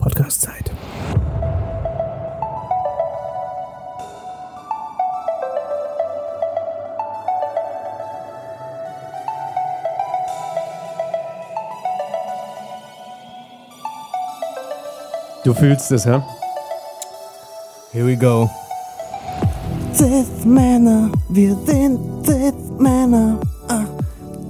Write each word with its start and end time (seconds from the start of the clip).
Podcast-Zeit. 0.00 0.70
Du 15.44 15.54
fühlst 15.54 15.92
es, 15.92 16.04
ja? 16.04 16.24
Here 17.92 18.06
we 18.06 18.16
go. 18.16 18.48
Sith 19.92 20.44
Männer, 20.44 21.10
wir 21.28 21.54
sind 21.66 21.98
Sith 22.24 22.54
Männer. 22.78 23.38
Ah, 23.68 23.84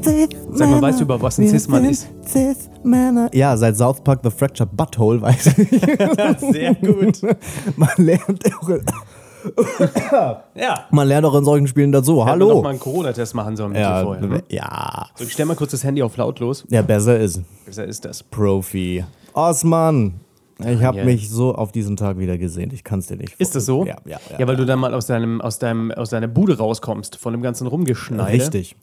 Sith 0.02 0.36
Sag 0.52 0.70
mal, 0.70 0.82
weißt 0.82 1.00
du, 1.00 1.04
über 1.04 1.20
was 1.20 1.38
ein 1.38 1.48
Cis-Mann 1.48 1.86
ist? 1.86 2.06
Sith 2.32 2.70
Männer. 2.84 3.28
Ja, 3.34 3.56
seit 3.56 3.76
South 3.76 4.02
Park 4.02 4.20
The 4.22 4.30
Fractured 4.30 4.76
Butthole 4.76 5.20
weiß 5.20 5.58
ich. 5.58 5.68
Sehr 6.52 6.74
gut. 6.74 7.20
Man 7.76 7.88
lernt 7.96 8.44
auch, 8.54 8.68
Ja. 10.54 10.84
man 10.90 11.08
lernt 11.08 11.24
auch 11.24 11.34
in 11.34 11.44
solchen 11.46 11.66
Spielen 11.66 11.92
dazu. 11.92 12.12
Hätten 12.26 12.40
wir 12.40 12.46
Hallo. 12.46 12.48
noch 12.56 12.62
mal 12.62 12.68
einen 12.70 12.78
Corona-Test 12.78 13.34
machen 13.34 13.56
sollen 13.56 13.74
Ja, 13.74 14.02
vorher. 14.02 14.26
Ne? 14.26 14.42
ja. 14.50 15.06
So, 15.14 15.24
ich 15.24 15.32
stell 15.32 15.46
mal 15.46 15.56
kurz 15.56 15.70
das 15.70 15.82
Handy 15.82 16.02
auf 16.02 16.14
lautlos. 16.18 16.64
ja, 16.68 16.82
besser 16.82 17.18
ist. 17.18 17.40
Besser 17.64 17.86
ist 17.86 18.04
das. 18.04 18.22
Profi. 18.22 19.02
Osman. 19.32 20.20
Ich 20.62 20.82
habe 20.82 21.04
mich 21.06 21.30
so 21.30 21.54
auf 21.54 21.72
diesen 21.72 21.96
Tag 21.96 22.18
wieder 22.18 22.36
gesehen. 22.36 22.70
Ich 22.74 22.84
kann 22.84 22.98
es 22.98 23.06
dir 23.06 23.16
nicht 23.16 23.34
Ist 23.38 23.56
das 23.56 23.64
so? 23.64 23.86
Ja, 23.86 23.96
ja, 24.04 24.20
ja. 24.30 24.40
Ja, 24.40 24.46
weil 24.46 24.56
du 24.56 24.66
dann 24.66 24.78
mal 24.78 24.92
aus, 24.92 25.06
deinem, 25.06 25.40
aus, 25.40 25.58
deinem, 25.58 25.90
aus 25.90 26.10
deiner 26.10 26.28
Bude 26.28 26.58
rauskommst, 26.58 27.16
von 27.16 27.32
dem 27.32 27.40
ganzen 27.40 27.66
Rumgeschneide. 27.66 28.30
Richtig. 28.34 28.76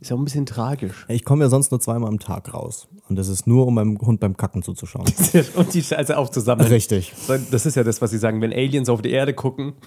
Ist 0.00 0.10
ja 0.10 0.16
auch 0.16 0.20
ein 0.20 0.24
bisschen 0.24 0.46
tragisch. 0.46 1.06
Ich 1.08 1.24
komme 1.24 1.42
ja 1.42 1.50
sonst 1.50 1.72
nur 1.72 1.80
zweimal 1.80 2.08
am 2.08 2.20
Tag 2.20 2.54
raus. 2.54 2.86
Und 3.08 3.16
das 3.16 3.26
ist 3.28 3.48
nur, 3.48 3.66
um 3.66 3.74
meinem 3.74 3.98
Hund 3.98 4.20
beim 4.20 4.36
Kacken 4.36 4.62
zuzuschauen. 4.62 5.06
Und 5.56 5.74
die 5.74 5.82
Scheiße 5.82 6.16
aufzusammeln. 6.16 6.68
Richtig. 6.68 7.14
Das 7.50 7.66
ist 7.66 7.74
ja 7.74 7.82
das, 7.82 8.00
was 8.00 8.10
sie 8.10 8.18
sagen, 8.18 8.40
wenn 8.40 8.52
Aliens 8.52 8.88
auf 8.88 9.02
die 9.02 9.10
Erde 9.10 9.34
gucken. 9.34 9.72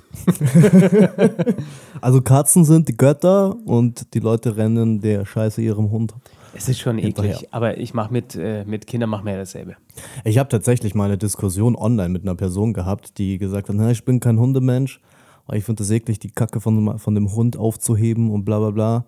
Also 2.02 2.22
Katzen 2.22 2.66
sind 2.66 2.88
die 2.88 2.98
Götter 2.98 3.56
und 3.66 4.16
die 4.16 4.20
Leute 4.20 4.58
rennen 4.58 5.02
der 5.02 5.26
Scheiße 5.26 5.62
ihrem 5.62 5.92
Hund. 5.92 6.16
Es 6.53 6.68
ist 6.68 6.80
schon 6.80 6.98
Hinterher. 6.98 7.36
eklig. 7.36 7.53
Aber 7.53 7.78
ich 7.78 7.94
mache 7.94 8.12
mit, 8.12 8.36
äh, 8.36 8.66
mit 8.66 8.88
Kindern 8.88 9.09
machen 9.12 9.25
wir 9.25 9.34
ja 9.34 9.40
dasselbe. 9.40 9.75
Ich 10.23 10.40
habe 10.40 10.50
tatsächlich 10.50 10.96
mal 10.96 11.06
eine 11.06 11.18
Diskussion 11.18 11.75
online 11.75 12.09
mit 12.09 12.23
einer 12.23 12.36
Person 12.36 12.73
gehabt, 12.73 13.18
die 13.20 13.38
gesagt 13.38 13.70
hat, 13.70 13.92
ich 13.92 14.03
bin 14.03 14.20
kein 14.20 14.40
Hundemensch, 14.40 15.00
aber 15.46 15.58
ich 15.58 15.64
finde 15.64 15.84
es 15.84 15.92
eklig, 15.92 16.20
die 16.20 16.31
Kacke 16.31 16.59
von, 16.59 16.98
von 16.98 17.14
dem 17.14 17.31
Hund 17.34 17.56
aufzuheben 17.58 18.31
und 18.31 18.46
bla 18.46 18.59
bla 18.59 18.72
bla. 18.72 19.06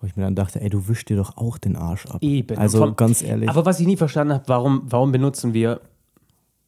Wo 0.00 0.06
ich 0.06 0.16
mir 0.16 0.22
dann 0.24 0.34
dachte, 0.34 0.60
ey, 0.62 0.70
du 0.70 0.88
wischst 0.88 1.10
dir 1.10 1.16
doch 1.16 1.36
auch 1.36 1.58
den 1.58 1.76
Arsch 1.76 2.06
ab. 2.06 2.22
Eben. 2.22 2.56
Also 2.56 2.78
Vom- 2.78 2.96
ganz 2.96 3.22
ehrlich. 3.22 3.50
Aber 3.50 3.66
was 3.66 3.80
ich 3.80 3.86
nie 3.86 3.98
verstanden 3.98 4.32
habe, 4.32 4.44
warum, 4.46 4.82
warum 4.86 5.12
benutzen 5.12 5.52
wir. 5.52 5.80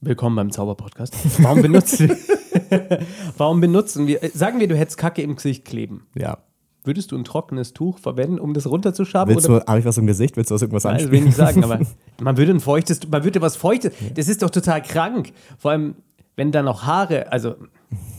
Willkommen 0.03 0.37
beim 0.37 0.51
Zauberpodcast. 0.51 1.15
Warum 1.43 1.63
benutzen 1.63 2.11
wir. 2.11 2.99
warum 3.39 3.61
benutzen 3.61 4.07
wir. 4.07 4.21
Sagen 4.35 4.61
wir, 4.61 4.69
du 4.69 4.77
hättest 4.77 4.99
Kacke 4.99 5.23
im 5.23 5.37
Gesicht 5.37 5.65
kleben. 5.65 6.07
ja. 6.15 6.39
Würdest 6.85 7.13
du 7.13 7.17
ein 7.17 7.23
trockenes 7.23 7.75
Tuch 7.75 7.99
verwenden, 7.99 8.41
um 8.41 8.55
das 8.55 8.67
runterzuschaben? 8.67 9.33
Willst 9.33 9.47
du, 9.47 9.61
habe 9.61 9.79
ich 9.79 9.85
was 9.85 9.99
im 9.99 10.07
Gesicht? 10.09 10.37
Willst 10.37 10.51
du 10.51 10.57
was 10.57 10.63
irgendwas 10.63 10.83
Nein, 10.83 10.95
anspielen? 10.95 11.13
will 11.13 11.19
ich 11.21 11.25
nicht 11.27 11.37
sagen, 11.37 11.63
aber 11.63 11.79
man 12.21 12.37
würde 12.37 12.51
ein 12.51 12.59
feuchtes, 12.59 13.09
man 13.09 13.23
würde 13.23 13.41
was 13.41 13.55
feuchtes, 13.55 13.93
das 14.17 14.27
ist 14.27 14.43
doch 14.43 14.51
total 14.51 14.83
krank. 14.83 15.33
Vor 15.59 15.71
allem, 15.71 15.95
wenn 16.35 16.51
da 16.51 16.61
noch 16.61 16.83
Haare, 16.83 17.31
also 17.31 17.55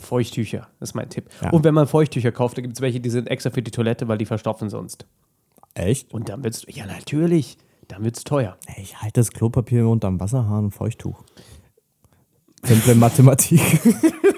Feuchttücher, 0.02 0.68
das 0.80 0.90
ist 0.90 0.96
mein 0.96 1.10
Tipp. 1.10 1.30
Ja. 1.42 1.52
Und 1.52 1.64
wenn 1.64 1.74
man 1.74 1.88
Feuchttücher 1.88 2.32
kauft, 2.32 2.58
da 2.58 2.62
gibt 2.62 2.76
es 2.76 2.82
welche, 2.82 3.00
die 3.00 3.10
sind 3.10 3.30
extra 3.30 3.50
für 3.50 3.62
die 3.62 3.72
Toilette, 3.72 4.08
weil 4.08 4.18
die 4.18 4.26
verstopfen 4.26 4.70
sonst. 4.70 5.06
Echt? 5.74 6.14
Und 6.14 6.30
dann 6.30 6.44
wird's, 6.44 6.66
ja 6.70 6.86
natürlich, 6.86 7.58
dann 7.88 8.04
wird's 8.04 8.24
teuer. 8.24 8.58
Ey, 8.68 8.84
ich 8.84 9.02
halte 9.02 9.20
das 9.20 9.32
Klopapier 9.32 9.88
unterm 9.88 10.20
Wasserhahn 10.20 10.66
und 10.66 10.72
Feuchttuch. 10.72 11.24
Simple 12.64 12.96
Mathematik. 12.96 13.60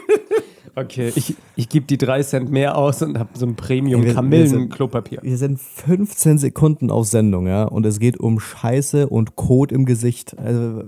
Okay, 0.77 1.11
ich, 1.15 1.35
ich 1.55 1.69
gebe 1.69 1.85
die 1.85 1.97
drei 1.97 2.21
Cent 2.21 2.51
mehr 2.51 2.77
aus 2.77 3.01
und 3.01 3.17
habe 3.17 3.29
so 3.33 3.45
ein 3.45 3.49
Wir- 3.51 3.57
wir 3.57 3.65
Premium-Kamillen-Klopapier. 3.65 5.19
Wir 5.23 5.37
sind 5.37 5.57
15 5.59 6.37
Sekunden 6.37 6.91
auf 6.91 7.05
Sendung, 7.07 7.47
ja, 7.47 7.63
und 7.63 7.85
es 7.85 7.97
geht 7.99 8.19
um 8.19 8.39
Scheiße 8.41 9.07
und 9.07 9.37
Kot 9.37 9.71
im 9.71 9.85
Gesicht. 9.85 10.37
Also, 10.37 10.83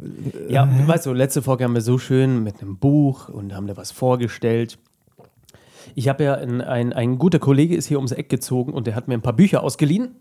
Ja, 0.50 0.68
weißt 0.88 1.06
du, 1.06 1.14
letzte 1.14 1.42
Folge 1.42 1.64
haben 1.64 1.74
wir 1.74 1.82
so 1.82 1.98
schön 1.98 2.44
mit 2.44 2.62
einem 2.62 2.78
Buch 2.78 3.30
und 3.30 3.56
haben 3.56 3.68
da 3.68 3.78
was 3.78 3.92
vorgestellt. 3.92 4.78
Ich 5.96 6.10
habe 6.10 6.26
ja, 6.26 6.34
ein, 6.36 6.60
ein, 6.60 6.92
ein 6.92 7.18
guter 7.18 7.40
Kollege 7.40 7.74
ist 7.76 7.86
hier 7.88 7.98
ums 7.98 8.12
Eck 8.12 8.28
gezogen 8.28 8.74
und 8.74 8.88
der 8.88 8.96
hat 8.96 9.08
mir 9.08 9.14
ein 9.14 9.22
paar 9.22 9.34
Bücher 9.34 9.64
ausgeliehen. 9.64 10.16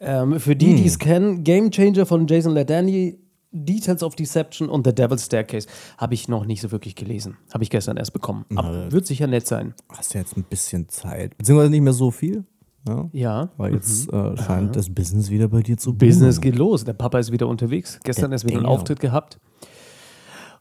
Ähm, 0.00 0.38
für 0.38 0.54
die, 0.56 0.74
die 0.74 0.86
es 0.86 0.98
kennen, 0.98 1.44
Game 1.44 1.70
Changer 1.70 2.06
von 2.06 2.26
Jason 2.26 2.52
Ladany, 2.54 3.18
Details 3.52 4.02
of 4.02 4.14
Deception 4.16 4.68
und 4.68 4.86
The 4.86 4.94
Devil's 4.94 5.26
Staircase 5.26 5.68
habe 5.98 6.14
ich 6.14 6.26
noch 6.28 6.44
nicht 6.46 6.60
so 6.62 6.70
wirklich 6.72 6.94
gelesen. 6.94 7.36
Habe 7.52 7.62
ich 7.64 7.70
gestern 7.70 7.96
erst 7.96 8.12
bekommen. 8.12 8.44
Aber 8.54 8.90
wird 8.90 9.06
sicher 9.06 9.26
nett 9.26 9.46
sein. 9.46 9.74
hast 9.90 10.14
du 10.14 10.18
jetzt 10.18 10.36
ein 10.36 10.44
bisschen 10.44 10.88
Zeit. 10.88 11.36
Beziehungsweise 11.36 11.70
nicht 11.70 11.82
mehr 11.82 11.92
so 11.92 12.10
viel. 12.10 12.44
Ja, 12.88 13.08
Ja. 13.12 13.50
weil 13.58 13.74
jetzt 13.74 14.12
äh, 14.12 14.36
scheint 14.36 14.74
das 14.74 14.90
Business 14.92 15.30
wieder 15.30 15.48
bei 15.48 15.60
dir 15.62 15.76
zu 15.76 15.94
Business 15.94 16.40
geht 16.40 16.56
los. 16.56 16.84
Der 16.84 16.94
Papa 16.94 17.18
ist 17.18 17.30
wieder 17.30 17.46
unterwegs. 17.46 18.00
Gestern 18.02 18.30
Der 18.30 18.36
erst 18.36 18.46
wieder 18.46 18.56
einen. 18.56 18.66
Auftritt 18.66 18.98
gehabt. 18.98 19.38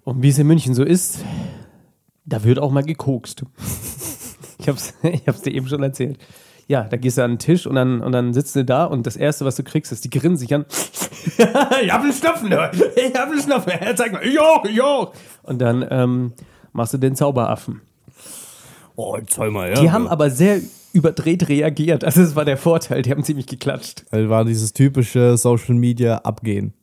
Und 0.04 0.22
wie 0.22 0.30
es 0.30 0.38
in 0.38 0.46
München 0.48 0.74
so 0.76 0.84
ist, 0.84 1.20
da 2.26 2.44
wird 2.44 2.60
auch 2.60 2.72
mal 2.72 2.84
gekokst. 2.84 3.44
Ich 4.60 4.70
hab's, 4.70 4.94
ich 5.04 5.28
hab's 5.28 5.42
dir 5.42 5.56
eben 5.56 5.66
schon 5.68 5.82
erzählt. 5.82 6.20
Ja, 6.72 6.84
da 6.86 6.96
gehst 6.96 7.18
du 7.18 7.24
an 7.26 7.32
den 7.32 7.38
Tisch 7.38 7.68
und 7.68 7.76
dann, 7.76 8.00
und 8.00 8.14
dann 8.14 8.34
sitzt 8.34 8.56
du 8.56 8.64
da 8.64 8.86
und 8.86 9.06
das 9.06 9.18
Erste, 9.18 9.44
was 9.44 9.58
du 9.58 9.64
kriegst, 9.64 9.92
ist, 9.92 10.06
die 10.06 10.10
grinsen 10.10 10.38
sich 10.38 10.54
an. 10.54 10.64
ich 11.38 11.92
hab 11.92 12.02
einen 12.02 12.14
Schnupfen, 12.14 12.48
ich 12.48 13.14
hab 13.14 13.30
einen 13.30 13.42
Schnupfen. 13.42 13.74
Zeig 13.98 14.14
mal, 14.14 14.26
jo, 14.26 14.64
jo. 14.72 15.12
Und 15.44 15.60
dann 15.60 15.86
ähm, 15.90 16.32
machst 16.72 16.94
du 16.94 16.98
den 16.98 17.18
Zauberaffen. 17.18 17.82
Oh, 18.96 19.18
zeig 19.28 19.52
mal, 19.52 19.68
ja. 19.68 19.82
Die 19.82 19.92
haben 19.92 20.08
aber 20.08 20.30
sehr 20.30 20.62
überdreht 20.94 21.50
reagiert. 21.50 22.06
Also 22.06 22.22
das 22.22 22.38
war 22.38 22.46
der 22.46 22.56
Vorteil, 22.56 23.02
die 23.02 23.12
haben 23.12 23.26
ziemlich 23.26 23.48
geklatscht. 23.48 24.06
Das 24.10 24.30
war 24.30 24.46
dieses 24.46 24.72
typische 24.72 25.36
Social 25.36 25.76
Media 25.76 26.20
Abgehen. 26.20 26.74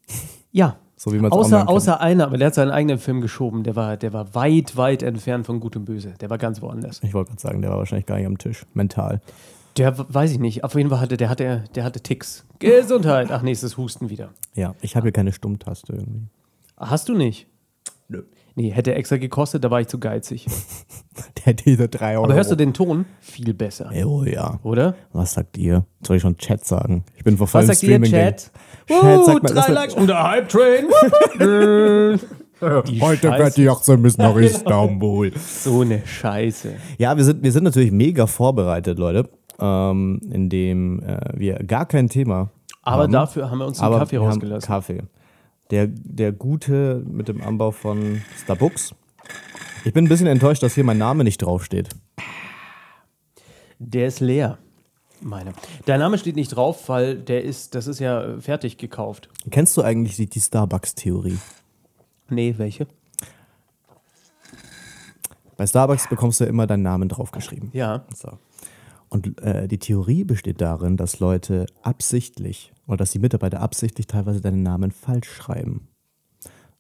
Ja. 0.52 0.76
So 0.96 1.12
wie 1.12 1.16
online 1.16 1.32
außer, 1.32 1.66
außer 1.66 2.00
einer, 2.02 2.26
aber 2.26 2.36
der 2.36 2.48
hat 2.48 2.54
seinen 2.54 2.72
eigenen 2.72 2.98
Film 2.98 3.22
geschoben. 3.22 3.62
Der 3.62 3.74
war, 3.74 3.96
der 3.96 4.12
war 4.12 4.34
weit, 4.34 4.76
weit 4.76 5.02
entfernt 5.02 5.46
von 5.46 5.60
Gut 5.60 5.76
und 5.76 5.86
Böse. 5.86 6.12
Der 6.20 6.28
war 6.28 6.36
ganz 6.36 6.60
woanders. 6.60 7.00
Ich 7.02 7.14
wollte 7.14 7.30
gerade 7.30 7.40
sagen, 7.40 7.62
der 7.62 7.70
war 7.70 7.78
wahrscheinlich 7.78 8.04
gar 8.04 8.18
nicht 8.18 8.26
am 8.26 8.36
Tisch. 8.36 8.66
Mental. 8.74 9.22
Der 9.76 9.96
weiß 10.12 10.32
ich 10.32 10.38
nicht. 10.38 10.64
Auf 10.64 10.74
jeden 10.74 10.90
Fall 10.90 11.00
hatte 11.00 11.16
der 11.16 11.28
hatte, 11.28 11.64
der 11.74 11.84
hatte 11.84 12.00
Ticks. 12.00 12.44
Gesundheit. 12.58 13.30
Ach 13.30 13.42
nee, 13.42 13.52
ist 13.52 13.76
Husten 13.76 14.10
wieder. 14.10 14.30
Ja, 14.54 14.74
ich 14.80 14.96
habe 14.96 15.04
hier 15.06 15.12
keine 15.12 15.32
Stummtaste 15.32 15.92
irgendwie. 15.92 16.28
Hast 16.76 17.08
du 17.08 17.14
nicht? 17.14 17.46
Nö. 18.08 18.22
Nee, 18.54 18.70
hätte 18.70 18.92
extra 18.94 19.18
gekostet, 19.18 19.62
da 19.62 19.70
war 19.70 19.80
ich 19.80 19.86
zu 19.86 20.00
geizig. 20.00 20.46
Der 21.46 21.54
diese 21.54 21.88
3 21.88 22.14
Euro. 22.14 22.24
Aber 22.24 22.34
hörst 22.34 22.50
du 22.50 22.56
den 22.56 22.74
Ton? 22.74 23.04
Viel 23.20 23.54
besser. 23.54 23.90
Oh 24.04 24.24
ja. 24.24 24.58
Oder? 24.64 24.96
Was 25.12 25.34
sagt 25.34 25.56
ihr? 25.58 25.84
Soll 26.04 26.16
ich 26.16 26.22
schon 26.22 26.36
Chat 26.38 26.64
sagen? 26.64 27.04
Ich 27.16 27.22
bin 27.22 27.36
vor 27.36 27.44
Was 27.44 27.52
vollem 27.52 27.66
sagt 27.68 27.82
ihr, 27.84 27.88
Streaming. 27.90 28.10
Chat? 28.10 28.50
Chat, 28.88 29.24
sag 29.26 29.42
mal, 29.42 29.52
lass 29.52 29.66
drei 29.66 29.72
Likes 29.72 29.94
und 29.94 30.06
der 30.08 30.22
Hype 30.24 30.48
Train. 30.48 30.86
Die 32.88 33.00
Heute 33.00 33.30
wird 33.30 33.56
die 33.56 33.68
Achse 33.68 33.96
bis 33.98 34.18
nach 34.18 34.34
Istanbul. 34.40 35.30
So 35.36 35.82
eine 35.82 36.04
Scheiße. 36.04 36.74
Ja, 36.98 37.16
wir 37.16 37.22
sind, 37.22 37.44
wir 37.44 37.52
sind 37.52 37.62
natürlich 37.62 37.92
mega 37.92 38.26
vorbereitet, 38.26 38.98
Leute, 38.98 39.28
ähm, 39.58 40.20
indem 40.30 41.02
äh, 41.02 41.18
wir 41.34 41.54
gar 41.64 41.86
kein 41.86 42.08
Thema 42.08 42.50
Aber 42.82 43.04
haben. 43.04 43.12
dafür 43.12 43.50
haben 43.50 43.58
wir 43.58 43.66
uns 43.66 43.80
aber 43.80 43.98
Kaffee 43.98 44.16
rausgelassen. 44.18 44.66
Kaffee. 44.66 45.02
Der, 45.70 45.86
der 45.88 46.32
gute 46.32 47.04
mit 47.06 47.28
dem 47.28 47.42
Anbau 47.42 47.70
von 47.70 48.22
Starbucks. 48.42 48.94
Ich 49.84 49.92
bin 49.92 50.06
ein 50.06 50.08
bisschen 50.08 50.26
enttäuscht, 50.26 50.62
dass 50.62 50.74
hier 50.74 50.84
mein 50.84 50.98
Name 50.98 51.24
nicht 51.24 51.38
draufsteht. 51.38 51.90
Der 53.78 54.06
ist 54.08 54.20
leer. 54.20 54.58
Meine. 55.20 55.52
Dein 55.84 56.00
Name 56.00 56.16
steht 56.18 56.36
nicht 56.36 56.54
drauf, 56.54 56.88
weil 56.88 57.16
der 57.16 57.42
ist, 57.42 57.74
das 57.74 57.86
ist 57.86 57.98
ja 57.98 58.38
fertig 58.38 58.78
gekauft. 58.78 59.28
Kennst 59.50 59.76
du 59.76 59.82
eigentlich 59.82 60.16
die, 60.16 60.26
die 60.26 60.40
Starbucks-Theorie? 60.40 61.38
Nee, 62.30 62.54
welche? 62.56 62.86
Bei 65.56 65.66
Starbucks 65.66 66.08
bekommst 66.08 66.40
du 66.40 66.44
immer 66.44 66.66
deinen 66.68 66.84
Namen 66.84 67.08
draufgeschrieben. 67.08 67.70
Ja. 67.72 68.04
So. 68.14 68.38
Und 69.08 69.40
äh, 69.40 69.68
die 69.68 69.78
Theorie 69.78 70.24
besteht 70.24 70.60
darin, 70.60 70.96
dass 70.96 71.20
Leute 71.20 71.66
absichtlich 71.82 72.72
oder 72.86 72.98
dass 72.98 73.12
die 73.12 73.18
Mitarbeiter 73.18 73.60
absichtlich 73.60 74.06
teilweise 74.06 74.40
deinen 74.40 74.62
Namen 74.62 74.90
falsch 74.90 75.30
schreiben. 75.30 75.88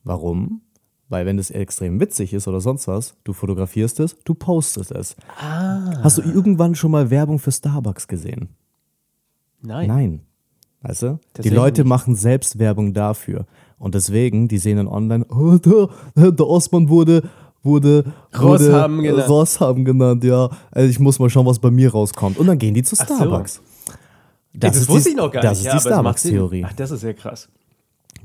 Warum? 0.04 0.62
Weil 1.08 1.24
wenn 1.24 1.38
das 1.38 1.50
extrem 1.50 2.00
witzig 2.00 2.34
ist 2.34 2.48
oder 2.48 2.60
sonst 2.60 2.86
was, 2.86 3.16
du 3.24 3.32
fotografierst 3.32 3.98
es, 4.00 4.16
du 4.24 4.34
postest 4.34 4.92
es. 4.92 5.16
Hast 5.36 6.18
du 6.18 6.22
irgendwann 6.22 6.74
schon 6.74 6.90
mal 6.90 7.10
Werbung 7.10 7.38
für 7.38 7.52
Starbucks 7.52 8.08
gesehen? 8.08 8.50
Nein. 9.62 9.88
Nein. 9.88 10.20
Weißt 10.82 11.02
du? 11.02 11.06
Die 11.06 11.18
Tatsächlich 11.32 11.54
Leute 11.54 11.82
nicht. 11.82 11.88
machen 11.88 12.14
selbst 12.14 12.58
Werbung 12.58 12.92
dafür. 12.92 13.46
Und 13.78 13.94
deswegen, 13.94 14.48
die 14.48 14.58
sehen 14.58 14.76
dann 14.76 14.88
online, 14.88 15.24
oh, 15.30 15.56
der, 15.56 16.32
der 16.32 16.46
Osman 16.46 16.88
wurde, 16.88 17.28
wurde, 17.68 18.04
Rosshaben 18.36 18.96
wurde 18.98 19.08
genannt. 19.08 19.28
Rosshaben 19.28 19.84
genannt, 19.84 20.24
ja. 20.24 20.50
Also 20.70 20.88
ich 20.90 20.98
muss 20.98 21.18
mal 21.18 21.30
schauen, 21.30 21.46
was 21.46 21.58
bei 21.58 21.70
mir 21.70 21.92
rauskommt. 21.92 22.38
Und 22.38 22.46
dann 22.46 22.58
gehen 22.58 22.74
die 22.74 22.82
zu 22.82 22.96
Ach 22.98 23.06
so. 23.06 23.14
Starbucks. 23.14 23.60
Das, 24.54 24.76
ist 24.76 24.88
wusste 24.88 25.04
die, 25.04 25.10
ich 25.10 25.16
noch 25.16 25.30
gar 25.30 25.42
das 25.42 25.58
nicht. 25.58 25.66
ist 25.66 25.66
ja, 25.66 25.74
die. 25.74 25.80
Starbucks-Theorie. 25.80 26.64
Ach, 26.66 26.72
das 26.72 26.90
ist 26.90 27.02
ja 27.04 27.12
krass. 27.12 27.48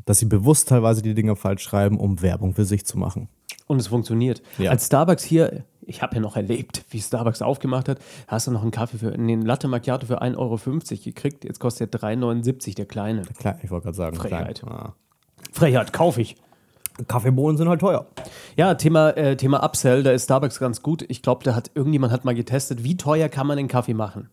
dass 0.05 0.19
sie 0.19 0.25
bewusst 0.25 0.69
teilweise 0.69 1.01
die 1.01 1.13
Dinge 1.13 1.35
falsch 1.35 1.61
schreiben, 1.63 1.99
um 1.99 2.21
Werbung 2.21 2.53
für 2.55 2.65
sich 2.65 2.85
zu 2.85 2.97
machen. 2.97 3.27
Und 3.67 3.79
es 3.79 3.87
funktioniert. 3.87 4.41
Ja. 4.57 4.71
Als 4.71 4.87
Starbucks 4.87 5.23
hier, 5.23 5.63
ich 5.81 6.01
habe 6.01 6.15
ja 6.15 6.21
noch 6.21 6.35
erlebt, 6.35 6.83
wie 6.89 6.99
Starbucks 6.99 7.41
aufgemacht 7.41 7.87
hat, 7.87 7.99
hast 8.27 8.47
du 8.47 8.51
noch 8.51 8.61
einen 8.61 8.71
Kaffee 8.71 8.97
für, 8.97 9.13
einen 9.13 9.43
Latte 9.43 9.67
Macchiato 9.67 10.05
für 10.05 10.21
1,50 10.21 10.37
Euro 10.37 10.59
gekriegt. 11.03 11.45
Jetzt 11.45 11.59
kostet 11.59 11.93
der 11.93 12.01
3,79 12.01 12.75
der 12.75 12.85
kleine. 12.85 13.23
Klar, 13.39 13.57
ich 13.63 13.71
wollte 13.71 13.85
gerade 13.85 13.97
sagen, 13.97 14.15
Frechheit. 14.15 14.59
klein. 14.59 14.73
Ah. 14.73 14.93
Frechheit, 15.51 15.93
kaufe 15.93 16.21
ich. 16.21 16.35
Kaffeebohnen 17.07 17.57
sind 17.57 17.69
halt 17.69 17.81
teuer. 17.81 18.05
Ja, 18.55 18.75
Thema, 18.75 19.11
äh, 19.11 19.35
Thema 19.35 19.63
Upsell, 19.63 20.03
da 20.03 20.11
ist 20.11 20.25
Starbucks 20.25 20.59
ganz 20.59 20.81
gut. 20.81 21.03
Ich 21.07 21.21
glaube, 21.21 21.43
da 21.43 21.55
hat 21.55 21.71
irgendjemand 21.73 22.13
hat 22.13 22.25
mal 22.25 22.35
getestet, 22.35 22.83
wie 22.83 22.97
teuer 22.97 23.29
kann 23.29 23.47
man 23.47 23.57
den 23.57 23.67
Kaffee 23.67 23.93
machen. 23.93 24.29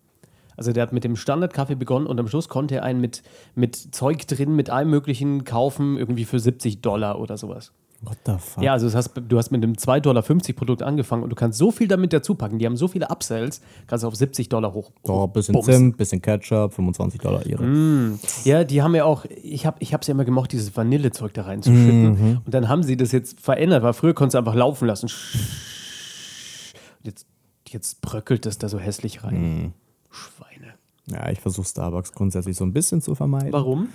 Also 0.56 0.72
der 0.72 0.82
hat 0.82 0.92
mit 0.92 1.04
dem 1.04 1.16
Standardkaffee 1.16 1.74
begonnen 1.74 2.06
und 2.06 2.20
am 2.20 2.28
Schluss 2.28 2.50
konnte 2.50 2.76
er 2.76 2.82
einen 2.82 3.00
mit, 3.00 3.22
mit 3.54 3.76
Zeug 3.76 4.26
drin, 4.26 4.54
mit 4.56 4.68
allem 4.68 4.90
möglichen 4.90 5.44
kaufen, 5.44 5.96
irgendwie 5.96 6.26
für 6.26 6.38
70 6.38 6.82
Dollar 6.82 7.18
oder 7.18 7.38
sowas. 7.38 7.72
What 8.02 8.16
the 8.24 8.32
fuck? 8.38 8.62
Ja, 8.62 8.72
also 8.72 8.86
das 8.86 8.94
heißt, 8.94 9.10
du 9.28 9.36
hast 9.36 9.50
mit 9.50 9.62
einem 9.62 9.74
2,50 9.74 10.00
Dollar 10.00 10.22
Produkt 10.22 10.82
angefangen 10.82 11.22
und 11.22 11.28
du 11.28 11.36
kannst 11.36 11.58
so 11.58 11.70
viel 11.70 11.86
damit 11.86 12.14
dazu 12.14 12.34
packen. 12.34 12.58
Die 12.58 12.64
haben 12.64 12.78
so 12.78 12.88
viele 12.88 13.10
Upsells, 13.10 13.60
kannst 13.86 14.04
du 14.04 14.08
auf 14.08 14.16
70 14.16 14.48
Dollar 14.48 14.72
hoch. 14.72 14.90
So, 15.04 15.26
bisschen 15.26 15.52
bumsen. 15.52 15.74
Zimt, 15.74 15.98
bisschen 15.98 16.22
Ketchup, 16.22 16.72
25 16.72 17.20
Dollar 17.20 17.44
ihre. 17.44 18.16
Ja, 18.44 18.64
die 18.64 18.80
haben 18.80 18.94
ja 18.94 19.04
auch, 19.04 19.26
ich 19.26 19.66
habe 19.66 19.76
es 19.80 19.90
ja 19.90 20.12
immer 20.12 20.24
gemocht, 20.24 20.52
dieses 20.52 20.74
Vanillezeug 20.74 21.34
da 21.34 21.42
reinzuschütten. 21.42 22.40
Und 22.44 22.54
dann 22.54 22.70
haben 22.70 22.82
sie 22.82 22.96
das 22.96 23.12
jetzt 23.12 23.38
verändert, 23.38 23.82
weil 23.82 23.92
früher 23.92 24.14
konntest 24.14 24.34
du 24.34 24.38
einfach 24.38 24.54
laufen 24.54 24.86
lassen. 24.86 25.06
Und 25.06 27.06
jetzt, 27.06 27.26
jetzt 27.68 28.00
bröckelt 28.00 28.46
das 28.46 28.56
da 28.56 28.70
so 28.70 28.78
hässlich 28.78 29.24
rein. 29.24 29.74
Schweine. 30.10 30.72
Ja, 31.06 31.30
ich 31.30 31.40
versuche 31.40 31.66
Starbucks 31.66 32.14
grundsätzlich 32.14 32.56
so 32.56 32.64
ein 32.64 32.72
bisschen 32.72 33.02
zu 33.02 33.14
vermeiden. 33.14 33.52
Warum? 33.52 33.88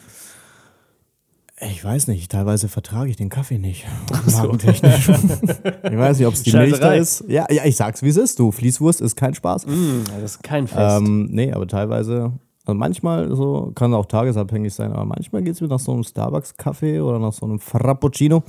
Ich 1.61 1.83
weiß 1.83 2.07
nicht, 2.07 2.29
teilweise 2.31 2.67
vertrage 2.67 3.09
ich 3.09 3.15
den 3.15 3.29
Kaffee 3.29 3.57
nicht. 3.57 3.85
Magentechnisch. 4.29 5.07
ich 5.83 5.97
weiß 5.97 6.19
nicht, 6.19 6.27
ob 6.27 6.33
es 6.33 6.43
die 6.43 6.51
Milch 6.51 6.77
da 6.79 6.93
ist. 6.93 7.23
Ja, 7.29 7.45
ja, 7.49 7.63
ich 7.63 7.77
sag's 7.77 8.03
wie 8.03 8.09
es 8.09 8.17
ist, 8.17 8.39
du. 8.39 8.51
Fließwurst 8.51 8.99
ist 8.99 9.15
kein 9.15 9.33
Spaß. 9.33 9.65
Hm, 9.65 10.03
das 10.19 10.35
ist 10.35 10.43
kein 10.43 10.67
Fest. 10.67 10.97
Ähm, 10.97 11.29
nee, 11.31 11.53
aber 11.53 11.65
teilweise, 11.65 12.33
also 12.65 12.77
manchmal 12.77 13.33
so, 13.33 13.71
kann 13.73 13.93
auch 13.93 14.05
tagesabhängig 14.05 14.73
sein, 14.73 14.91
aber 14.91 15.05
manchmal 15.05 15.43
geht 15.43 15.53
es 15.53 15.61
mir 15.61 15.69
nach 15.69 15.79
so 15.79 15.93
einem 15.93 16.03
Starbucks-Kaffee 16.03 16.99
oder 16.99 17.19
nach 17.19 17.31
so 17.33 17.45
einem 17.45 17.59
Frappuccino 17.59 18.43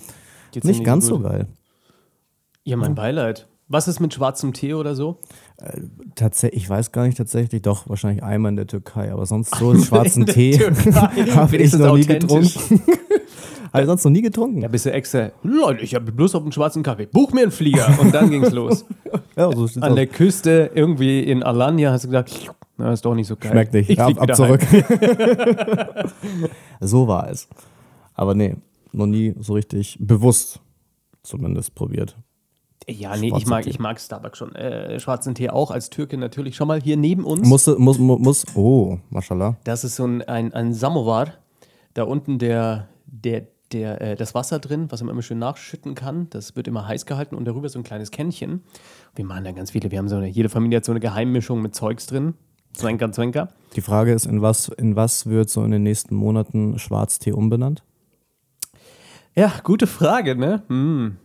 Geht's 0.51 0.67
nicht 0.67 0.83
ganz 0.83 1.07
so 1.07 1.19
gut? 1.19 1.29
geil. 1.31 1.47
Ja, 2.65 2.77
mein 2.77 2.97
Beileid. 2.97 3.47
Was 3.69 3.89
ist 3.89 3.99
mit 3.99 4.15
schwarzem 4.15 4.53
Tee 4.53 4.75
oder 4.75 4.95
so? 4.95 5.19
Tatsächlich, 6.15 6.63
ich 6.63 6.71
weiß 6.71 6.93
gar 6.93 7.05
nicht 7.05 7.17
tatsächlich, 7.17 7.63
doch 7.63 7.89
wahrscheinlich 7.89 8.23
einmal 8.23 8.51
in 8.51 8.57
der 8.57 8.69
Türkei, 8.69 9.11
aber 9.13 9.27
sonst 9.27 9.55
so 9.57 9.71
einen 9.73 9.83
schwarzen 9.83 10.25
Tee 10.27 10.57
habe 11.35 11.57
ich 11.57 11.73
noch 11.73 11.97
nie 11.97 12.07
getrunken. 12.07 12.49
habe 13.73 13.83
ich 13.83 13.87
sonst 13.87 14.05
noch 14.05 14.13
nie 14.13 14.23
getrunken. 14.23 14.63
Ja, 14.63 14.69
bist 14.69 14.87
du 14.87 14.93
extra. 14.93 15.33
Leute, 15.43 15.83
ich 15.83 15.97
habe 15.97 16.13
bloß 16.13 16.37
auf 16.37 16.43
einen 16.43 16.53
schwarzen 16.53 16.85
Kaffee. 16.85 17.07
Buch 17.07 17.33
mir 17.33 17.43
einen 17.43 17.51
Flieger. 17.51 17.99
Und 17.99 18.15
dann 18.15 18.31
ging's 18.31 18.53
los. 18.53 18.85
Ja, 19.35 19.51
so 19.51 19.65
An 19.81 19.91
aus. 19.91 19.95
der 19.97 20.07
Küste, 20.07 20.71
irgendwie 20.73 21.25
in 21.25 21.43
Alanya, 21.43 21.91
hast 21.91 22.05
du 22.05 22.09
gedacht, 22.09 22.53
na, 22.77 22.93
ist 22.93 23.05
doch 23.05 23.15
nicht 23.15 23.27
so 23.27 23.35
geil. 23.35 23.51
Schmeckt 23.51 23.73
nicht. 23.73 23.91
Ich 23.91 23.99
ab, 23.99 24.07
flieg 24.07 24.19
ab 24.19 24.23
wieder 24.25 24.35
zurück. 24.35 24.61
so 26.81 27.09
war 27.09 27.31
es. 27.31 27.49
Aber 28.15 28.35
nee, 28.35 28.55
noch 28.93 29.07
nie 29.07 29.35
so 29.41 29.55
richtig 29.55 29.97
bewusst 29.99 30.61
zumindest 31.23 31.75
probiert. 31.75 32.17
Ja, 32.89 33.17
nee, 33.17 33.33
ich 33.37 33.47
mag, 33.47 33.65
Tee. 33.65 33.71
ich 33.71 33.79
mag 33.81 33.99
Starbucks 33.99 34.39
schon. 34.39 34.55
Äh, 34.55 35.01
schwarzen 35.01 35.35
Tee 35.35 35.51
auch 35.51 35.73
als 35.73 35.91
Türke 35.91 36.17
natürlich. 36.17 36.55
Schon 36.55 36.69
mal 36.69 36.81
hier 36.81 36.97
neben 36.97 37.25
uns. 37.25 37.47
Muss, 37.47 37.67
muss, 37.67 37.99
muss, 37.99 38.19
muss 38.21 38.47
oh, 38.55 38.99
mashallah. 39.11 39.57
Das 39.65 39.83
ist 39.83 39.97
so 39.97 40.05
ein, 40.07 40.23
ein, 40.23 40.55
ein 40.55 40.73
Samovar. 40.73 41.33
Da 41.95 42.05
unten 42.05 42.39
der, 42.39 42.89
der, 43.07 43.49
der, 43.73 44.01
äh, 44.01 44.15
das 44.15 44.35
Wasser 44.35 44.61
drin, 44.61 44.87
was 44.91 45.03
man 45.03 45.11
immer 45.11 45.23
schön 45.23 45.41
nachschütten 45.41 45.97
kann. 45.97 46.29
Das 46.31 46.55
wird 46.55 46.69
immer 46.69 46.87
heiß 46.87 47.07
gehalten 47.07 47.35
und 47.35 47.45
darüber 47.45 47.69
so 47.69 47.81
ein 47.81 47.83
kleines 47.83 48.13
Kännchen. 48.13 48.63
Wir 49.17 49.25
machen 49.25 49.43
da 49.43 49.51
ganz 49.51 49.73
viele. 49.73 49.91
Wir 49.91 49.99
haben 49.99 50.09
so 50.09 50.17
eine, 50.17 50.29
jede 50.29 50.49
Familie 50.49 50.77
hat 50.77 50.85
so 50.85 50.93
eine 50.93 51.01
Geheimmischung 51.01 51.61
mit 51.61 51.75
Zeugs 51.75 52.07
drin. 52.07 52.35
Zwenker, 52.73 53.11
Zwenker. 53.11 53.49
Die 53.75 53.81
Frage 53.81 54.13
ist, 54.13 54.27
in 54.27 54.43
was, 54.43 54.69
in 54.69 54.95
was 54.95 55.27
wird 55.27 55.51
so 55.51 55.65
in 55.65 55.73
den 55.73 55.83
nächsten 55.83 56.15
Monaten 56.15 56.79
Schwarztee 56.79 57.33
umbenannt? 57.33 57.83
Ja, 59.35 59.53
gute 59.65 59.87
Frage, 59.87 60.37
ne? 60.37 60.63
Hm. 60.69 61.17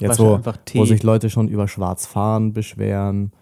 Jetzt, 0.00 0.18
Wahrscheinlich 0.18 0.74
wo, 0.74 0.84
sich 0.84 1.02
Leute 1.02 1.30
schon 1.30 1.48
über 1.48 1.68
Schwarzfahren 1.68 2.52
beschweren 2.52 3.32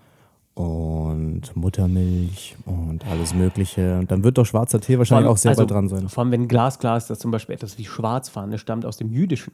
und 0.54 1.54
Muttermilch 1.54 2.56
und 2.66 3.06
alles 3.06 3.34
Mögliche. 3.34 3.98
Und 3.98 4.10
dann 4.10 4.22
wird 4.22 4.38
doch 4.38 4.44
schwarzer 4.44 4.80
Tee 4.80 4.98
wahrscheinlich 4.98 5.28
auch 5.28 5.38
sehr 5.38 5.54
bald 5.54 5.70
dran 5.70 5.88
sein. 5.88 6.08
Vor 6.08 6.24
allem, 6.24 6.32
wenn 6.32 6.48
Glasglas, 6.48 7.06
das 7.06 7.18
zum 7.18 7.30
Beispiel 7.30 7.54
etwas 7.54 7.78
wie 7.78 7.84
Schwarzfahren, 7.84 8.50
das 8.50 8.60
stammt 8.60 8.84
aus 8.84 8.96
dem 8.96 9.10
Jüdischen. 9.10 9.52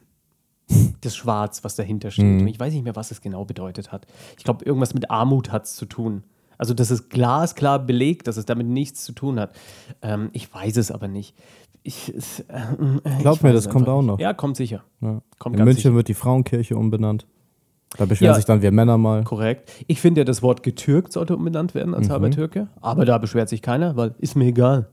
Das 1.01 1.15
Schwarz, 1.15 1.63
was 1.63 1.77
dahinter 1.77 2.11
steht. 2.11 2.25
Mhm. 2.25 2.41
Und 2.41 2.47
ich 2.47 2.59
weiß 2.59 2.73
nicht 2.73 2.83
mehr, 2.83 2.95
was 2.95 3.11
es 3.11 3.21
genau 3.21 3.45
bedeutet 3.45 3.93
hat. 3.93 4.05
Ich 4.37 4.43
glaube, 4.43 4.65
irgendwas 4.65 4.93
mit 4.93 5.09
Armut 5.09 5.49
hat 5.49 5.63
es 5.63 5.75
zu 5.75 5.85
tun. 5.85 6.23
Also, 6.57 6.73
das 6.73 6.91
ist 6.91 7.09
glasklar 7.09 7.79
belegt, 7.79 8.27
dass 8.27 8.35
es 8.35 8.45
damit 8.45 8.67
nichts 8.67 9.05
zu 9.05 9.13
tun 9.13 9.39
hat. 9.39 9.55
Ähm, 10.01 10.29
ich 10.33 10.53
weiß 10.53 10.75
es 10.75 10.91
aber 10.91 11.07
nicht. 11.07 11.35
Ich, 11.83 12.13
äh, 12.13 12.17
äh, 12.17 13.21
Glaub 13.21 13.37
ich 13.37 13.43
mir, 13.43 13.53
das 13.53 13.69
kommt 13.69 13.87
auch 13.87 14.01
noch. 14.01 14.19
Ja, 14.19 14.33
kommt 14.33 14.57
sicher. 14.57 14.83
Ja. 15.01 15.21
Kommt 15.39 15.57
In 15.57 15.63
München 15.63 15.77
sicher. 15.81 15.93
wird 15.95 16.07
die 16.07 16.13
Frauenkirche 16.13 16.75
umbenannt. 16.75 17.25
Da 17.97 18.05
beschweren 18.05 18.31
Ja. 18.31 18.35
sich 18.35 18.45
dann 18.45 18.61
wir 18.61 18.71
Männer 18.71 18.97
mal. 18.99 19.23
Korrekt. 19.23 19.71
Ich 19.87 19.99
finde 19.99 20.21
ja, 20.21 20.25
das 20.25 20.43
Wort 20.43 20.61
getürkt 20.61 21.11
sollte 21.13 21.35
umbenannt 21.35 21.73
werden 21.73 21.89
Mhm. 21.89 21.95
als 21.95 22.09
halber 22.09 22.29
Türke. 22.29 22.67
Aber 22.81 23.05
da 23.05 23.17
beschwert 23.17 23.49
sich 23.49 23.61
keiner, 23.63 23.95
weil 23.95 24.13
ist 24.19 24.35
mir 24.35 24.45
egal. 24.45 24.89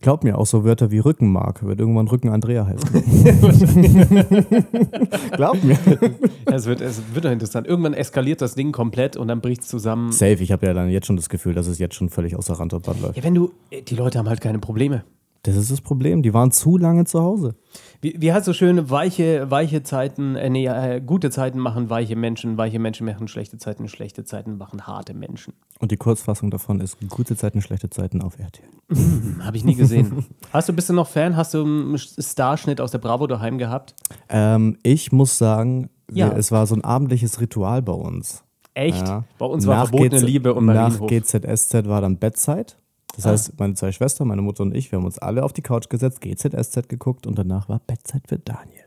Glaub 0.00 0.22
mir, 0.22 0.38
auch 0.38 0.46
so 0.46 0.62
Wörter 0.64 0.92
wie 0.92 1.00
Rückenmark 1.00 1.66
wird 1.66 1.80
irgendwann 1.80 2.06
Rücken 2.06 2.28
Andrea 2.28 2.64
heißen. 2.66 2.88
Glaub 5.32 5.60
mir. 5.64 5.76
Es, 6.46 6.66
wird, 6.66 6.80
es 6.80 7.02
wird 7.14 7.24
doch 7.24 7.30
interessant. 7.32 7.66
Irgendwann 7.66 7.94
eskaliert 7.94 8.40
das 8.40 8.54
Ding 8.54 8.70
komplett 8.70 9.16
und 9.16 9.26
dann 9.28 9.40
bricht 9.40 9.62
es 9.62 9.68
zusammen. 9.68 10.12
Safe, 10.12 10.34
ich 10.34 10.52
habe 10.52 10.66
ja 10.66 10.74
dann 10.74 10.88
jetzt 10.90 11.06
schon 11.08 11.16
das 11.16 11.28
Gefühl, 11.28 11.54
dass 11.54 11.66
es 11.66 11.78
jetzt 11.80 11.96
schon 11.96 12.08
völlig 12.08 12.36
außer 12.36 12.54
Rand 12.54 12.72
und 12.74 12.84
Band 12.84 13.02
läuft. 13.02 13.16
Ja, 13.16 13.24
wenn 13.24 13.34
du, 13.34 13.50
äh, 13.70 13.82
die 13.82 13.96
Leute 13.96 14.18
haben 14.18 14.28
halt 14.28 14.40
keine 14.40 14.60
Probleme. 14.60 15.02
Das 15.54 15.56
ist 15.56 15.70
das 15.70 15.80
Problem, 15.80 16.22
die 16.22 16.34
waren 16.34 16.50
zu 16.50 16.76
lange 16.76 17.04
zu 17.04 17.22
Hause. 17.22 17.54
Wie, 18.00 18.14
wie 18.18 18.32
heißt 18.32 18.44
so 18.44 18.52
schön, 18.52 18.90
weiche, 18.90 19.50
weiche 19.50 19.82
Zeiten, 19.82 20.36
äh, 20.36 20.50
nee, 20.50 20.66
äh, 20.66 21.00
gute 21.00 21.30
Zeiten 21.30 21.58
machen 21.58 21.90
weiche 21.90 22.16
Menschen, 22.16 22.56
weiche 22.58 22.78
Menschen 22.78 23.06
machen 23.06 23.28
schlechte 23.28 23.56
Zeiten, 23.58 23.88
schlechte 23.88 24.24
Zeiten 24.24 24.58
machen 24.58 24.86
harte 24.86 25.14
Menschen. 25.14 25.54
Und 25.78 25.90
die 25.90 25.96
Kurzfassung 25.96 26.50
davon 26.50 26.80
ist 26.80 26.96
gute 27.08 27.34
Zeiten, 27.36 27.62
schlechte 27.62 27.88
Zeiten 27.90 28.20
auf 28.20 28.38
RTL. 28.38 28.66
Hm, 28.92 29.44
Habe 29.44 29.56
ich 29.56 29.64
nie 29.64 29.74
gesehen. 29.74 30.26
Hast 30.52 30.68
du, 30.68 30.72
bist 30.72 30.88
du 30.90 30.92
noch 30.92 31.08
Fan? 31.08 31.36
Hast 31.36 31.54
du 31.54 31.64
einen 31.64 31.98
Starschnitt 31.98 32.80
aus 32.80 32.90
der 32.90 32.98
Bravo 32.98 33.26
daheim 33.26 33.58
gehabt? 33.58 33.94
Ähm, 34.28 34.76
ich 34.82 35.12
muss 35.12 35.38
sagen, 35.38 35.88
Ja. 36.10 36.30
wir, 36.30 36.36
es 36.36 36.52
war 36.52 36.66
so 36.66 36.74
ein 36.74 36.84
abendliches 36.84 37.40
Ritual 37.40 37.82
bei 37.82 37.92
uns. 37.92 38.44
Echt? 38.74 39.08
Ja. 39.08 39.24
Bei 39.38 39.46
uns 39.46 39.66
war 39.66 39.76
Nach 39.76 39.88
verbotene 39.88 40.20
GZ 40.20 40.26
Liebe 40.26 40.54
und 40.54 40.66
Nach 40.66 40.74
Marienhof. 40.74 41.08
GZSZ 41.10 41.88
war 41.88 42.00
dann 42.00 42.18
Bettzeit. 42.18 42.76
Das 43.18 43.26
Ah. 43.26 43.30
heißt, 43.30 43.58
meine 43.58 43.74
zwei 43.74 43.90
Schwestern, 43.90 44.28
meine 44.28 44.42
Mutter 44.42 44.62
und 44.62 44.74
ich, 44.76 44.92
wir 44.92 44.98
haben 44.98 45.04
uns 45.04 45.18
alle 45.18 45.42
auf 45.42 45.52
die 45.52 45.62
Couch 45.62 45.88
gesetzt, 45.88 46.20
GZSZ 46.20 46.88
geguckt 46.88 47.26
und 47.26 47.36
danach 47.36 47.68
war 47.68 47.80
Bettzeit 47.84 48.22
für 48.28 48.38
Daniel. 48.38 48.84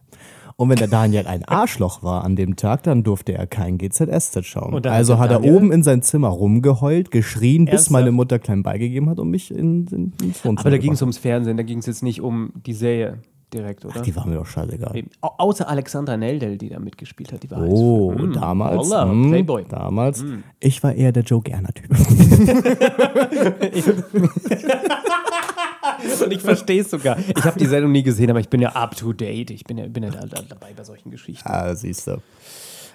Und 0.56 0.70
wenn 0.70 0.78
der 0.78 0.88
Daniel 0.88 1.28
ein 1.28 1.44
Arschloch 1.46 2.02
war 2.04 2.24
an 2.24 2.36
dem 2.36 2.56
Tag, 2.56 2.84
dann 2.84 3.04
durfte 3.04 3.34
er 3.34 3.46
kein 3.48 3.78
GZSZ 3.78 4.46
schauen. 4.46 4.86
Also 4.86 5.18
hat 5.20 5.32
er 5.32 5.44
oben 5.44 5.72
in 5.72 5.84
sein 5.84 6.02
Zimmer 6.02 6.28
rumgeheult, 6.30 7.12
geschrien, 7.12 7.66
bis 7.66 7.72
Ernsthaft? 7.74 7.92
meine 7.92 8.12
Mutter 8.12 8.40
klein 8.40 8.64
beigegeben 8.64 9.10
hat 9.10 9.20
und 9.20 9.30
mich 9.30 9.52
in, 9.52 9.88
in, 9.88 10.14
ins 10.22 10.46
Wohnzimmer 10.46 10.60
Aber 10.60 10.70
da 10.72 10.78
ging 10.78 10.94
es 10.94 11.02
ums 11.02 11.18
Fernsehen, 11.18 11.58
da 11.58 11.64
ging 11.64 11.80
es 11.80 11.88
jetzt 11.88 12.04
nicht 12.04 12.22
um 12.22 12.52
die 12.66 12.74
Serie 12.74 13.20
direkt, 13.54 13.86
oder? 13.86 13.96
hat. 13.96 14.06
Die 14.06 14.16
war 14.16 14.26
mir 14.28 14.36
doch 14.36 14.46
scheißegal. 14.46 14.96
Eben. 14.96 15.10
Au- 15.22 15.34
Außer 15.38 15.68
Alexandra 15.68 16.18
Neldel, 16.18 16.58
die 16.58 16.70
da 16.70 16.80
mitgespielt 16.80 17.32
hat, 17.34 17.44
die 17.44 17.52
war 17.52 17.62
Oh, 17.68 18.12
heiß. 18.14 18.22
Mm, 18.22 18.34
damals. 18.34 18.78
Holla, 18.90 19.06
mm, 19.06 19.30
Playboy. 19.30 19.66
Damals. 19.70 20.24
Ich 20.60 20.82
war 20.84 20.94
eher 20.94 21.12
der 21.12 21.24
Joe 21.24 21.42
Gerner-Typ. 21.42 21.90
Und 26.24 26.32
ich 26.32 26.42
verstehe 26.42 26.82
es 26.82 26.90
sogar. 26.92 27.18
Ich 27.20 27.44
habe 27.44 27.60
die 27.60 27.66
Sendung 27.66 27.92
nie 27.92 28.04
gesehen, 28.04 28.30
aber 28.30 28.40
ich 28.40 28.50
bin 28.50 28.62
ja 28.62 28.70
up 28.70 28.96
to 28.96 29.14
date. 29.14 29.52
Ich 29.52 29.64
bin 29.64 29.78
ja, 29.78 29.88
bin 29.88 30.04
ja 30.04 30.10
da, 30.12 30.26
da, 30.26 30.42
dabei 30.48 30.74
bei 30.76 30.84
solchen 30.84 31.12
Geschichten. 31.12 31.48
ah, 31.48 31.74
siehst 31.76 32.08
du. 32.08 32.22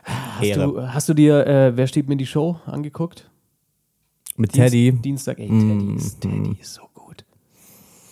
Hast 0.05 0.57
du, 0.57 0.83
hast 0.93 1.09
du 1.09 1.15
dir 1.15 1.47
äh, 1.47 1.77
Wer 1.77 1.87
steht 1.89 2.09
mir 2.09 2.17
die 2.17 2.27
Show 2.27 2.57
angeguckt? 2.67 3.29
Mit 4.37 4.55
Dienst- 4.55 4.71
Teddy. 4.71 4.93
Dienstag, 4.93 5.39
ey, 5.39 5.49
Teddy 5.49 5.95
ist, 5.97 6.21
Teddy 6.21 6.57
ist 6.61 6.75
so 6.75 6.83
gut. 6.95 7.25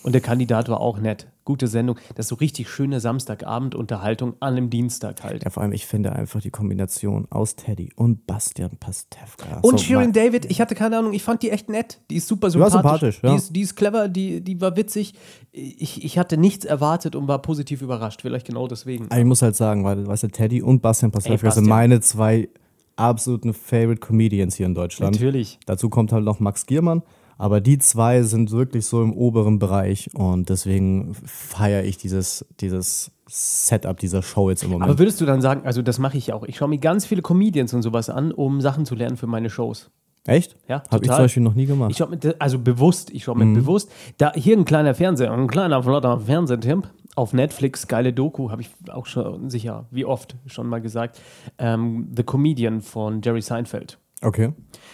Und 0.02 0.12
der 0.12 0.20
Kandidat 0.20 0.68
war 0.68 0.80
auch 0.80 0.98
nett. 0.98 1.28
Gute 1.44 1.66
Sendung. 1.66 1.98
Das 2.14 2.26
ist 2.26 2.30
so 2.30 2.36
richtig 2.36 2.68
schöne 2.70 3.00
Samstagabend-Unterhaltung 3.00 4.34
an 4.40 4.54
einem 4.54 4.70
Dienstag 4.70 5.22
halt. 5.22 5.44
Ja, 5.44 5.50
vor 5.50 5.62
allem, 5.62 5.72
ich 5.72 5.86
finde 5.86 6.12
einfach 6.12 6.40
die 6.40 6.50
Kombination 6.50 7.26
aus 7.30 7.56
Teddy 7.56 7.92
und 7.96 8.26
Bastian 8.26 8.76
Pastewka. 8.78 9.60
Und 9.62 9.78
so 9.78 9.84
Shirin 9.84 10.12
David, 10.12 10.46
ich 10.50 10.60
hatte 10.60 10.74
keine 10.74 10.98
Ahnung, 10.98 11.12
ich 11.12 11.22
fand 11.22 11.42
die 11.42 11.50
echt 11.50 11.68
nett. 11.68 12.00
Die 12.10 12.16
ist 12.16 12.28
super 12.28 12.48
Die 12.48 12.58
war 12.58 12.70
sympathisch. 12.70 13.16
sympathisch, 13.16 13.20
ja. 13.22 13.30
die, 13.30 13.36
ist, 13.36 13.56
die 13.56 13.60
ist 13.60 13.76
clever, 13.76 14.08
die, 14.08 14.40
die 14.40 14.60
war 14.60 14.76
witzig. 14.76 15.14
Ich, 15.52 16.04
ich 16.04 16.18
hatte 16.18 16.36
nichts 16.36 16.64
erwartet 16.64 17.14
und 17.14 17.28
war 17.28 17.40
positiv 17.42 17.82
überrascht. 17.82 18.22
Vielleicht 18.22 18.46
genau 18.46 18.66
deswegen. 18.66 19.06
Aber 19.10 19.18
ich 19.18 19.26
muss 19.26 19.42
halt 19.42 19.56
sagen, 19.56 19.84
weil, 19.84 20.06
weißt 20.06 20.24
du, 20.24 20.28
Teddy 20.28 20.62
und 20.62 20.82
Bastian 20.82 21.10
Pastewka 21.10 21.50
sind 21.50 21.66
meine 21.66 22.00
zwei 22.00 22.48
absoluten 22.96 23.54
Favorite 23.54 24.00
Comedians 24.00 24.54
hier 24.54 24.66
in 24.66 24.74
Deutschland. 24.74 25.14
Natürlich. 25.16 25.58
Dazu 25.66 25.88
kommt 25.88 26.12
halt 26.12 26.24
noch 26.24 26.40
Max 26.40 26.66
Giermann. 26.66 27.02
Aber 27.38 27.60
die 27.60 27.78
zwei 27.78 28.22
sind 28.22 28.50
wirklich 28.50 28.86
so 28.86 29.02
im 29.02 29.12
oberen 29.12 29.58
Bereich 29.58 30.10
und 30.14 30.48
deswegen 30.48 31.14
feiere 31.14 31.84
ich 31.84 31.96
dieses, 31.96 32.46
dieses 32.60 33.10
Setup 33.26 33.98
dieser 33.98 34.22
Show 34.22 34.50
jetzt 34.50 34.62
im 34.62 34.70
Moment. 34.70 34.90
Aber 34.90 34.98
würdest 34.98 35.20
du 35.20 35.26
dann 35.26 35.40
sagen, 35.40 35.62
also 35.64 35.82
das 35.82 35.98
mache 35.98 36.18
ich 36.18 36.32
auch. 36.32 36.44
Ich 36.44 36.56
schaue 36.56 36.68
mir 36.68 36.78
ganz 36.78 37.06
viele 37.06 37.22
Comedians 37.22 37.74
und 37.74 37.82
sowas 37.82 38.10
an, 38.10 38.32
um 38.32 38.60
Sachen 38.60 38.84
zu 38.84 38.94
lernen 38.94 39.16
für 39.16 39.26
meine 39.26 39.50
Shows. 39.50 39.90
Echt? 40.26 40.56
Ja, 40.68 40.82
Habe 40.90 41.04
ich 41.04 41.10
zum 41.10 41.18
Beispiel 41.18 41.42
noch 41.42 41.54
nie 41.54 41.66
gemacht. 41.66 41.90
Ich 41.90 42.00
mir, 42.00 42.34
also 42.38 42.58
bewusst, 42.58 43.10
ich 43.10 43.24
schaue 43.24 43.36
mir 43.36 43.52
bewusst, 43.52 43.90
da 44.16 44.32
hier 44.34 44.56
ein 44.56 44.64
kleiner 44.64 44.94
Fernseher, 44.94 45.30
ein 45.30 45.48
kleiner 45.48 45.82
flotter 45.82 46.18
Fernsehtipp 46.18 46.88
auf 47.14 47.34
Netflix, 47.34 47.86
geile 47.88 48.12
Doku, 48.12 48.50
habe 48.50 48.62
ich 48.62 48.70
auch 48.90 49.06
schon 49.06 49.50
sicher, 49.50 49.86
wie 49.90 50.06
oft 50.06 50.36
schon 50.46 50.66
mal 50.66 50.80
gesagt, 50.80 51.20
ähm, 51.58 52.08
The 52.16 52.22
Comedian 52.22 52.80
von 52.80 53.20
Jerry 53.20 53.42
Seinfeld. 53.42 53.98
Okay. 54.24 54.52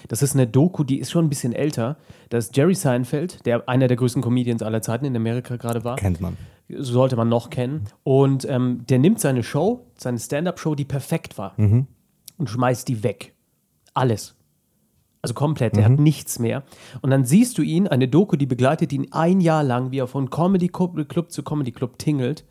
Das 0.09 0.23
ist 0.23 0.35
eine 0.35 0.47
Doku, 0.47 0.83
die 0.85 0.99
ist 0.99 1.11
schon 1.11 1.27
ein 1.27 1.29
bisschen 1.29 1.53
älter. 1.53 1.97
Das 2.31 2.47
ist 2.47 2.57
Jerry 2.57 2.75
Seinfeld, 2.75 3.45
der 3.47 3.69
einer 3.69 3.87
der 3.89 3.97
größten 3.97 4.23
Comedians 4.23 4.63
aller 4.63 4.83
Zeiten 4.83 5.05
in 5.05 5.15
Amerika 5.17 5.57
gerade 5.57 5.85
war. 5.85 5.97
Kennt 5.97 6.21
man. 6.21 6.37
sollte 6.69 7.17
man 7.17 7.29
noch 7.29 7.51
kennen. 7.51 7.85
Und 8.03 8.45
ähm, 8.49 8.85
der 8.89 8.99
nimmt 8.99 9.21
seine 9.21 9.43
Show, 9.43 9.87
seine 9.99 10.19
Stand-up-Show, 10.19 10.75
die 10.75 10.85
perfekt 10.85 11.37
war, 11.39 11.55
und 11.59 12.49
schmeißt 12.49 12.89
die 12.89 13.03
weg. 13.03 13.35
Alles. 13.95 14.37
Also 15.23 15.35
komplett. 15.35 15.77
Der 15.77 15.85
hat 15.85 15.99
nichts 15.99 16.39
mehr. 16.39 16.63
Und 17.03 17.11
dann 17.11 17.27
siehst 17.27 17.59
du 17.59 17.63
ihn, 17.63 17.87
eine 17.87 18.09
Doku, 18.09 18.37
die 18.37 18.47
begleitet 18.47 18.91
ihn 18.93 19.09
ein 19.11 19.41
Jahr 19.43 19.63
lang, 19.63 19.91
wie 19.91 19.99
er 19.99 20.07
von 20.07 20.31
Comedy 20.31 20.69
Club 20.69 21.31
zu 21.31 21.43
Comedy 21.43 21.73
Club 21.73 21.99
tingelt 21.99 22.47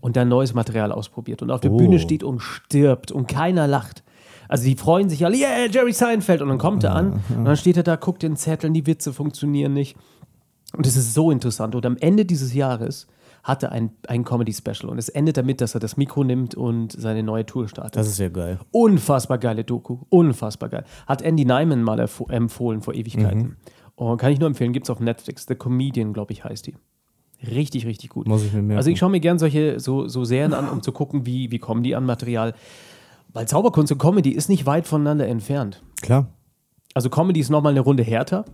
und 0.00 0.16
dann 0.16 0.28
neues 0.28 0.54
Material 0.54 0.92
ausprobiert 0.92 1.42
und 1.42 1.50
auf 1.50 1.60
der 1.60 1.72
Oh. 1.72 1.76
Bühne 1.78 1.98
steht 1.98 2.22
und 2.22 2.38
stirbt 2.40 3.10
und 3.10 3.26
keiner 3.26 3.66
lacht. 3.66 4.04
Also 4.48 4.64
die 4.64 4.76
freuen 4.76 5.08
sich 5.08 5.24
alle, 5.24 5.36
yeah, 5.36 5.66
Jerry 5.70 5.92
Seinfeld. 5.92 6.42
Und 6.42 6.48
dann 6.48 6.58
kommt 6.58 6.84
er 6.84 6.94
an 6.94 7.20
und 7.36 7.44
dann 7.44 7.56
steht 7.56 7.76
er 7.76 7.82
da, 7.82 7.96
guckt 7.96 8.22
den 8.22 8.36
Zetteln, 8.36 8.74
die 8.74 8.86
Witze 8.86 9.12
funktionieren 9.12 9.72
nicht. 9.72 9.96
Und 10.76 10.86
es 10.86 10.96
ist 10.96 11.14
so 11.14 11.30
interessant. 11.30 11.74
Und 11.74 11.84
am 11.84 11.96
Ende 11.98 12.24
dieses 12.24 12.54
Jahres 12.54 13.06
hat 13.42 13.62
er 13.62 13.72
ein, 13.72 13.90
ein 14.06 14.24
Comedy-Special. 14.24 14.88
Und 14.88 14.98
es 14.98 15.08
endet 15.08 15.36
damit, 15.36 15.60
dass 15.60 15.74
er 15.74 15.80
das 15.80 15.96
Mikro 15.96 16.24
nimmt 16.24 16.54
und 16.54 16.92
seine 16.92 17.22
neue 17.22 17.44
Tour 17.44 17.68
startet. 17.68 17.96
Das 17.96 18.08
ist 18.08 18.18
ja 18.18 18.28
geil. 18.28 18.58
Unfassbar 18.70 19.38
geile 19.38 19.64
Doku. 19.64 19.98
Unfassbar 20.08 20.68
geil. 20.68 20.84
Hat 21.06 21.22
Andy 21.22 21.44
Nyman 21.44 21.82
mal 21.82 21.98
empfohlen 22.28 22.82
vor 22.82 22.94
Ewigkeiten. 22.94 23.38
Mhm. 23.38 23.56
Und 23.96 24.18
kann 24.18 24.32
ich 24.32 24.38
nur 24.38 24.46
empfehlen, 24.46 24.72
gibt 24.72 24.86
es 24.86 24.90
auf 24.90 25.00
Netflix. 25.00 25.46
The 25.46 25.54
Comedian, 25.54 26.12
glaube 26.12 26.32
ich, 26.32 26.44
heißt 26.44 26.66
die. 26.66 26.74
Richtig, 27.44 27.86
richtig 27.86 28.10
gut. 28.10 28.28
Muss 28.28 28.44
ich 28.44 28.52
mir 28.52 28.62
merken. 28.62 28.78
Also 28.78 28.90
ich 28.90 28.98
schaue 28.98 29.10
mir 29.10 29.20
gern 29.20 29.38
solche 29.38 29.80
so, 29.80 30.06
so 30.06 30.24
Serien 30.24 30.54
an, 30.54 30.68
um 30.68 30.80
zu 30.82 30.92
gucken, 30.92 31.26
wie, 31.26 31.50
wie 31.50 31.58
kommen 31.58 31.82
die 31.82 31.96
an 31.96 32.06
Material. 32.06 32.54
Weil 33.32 33.48
Zauberkunst 33.48 33.92
und 33.92 33.98
Comedy 33.98 34.30
ist 34.30 34.48
nicht 34.48 34.66
weit 34.66 34.86
voneinander 34.86 35.26
entfernt. 35.26 35.82
Klar. 36.02 36.28
Also 36.94 37.08
Comedy 37.08 37.40
ist 37.40 37.50
nochmal 37.50 37.72
eine 37.72 37.80
Runde 37.80 38.02
härter. 38.02 38.44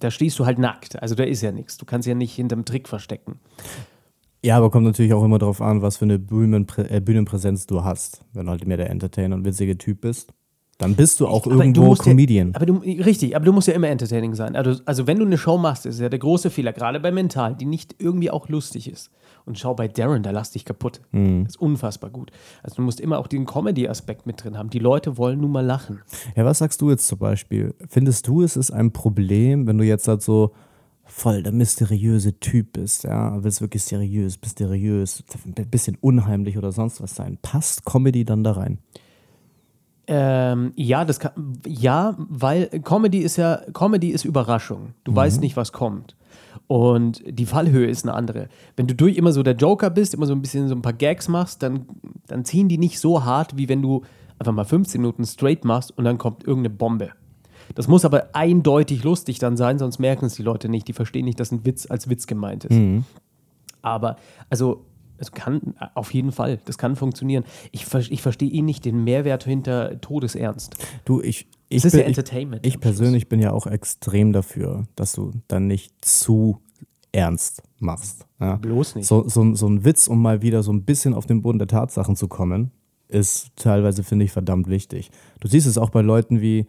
Da 0.00 0.10
stehst 0.10 0.38
du 0.38 0.46
halt 0.46 0.58
nackt. 0.58 1.00
Also 1.00 1.14
da 1.14 1.22
ist 1.22 1.42
ja 1.42 1.52
nichts. 1.52 1.76
Du 1.76 1.86
kannst 1.86 2.08
ja 2.08 2.14
nicht 2.14 2.34
hinterm 2.34 2.64
Trick 2.64 2.88
verstecken. 2.88 3.38
Ja, 4.42 4.58
aber 4.58 4.70
kommt 4.70 4.84
natürlich 4.84 5.14
auch 5.14 5.24
immer 5.24 5.38
darauf 5.38 5.62
an, 5.62 5.80
was 5.80 5.96
für 5.96 6.04
eine 6.04 6.18
Bühnenprä 6.18 6.82
äh, 6.90 7.00
Bühnenpräsenz 7.00 7.66
du 7.66 7.84
hast. 7.84 8.24
Wenn 8.32 8.46
du 8.46 8.50
halt 8.50 8.66
mehr 8.66 8.76
der 8.76 8.90
Entertainer 8.90 9.36
und 9.36 9.44
witzige 9.44 9.78
Typ 9.78 10.02
bist, 10.02 10.34
dann 10.78 10.96
bist 10.96 11.20
du 11.20 11.26
auch 11.26 11.44
du 11.44 11.50
irgendwo 11.50 11.94
Comedian. 11.94 12.48
Ja, 12.48 12.56
aber 12.56 12.66
du, 12.66 12.74
richtig, 12.78 13.36
aber 13.36 13.44
du 13.44 13.52
musst 13.52 13.68
ja 13.68 13.74
immer 13.74 13.88
entertaining 13.88 14.34
sein. 14.34 14.56
Also, 14.56 14.82
also 14.84 15.06
wenn 15.06 15.18
du 15.18 15.24
eine 15.24 15.38
Show 15.38 15.56
machst, 15.56 15.86
ist 15.86 16.00
ja 16.00 16.08
der 16.08 16.18
große 16.18 16.50
Fehler, 16.50 16.72
gerade 16.72 17.00
bei 17.00 17.12
Mental, 17.12 17.54
die 17.54 17.64
nicht 17.64 17.94
irgendwie 17.98 18.30
auch 18.30 18.48
lustig 18.48 18.90
ist. 18.90 19.10
Und 19.46 19.58
schau 19.58 19.74
bei 19.74 19.88
Darren, 19.88 20.22
da 20.22 20.30
lass 20.30 20.52
dich 20.52 20.64
kaputt. 20.64 21.02
Mhm. 21.12 21.44
Das 21.44 21.56
ist 21.56 21.60
unfassbar 21.60 22.10
gut. 22.10 22.30
Also 22.62 22.76
du 22.76 22.82
musst 22.82 22.98
immer 22.98 23.18
auch 23.18 23.26
den 23.26 23.44
Comedy-Aspekt 23.44 24.26
mit 24.26 24.42
drin 24.42 24.56
haben. 24.56 24.70
Die 24.70 24.78
Leute 24.78 25.18
wollen 25.18 25.40
nun 25.40 25.52
mal 25.52 25.64
lachen. 25.64 26.00
Ja, 26.34 26.44
was 26.44 26.58
sagst 26.58 26.80
du 26.80 26.90
jetzt 26.90 27.06
zum 27.06 27.18
Beispiel? 27.18 27.74
Findest 27.88 28.26
du, 28.26 28.42
es 28.42 28.56
ist 28.56 28.70
ein 28.70 28.92
Problem, 28.92 29.66
wenn 29.66 29.76
du 29.76 29.84
jetzt 29.84 30.08
halt 30.08 30.22
so 30.22 30.52
voll 31.04 31.42
der 31.42 31.52
mysteriöse 31.52 32.40
Typ 32.40 32.72
bist, 32.72 33.04
ja, 33.04 33.42
willst 33.44 33.60
wirklich 33.60 33.82
seriös, 33.82 34.40
mysteriös, 34.40 35.22
ein 35.44 35.70
bisschen 35.70 35.98
unheimlich 36.00 36.56
oder 36.56 36.72
sonst 36.72 37.02
was 37.02 37.14
sein? 37.14 37.38
Passt 37.42 37.84
Comedy 37.84 38.24
dann 38.24 38.42
da 38.42 38.52
rein? 38.52 38.78
Ähm, 40.06 40.72
ja, 40.76 41.04
das 41.04 41.18
kann, 41.20 41.32
ja, 41.66 42.14
weil 42.18 42.66
Comedy 42.82 43.18
ist 43.18 43.36
ja, 43.36 43.60
Comedy 43.72 44.10
ist 44.10 44.24
Überraschung. 44.24 44.94
Du 45.04 45.14
weißt 45.14 45.40
nicht, 45.40 45.56
was 45.56 45.72
kommt. 45.72 46.14
Und 46.66 47.22
die 47.26 47.46
Fallhöhe 47.46 47.86
ist 47.86 48.04
eine 48.04 48.14
andere. 48.14 48.48
Wenn 48.76 48.86
du 48.86 48.94
durch 48.94 49.16
immer 49.16 49.32
so 49.32 49.42
der 49.42 49.54
Joker 49.54 49.90
bist, 49.90 50.14
immer 50.14 50.26
so 50.26 50.34
ein 50.34 50.42
bisschen 50.42 50.68
so 50.68 50.74
ein 50.74 50.82
paar 50.82 50.92
Gags 50.92 51.28
machst, 51.28 51.62
dann, 51.62 51.86
dann 52.26 52.44
ziehen 52.44 52.68
die 52.68 52.78
nicht 52.78 52.98
so 52.98 53.24
hart, 53.24 53.56
wie 53.56 53.68
wenn 53.68 53.82
du 53.82 54.02
einfach 54.38 54.52
mal 54.52 54.64
15 54.64 55.00
Minuten 55.00 55.24
straight 55.24 55.64
machst 55.64 55.96
und 55.96 56.04
dann 56.04 56.18
kommt 56.18 56.44
irgendeine 56.44 56.74
Bombe. 56.74 57.10
Das 57.74 57.88
muss 57.88 58.04
aber 58.04 58.28
eindeutig 58.34 59.04
lustig 59.04 59.38
dann 59.38 59.56
sein, 59.56 59.78
sonst 59.78 59.98
merken 59.98 60.26
es 60.26 60.34
die 60.34 60.42
Leute 60.42 60.68
nicht. 60.68 60.86
Die 60.88 60.92
verstehen 60.92 61.24
nicht, 61.24 61.40
dass 61.40 61.50
ein 61.50 61.64
Witz 61.64 61.90
als 61.90 62.08
Witz 62.10 62.26
gemeint 62.26 62.64
ist. 62.64 62.76
Aber, 63.82 64.16
also, 64.50 64.84
es 65.18 65.32
kann 65.32 65.74
auf 65.94 66.12
jeden 66.12 66.32
Fall, 66.32 66.58
das 66.64 66.76
kann 66.76 66.96
funktionieren. 66.96 67.44
Ich, 67.70 67.86
ich 68.10 68.20
verstehe 68.20 68.50
eh 68.50 68.62
nicht 68.62 68.84
den 68.84 69.04
Mehrwert 69.04 69.44
hinter 69.44 70.00
Todesernst. 70.00 70.76
Du, 71.04 71.20
ich, 71.22 71.46
Es 71.76 71.84
ist 71.84 71.92
bin, 71.92 72.00
ja 72.00 72.06
Entertainment 72.06 72.66
Ich, 72.66 72.74
ich 72.74 72.80
persönlich 72.80 73.28
bin 73.28 73.40
ja 73.40 73.52
auch 73.52 73.66
extrem 73.66 74.32
dafür, 74.32 74.84
dass 74.96 75.12
du 75.12 75.32
dann 75.48 75.66
nicht 75.66 75.92
zu 76.04 76.60
ernst 77.12 77.62
machst. 77.78 78.26
Ja. 78.40 78.56
Bloß 78.56 78.96
nicht. 78.96 79.06
So, 79.06 79.28
so, 79.28 79.54
so 79.54 79.68
ein 79.68 79.84
Witz, 79.84 80.08
um 80.08 80.20
mal 80.20 80.42
wieder 80.42 80.62
so 80.62 80.72
ein 80.72 80.84
bisschen 80.84 81.14
auf 81.14 81.26
den 81.26 81.42
Boden 81.42 81.58
der 81.58 81.68
Tatsachen 81.68 82.16
zu 82.16 82.28
kommen, 82.28 82.70
ist 83.08 83.50
teilweise, 83.56 84.02
finde 84.02 84.24
ich, 84.24 84.32
verdammt 84.32 84.68
wichtig. 84.68 85.10
Du 85.40 85.48
siehst 85.48 85.66
es 85.66 85.78
auch 85.78 85.90
bei 85.90 86.02
Leuten 86.02 86.40
wie, 86.40 86.66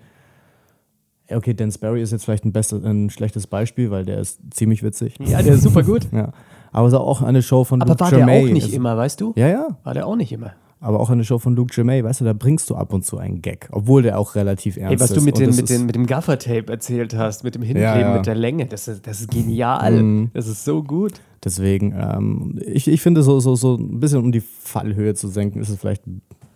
okay, 1.29 1.53
Dan 1.53 1.71
Sperry 1.71 2.01
ist 2.01 2.11
jetzt 2.11 2.25
vielleicht 2.25 2.45
ein, 2.45 2.51
besser, 2.53 2.83
ein 2.83 3.09
schlechtes 3.09 3.47
Beispiel, 3.47 3.89
weil 3.91 4.05
der 4.05 4.19
ist 4.19 4.39
ziemlich 4.51 4.83
witzig. 4.83 5.15
Ja, 5.19 5.41
der 5.41 5.55
ist 5.55 5.63
super 5.63 5.83
gut. 5.83 6.07
Ja. 6.11 6.31
Aber 6.71 6.87
es 6.87 6.93
ist 6.93 6.99
auch 6.99 7.21
eine 7.21 7.41
Show 7.41 7.63
von 7.63 7.81
Aber 7.81 7.91
Luke 7.91 8.01
war 8.01 8.11
Jermay. 8.11 8.41
der 8.41 8.49
auch 8.49 8.53
nicht 8.53 8.67
ist, 8.67 8.73
immer, 8.73 8.97
weißt 8.97 9.21
du? 9.21 9.33
Ja, 9.37 9.47
ja. 9.47 9.77
War 9.85 9.93
der 9.93 10.05
auch 10.05 10.17
nicht 10.17 10.33
immer. 10.33 10.51
Aber 10.81 10.99
auch 10.99 11.09
eine 11.09 11.23
Show 11.23 11.39
von 11.39 11.55
Luke 11.55 11.73
Jermay, 11.75 12.03
weißt 12.03 12.21
du, 12.21 12.25
da 12.25 12.33
bringst 12.33 12.69
du 12.69 12.75
ab 12.75 12.93
und 12.93 13.03
zu 13.05 13.17
einen 13.17 13.41
Gag, 13.41 13.69
obwohl 13.71 14.03
der 14.03 14.19
auch 14.19 14.35
relativ 14.35 14.77
ernst 14.77 14.91
Ey, 14.93 14.99
was 14.99 15.09
ist. 15.11 15.17
du 15.17 15.21
mit, 15.23 15.37
den, 15.39 15.49
mit, 15.49 15.59
ist- 15.59 15.69
den, 15.69 15.85
mit 15.85 15.95
dem 15.95 16.05
Gaffertape 16.05 16.71
erzählt 16.71 17.15
hast, 17.15 17.43
mit 17.43 17.55
dem 17.55 17.61
Hinkleben, 17.63 17.91
Ja, 17.91 17.99
ja. 18.09 18.13
mit 18.17 18.25
der 18.27 18.35
Länge, 18.35 18.65
das 18.67 18.87
ist, 18.87 19.07
das 19.07 19.21
ist 19.21 19.31
genial. 19.31 20.27
Das 20.33 20.47
ist 20.47 20.63
so 20.65 20.83
gut. 20.83 21.13
Deswegen, 21.43 21.93
ähm, 21.97 22.59
ich, 22.65 22.87
ich 22.87 23.01
finde, 23.01 23.23
so, 23.23 23.39
so, 23.39 23.55
so 23.55 23.75
ein 23.75 23.99
bisschen 23.99 24.19
um 24.19 24.31
die 24.31 24.41
Fallhöhe 24.41 25.13
zu 25.15 25.27
senken, 25.27 25.59
ist 25.61 25.69
es 25.69 25.77
vielleicht, 25.79 26.03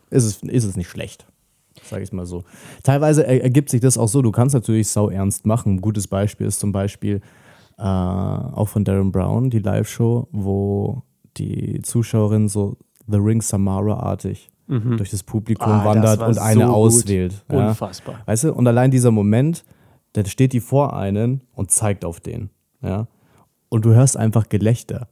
ist 0.10 0.26
es, 0.26 0.44
ist 0.44 0.64
es 0.66 0.76
nicht 0.76 0.90
schlecht. 0.90 1.26
Sage 1.84 2.04
ich 2.04 2.12
mal 2.12 2.26
so. 2.26 2.44
Teilweise 2.84 3.26
er, 3.26 3.42
ergibt 3.42 3.70
sich 3.70 3.80
das 3.82 3.98
auch 3.98 4.08
so, 4.10 4.22
du 4.22 4.32
kannst 4.32 4.54
natürlich 4.54 4.90
sau 4.90 5.10
ernst 5.10 5.46
machen. 5.46 5.76
Ein 5.76 5.82
gutes 5.82 6.08
Beispiel 6.08 6.46
ist 6.46 6.60
zum 6.60 6.72
Beispiel 6.72 7.22
äh, 7.78 7.82
auch 7.84 8.68
von 8.68 8.84
Darren 8.84 9.12
Brown, 9.12 9.50
die 9.50 9.60
Live-Show, 9.60 10.28
wo 10.32 11.04
die 11.38 11.80
Zuschauerin 11.84 12.50
so 12.50 12.76
The 13.10 13.18
Ring 13.18 13.42
Samara-artig 13.42 14.50
durch 14.68 15.10
das 15.10 15.24
Publikum 15.24 15.68
Ah, 15.68 15.78
das 15.78 15.86
wandert 15.86 16.20
war 16.20 16.28
und 16.28 16.38
eine 16.38 16.66
so 16.68 16.72
auswählt. 16.72 17.44
Ja. 17.52 17.70
Unfassbar. 17.70 18.20
Weißt 18.28 18.44
du, 18.44 18.54
und 18.54 18.68
allein 18.68 18.92
dieser 18.92 19.10
Moment, 19.10 19.64
da 20.14 20.24
steht 20.26 20.54
die 20.54 20.60
vor 20.60 20.96
einen 20.96 21.42
und 21.56 21.72
zeigt 21.72 22.06
auf 22.06 22.20
den. 22.20 22.52
Ja? 22.84 23.08
Und 23.70 23.84
du 23.86 23.94
hörst 23.96 24.16
einfach 24.16 24.48
Gelächter. 24.48 25.08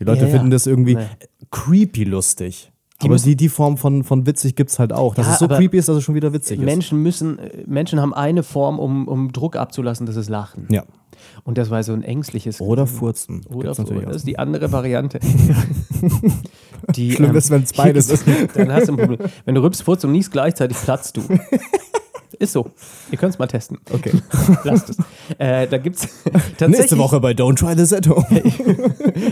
Die 0.00 0.04
Leute 0.04 0.22
Ja, 0.24 0.30
finden 0.30 0.50
das 0.50 0.66
irgendwie 0.66 0.96
Nee. 0.96 1.06
creepy 1.52 2.02
lustig. 2.04 2.72
Die 3.02 3.06
aber 3.06 3.16
die, 3.16 3.36
die 3.36 3.48
Form 3.48 3.76
von, 3.76 4.02
von 4.04 4.26
witzig 4.26 4.56
gibt 4.56 4.70
es 4.70 4.78
halt 4.80 4.92
auch. 4.92 5.14
Dass 5.14 5.26
Ja, 5.26 5.32
es 5.34 5.38
so 5.38 5.46
creepy 5.48 5.76
ist, 5.78 5.88
dass 5.88 5.96
es 5.98 6.02
schon 6.04 6.14
wieder 6.16 6.32
witzig 6.32 6.58
ist. 6.58 6.64
Menschen 6.64 7.02
müssen, 7.02 7.38
äh, 7.38 7.62
Menschen 7.66 8.00
haben 8.00 8.14
eine 8.14 8.42
Form, 8.42 8.78
um, 8.80 9.06
um 9.06 9.30
Druck 9.32 9.54
abzulassen, 9.56 10.06
das 10.06 10.16
ist 10.16 10.28
Lachen. 10.28 10.66
Ja. 10.70 10.82
Und 11.44 11.58
das 11.58 11.70
war 11.70 11.82
so 11.82 11.92
ein 11.92 12.02
ängstliches. 12.02 12.60
Oder 12.60 12.86
furzen. 12.86 13.42
Oder 13.48 13.68
Gibt's 13.68 13.78
natürlich 13.78 14.04
das 14.04 14.16
ist 14.16 14.26
die 14.26 14.38
andere 14.38 14.72
Variante. 14.72 15.20
die, 16.94 17.12
Schlimm 17.12 17.34
ist, 17.34 17.50
wenn 17.50 17.62
es 17.62 17.72
beides 17.72 18.10
ist. 18.10 18.24
Dann 18.54 18.72
hast 18.72 18.88
du 18.88 18.92
ein 18.92 18.98
Problem. 18.98 19.30
Wenn 19.44 19.54
du 19.54 19.62
rübst, 19.62 19.82
furzt 19.82 20.04
und 20.04 20.12
niest 20.12 20.32
gleichzeitig, 20.32 20.76
platzt 20.76 21.16
du. 21.16 21.22
Ist 22.38 22.54
so. 22.54 22.70
Ihr 23.12 23.18
könnt 23.18 23.34
es 23.34 23.38
mal 23.38 23.46
testen. 23.46 23.78
Okay. 23.92 24.10
Lasst 24.64 24.90
es. 24.90 24.96
Äh, 25.38 25.68
da 25.68 25.78
gibt 25.78 25.96
es 25.96 26.08
tatsächlich. 26.24 26.78
Nächste 26.78 26.98
Woche 26.98 27.20
bei 27.20 27.32
Don't 27.32 27.56
Try 27.56 27.76
This 27.76 27.92
at 27.92 28.08
Home. 28.08 28.26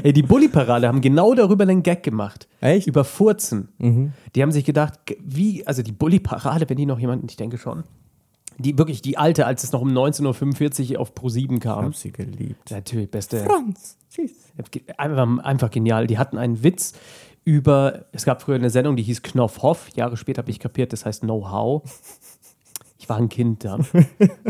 Ey, 0.05 0.13
die 0.13 0.23
Bulli-Parade 0.23 0.87
haben 0.87 1.01
genau 1.01 1.35
darüber 1.35 1.65
einen 1.65 1.83
Gag 1.83 2.05
gemacht. 2.05 2.47
Echt? 2.61 2.87
Über 2.87 3.03
Furzen. 3.03 4.13
Die 4.35 4.43
haben 4.43 4.53
sich 4.53 4.65
gedacht, 4.65 5.01
wie, 5.25 5.67
also 5.67 5.83
die 5.83 5.91
Bulli-Parade, 5.93 6.69
wenn 6.69 6.77
die 6.77 6.87
noch 6.87 7.01
jemanden, 7.01 7.27
ich 7.29 7.37
denke 7.37 7.59
schon. 7.59 7.83
Die 8.63 8.77
wirklich 8.79 9.03
die 9.03 9.17
alte, 9.17 9.47
als 9.47 9.65
es 9.65 9.73
noch 9.73 9.81
um 9.81 9.89
19.45 9.89 10.93
Uhr 10.95 11.01
auf 11.01 11.13
Pro7 11.15 11.55
Ich 11.55 11.61
kam. 11.61 11.85
hab 11.87 11.95
sie 11.95 12.13
geliebt. 12.13 12.71
Natürlich, 12.71 13.11
beste. 13.11 13.45
Franz. 13.45 13.97
Tschüss. 14.11 14.33
Einfach, 14.97 15.45
einfach 15.45 15.71
genial. 15.71 16.07
Die 16.07 16.19
hatten 16.19 16.37
einen 16.37 16.63
Witz 16.63 16.93
über, 17.45 18.05
es 18.13 18.25
gab 18.25 18.43
früher 18.43 18.57
eine 18.57 18.71
Sendung, 18.71 18.97
die 18.97 19.03
hieß 19.03 19.23
Knopfhoff. 19.23 19.89
Jahre 19.95 20.17
später 20.17 20.43
habe 20.43 20.51
ich 20.51 20.59
kapiert, 20.59 20.93
das 20.93 21.07
heißt 21.07 21.23
Know-how. 21.23 21.83
Ich 22.99 23.09
war 23.09 23.17
ein 23.17 23.31
Kind 23.31 23.65
da. 23.65 23.79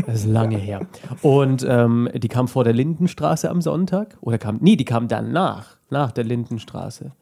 Das 0.07 0.17
ist 0.23 0.27
lange 0.27 0.59
her. 0.59 0.87
Und 1.23 1.65
ähm, 1.69 2.09
die 2.15 2.27
kam 2.29 2.49
vor 2.49 2.65
der 2.65 2.73
Lindenstraße 2.73 3.49
am 3.49 3.63
Sonntag. 3.63 4.19
Oder 4.21 4.39
kam, 4.39 4.59
nee, 4.61 4.75
die 4.75 4.85
kam 4.85 5.07
danach, 5.07 5.77
nach 5.89 6.11
der 6.11 6.25
Lindenstraße. 6.25 7.13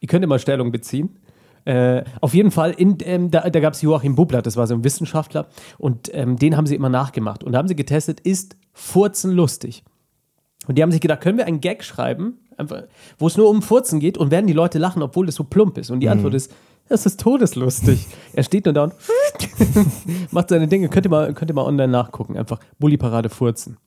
Ihr 0.00 0.08
könnt 0.08 0.24
immer 0.24 0.40
Stellung 0.40 0.72
beziehen. 0.72 1.16
Äh, 1.64 2.02
auf 2.20 2.34
jeden 2.34 2.50
Fall, 2.50 2.72
in, 2.72 2.98
ähm, 3.04 3.30
da, 3.30 3.48
da 3.48 3.60
gab 3.60 3.74
es 3.74 3.82
Joachim 3.82 4.14
Bublatt, 4.14 4.46
das 4.46 4.56
war 4.56 4.66
so 4.66 4.74
ein 4.74 4.84
Wissenschaftler, 4.84 5.46
und 5.78 6.10
ähm, 6.12 6.36
den 6.36 6.56
haben 6.56 6.66
sie 6.66 6.74
immer 6.74 6.88
nachgemacht. 6.88 7.44
Und 7.44 7.52
da 7.52 7.58
haben 7.58 7.68
sie 7.68 7.76
getestet, 7.76 8.20
ist 8.20 8.56
Furzen 8.72 9.32
lustig? 9.32 9.84
Und 10.66 10.78
die 10.78 10.82
haben 10.82 10.92
sich 10.92 11.00
gedacht, 11.00 11.20
können 11.20 11.38
wir 11.38 11.46
einen 11.46 11.60
Gag 11.60 11.84
schreiben, 11.84 12.38
wo 13.18 13.26
es 13.26 13.36
nur 13.36 13.48
um 13.48 13.62
Furzen 13.62 13.98
geht 13.98 14.16
und 14.16 14.30
werden 14.30 14.46
die 14.46 14.52
Leute 14.52 14.78
lachen, 14.78 15.02
obwohl 15.02 15.28
es 15.28 15.34
so 15.34 15.44
plump 15.44 15.78
ist? 15.78 15.90
Und 15.90 16.00
die 16.00 16.08
Antwort 16.08 16.34
ist, 16.34 16.52
das 16.92 17.06
ist 17.06 17.20
todeslustig. 17.20 18.06
er 18.34 18.42
steht 18.42 18.66
nur 18.66 18.74
da 18.74 18.84
und 18.84 18.94
macht 20.30 20.50
seine 20.50 20.68
Dinge. 20.68 20.88
Könnt 20.90 21.06
ihr 21.06 21.10
mal, 21.10 21.32
könnt 21.32 21.50
ihr 21.50 21.54
mal 21.54 21.64
online 21.64 21.90
nachgucken. 21.90 22.36
Einfach 22.36 22.60
Bulli-Parade 22.78 23.30
Furzen. 23.30 23.78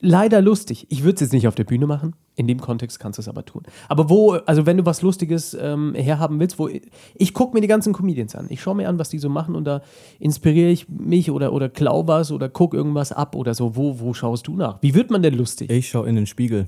Leider 0.00 0.42
lustig. 0.42 0.86
Ich 0.90 1.04
würde 1.04 1.14
es 1.14 1.20
jetzt 1.20 1.32
nicht 1.32 1.46
auf 1.46 1.54
der 1.54 1.64
Bühne 1.64 1.86
machen. 1.86 2.14
In 2.34 2.48
dem 2.48 2.60
Kontext 2.60 2.98
kannst 2.98 3.18
du 3.18 3.22
es 3.22 3.28
aber 3.28 3.44
tun. 3.44 3.62
Aber 3.88 4.10
wo, 4.10 4.32
also 4.32 4.66
wenn 4.66 4.76
du 4.76 4.84
was 4.84 5.00
Lustiges 5.00 5.56
ähm, 5.58 5.94
herhaben 5.94 6.40
willst, 6.40 6.58
wo 6.58 6.68
ich 7.14 7.32
gucke 7.32 7.54
mir 7.54 7.60
die 7.60 7.68
ganzen 7.68 7.92
Comedians 7.92 8.34
an. 8.34 8.46
Ich 8.48 8.60
schaue 8.60 8.74
mir 8.74 8.88
an, 8.88 8.98
was 8.98 9.08
die 9.08 9.18
so 9.18 9.28
machen 9.28 9.54
und 9.54 9.64
da 9.64 9.82
inspiriere 10.18 10.70
ich 10.70 10.88
mich 10.88 11.30
oder, 11.30 11.52
oder 11.52 11.68
klau 11.68 12.06
was 12.08 12.32
oder 12.32 12.48
guck 12.48 12.74
irgendwas 12.74 13.12
ab 13.12 13.36
oder 13.36 13.54
so. 13.54 13.76
Wo, 13.76 14.00
wo 14.00 14.12
schaust 14.12 14.48
du 14.48 14.56
nach? 14.56 14.82
Wie 14.82 14.94
wird 14.94 15.10
man 15.10 15.22
denn 15.22 15.34
lustig? 15.34 15.70
Ich 15.70 15.88
schaue 15.88 16.08
in 16.08 16.16
den 16.16 16.26
Spiegel. 16.26 16.66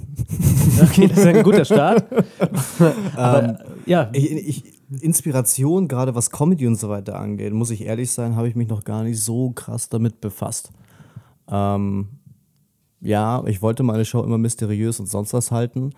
Okay, 0.80 1.08
das 1.08 1.18
ist 1.18 1.26
ein 1.26 1.42
guter 1.42 1.64
Start. 1.64 2.04
aber, 3.16 3.58
ja, 3.86 4.08
Ich, 4.12 4.30
ich, 4.30 4.75
Inspiration, 5.00 5.88
gerade 5.88 6.14
was 6.14 6.30
Comedy 6.30 6.66
und 6.66 6.76
so 6.76 6.88
weiter 6.88 7.18
angeht, 7.18 7.52
muss 7.52 7.70
ich 7.70 7.84
ehrlich 7.84 8.10
sein, 8.10 8.36
habe 8.36 8.48
ich 8.48 8.54
mich 8.54 8.68
noch 8.68 8.84
gar 8.84 9.02
nicht 9.02 9.20
so 9.20 9.50
krass 9.50 9.88
damit 9.88 10.20
befasst. 10.20 10.70
Ähm, 11.48 12.08
ja, 13.00 13.44
ich 13.46 13.62
wollte 13.62 13.82
meine 13.82 14.04
Show 14.04 14.22
immer 14.22 14.38
mysteriös 14.38 15.00
und 15.00 15.06
sonst 15.06 15.32
was 15.32 15.50
halten. 15.50 15.92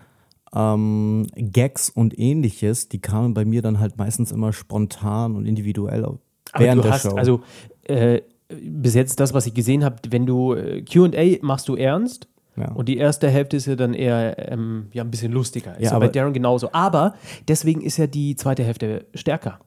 Ähm, 0.54 1.26
Gags 1.34 1.90
und 1.90 2.18
ähnliches, 2.18 2.88
die 2.88 3.00
kamen 3.00 3.34
bei 3.34 3.44
mir 3.44 3.62
dann 3.62 3.78
halt 3.78 3.98
meistens 3.98 4.32
immer 4.32 4.52
spontan 4.52 5.36
und 5.36 5.46
individuell 5.46 6.04
aber 6.04 6.18
während 6.64 6.78
du 6.78 6.82
der 6.84 6.92
hast, 6.92 7.02
Show. 7.02 7.16
also 7.16 7.40
äh, 7.84 8.22
bis 8.48 8.94
jetzt 8.94 9.20
das, 9.20 9.34
was 9.34 9.46
ich 9.46 9.54
gesehen 9.54 9.84
habe, 9.84 9.96
wenn 10.08 10.24
du 10.24 10.54
äh, 10.54 10.82
QA 10.82 11.36
machst 11.42 11.68
du 11.68 11.76
ernst. 11.76 12.28
Ja. 12.60 12.72
Und 12.72 12.88
die 12.88 12.96
erste 12.98 13.28
Hälfte 13.30 13.56
ist 13.56 13.66
ja 13.66 13.76
dann 13.76 13.94
eher 13.94 14.50
ähm, 14.52 14.86
ja, 14.92 15.02
ein 15.04 15.10
bisschen 15.10 15.32
lustiger. 15.32 15.72
Ist 15.76 15.84
Ja, 15.84 15.92
ja, 15.92 15.98
bei 15.98 16.06
aber- 16.06 16.12
Darren 16.12 16.32
genauso. 16.32 16.70
Aber 16.72 17.14
deswegen 17.46 17.80
ist 17.80 17.96
ja 17.96 18.06
die 18.06 18.36
zweite 18.36 18.62
Hälfte 18.64 19.06
stärker. 19.14 19.58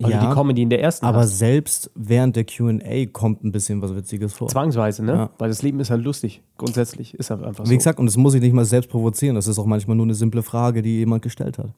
Weil 0.00 0.10
Ja, 0.10 0.20
du 0.20 0.28
die 0.28 0.34
Comedy 0.34 0.62
in 0.62 0.70
der 0.70 0.82
ersten 0.82 1.04
aber 1.06 1.18
hast. 1.18 1.38
selbst 1.38 1.90
während 1.94 2.34
der 2.34 2.44
QA 2.44 3.06
kommt 3.12 3.44
ein 3.44 3.52
bisschen 3.52 3.80
was 3.82 3.94
Witziges 3.94 4.32
vor. 4.32 4.48
Zwangsweise, 4.48 5.04
ne? 5.04 5.12
Ja. 5.12 5.30
Weil 5.38 5.48
das 5.50 5.62
Leben 5.62 5.78
ist 5.80 5.90
halt 5.90 6.02
lustig. 6.02 6.42
Grundsätzlich 6.58 7.14
ist 7.14 7.30
halt 7.30 7.44
einfach 7.44 7.64
so. 7.66 7.70
Wie 7.70 7.76
gesagt, 7.76 8.00
und 8.00 8.06
das 8.06 8.16
muss 8.16 8.34
ich 8.34 8.40
nicht 8.40 8.54
mal 8.54 8.64
selbst 8.64 8.90
provozieren. 8.90 9.36
Das 9.36 9.46
ist 9.46 9.58
auch 9.58 9.66
manchmal 9.66 9.96
nur 9.96 10.06
eine 10.06 10.14
simple 10.14 10.42
Frage, 10.42 10.82
die 10.82 10.98
jemand 10.98 11.22
gestellt 11.22 11.58
hat. 11.58 11.68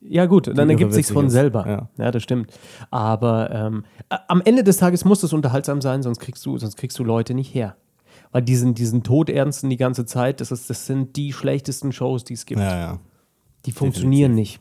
Ja, 0.00 0.26
gut, 0.26 0.46
dann 0.56 0.70
ergibt 0.70 0.92
sich 0.92 1.04
witzig 1.04 1.14
von 1.14 1.26
ist. 1.26 1.32
selber. 1.32 1.66
Ja. 1.68 1.88
Ja. 2.04 2.10
das 2.10 2.22
stimmt. 2.22 2.50
Aber 2.90 3.50
ähm, 3.52 3.84
am 4.28 4.40
Ende 4.44 4.62
des 4.64 4.76
Tages 4.78 5.04
muss 5.04 5.22
es 5.22 5.32
unterhaltsam 5.32 5.80
sein, 5.80 6.02
sonst 6.02 6.20
kriegst 6.20 6.44
du, 6.46 6.58
sonst 6.58 6.76
kriegst 6.76 6.98
du 6.98 7.04
Leute 7.04 7.34
nicht 7.34 7.54
her. 7.54 7.76
Weil 8.32 8.42
diesen, 8.42 8.74
diesen 8.74 9.02
Todernsten 9.02 9.70
die 9.70 9.76
ganze 9.76 10.04
Zeit, 10.04 10.40
das, 10.40 10.50
ist, 10.50 10.68
das 10.68 10.86
sind 10.86 11.16
die 11.16 11.32
schlechtesten 11.32 11.92
Shows, 11.92 12.24
die 12.24 12.34
es 12.34 12.46
gibt. 12.46 12.60
Ja, 12.60 12.78
ja. 12.78 13.00
Die 13.64 13.72
funktionieren 13.72 14.34
nicht. 14.34 14.60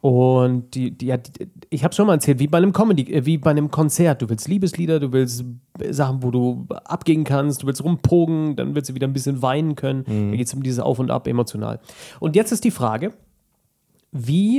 Und 0.00 0.74
die, 0.74 0.90
die, 0.90 1.06
ja, 1.06 1.16
die, 1.16 1.48
ich 1.70 1.82
habe 1.82 1.94
schon 1.94 2.06
mal 2.06 2.14
erzählt, 2.14 2.38
wie 2.38 2.46
bei 2.46 2.58
einem 2.58 2.72
Comedy, 2.72 3.10
äh, 3.12 3.24
wie 3.24 3.38
bei 3.38 3.50
einem 3.50 3.70
Konzert. 3.70 4.20
Du 4.22 4.28
willst 4.28 4.46
Liebeslieder, 4.48 5.00
du 5.00 5.12
willst 5.12 5.44
Sachen, 5.90 6.22
wo 6.22 6.30
du 6.30 6.66
abgehen 6.84 7.24
kannst, 7.24 7.62
du 7.62 7.66
willst 7.66 7.82
rumpogen, 7.82 8.56
dann 8.56 8.74
willst 8.74 8.90
du 8.90 8.94
wieder 8.94 9.06
ein 9.06 9.12
bisschen 9.12 9.40
weinen 9.42 9.76
können. 9.76 10.04
Da 10.04 10.36
geht 10.36 10.46
es 10.46 10.54
um 10.54 10.62
dieses 10.62 10.80
Auf 10.80 10.98
und 10.98 11.10
Ab 11.10 11.26
emotional. 11.26 11.80
Und 12.20 12.36
jetzt 12.36 12.52
ist 12.52 12.64
die 12.64 12.70
Frage, 12.70 13.12
wie 14.12 14.58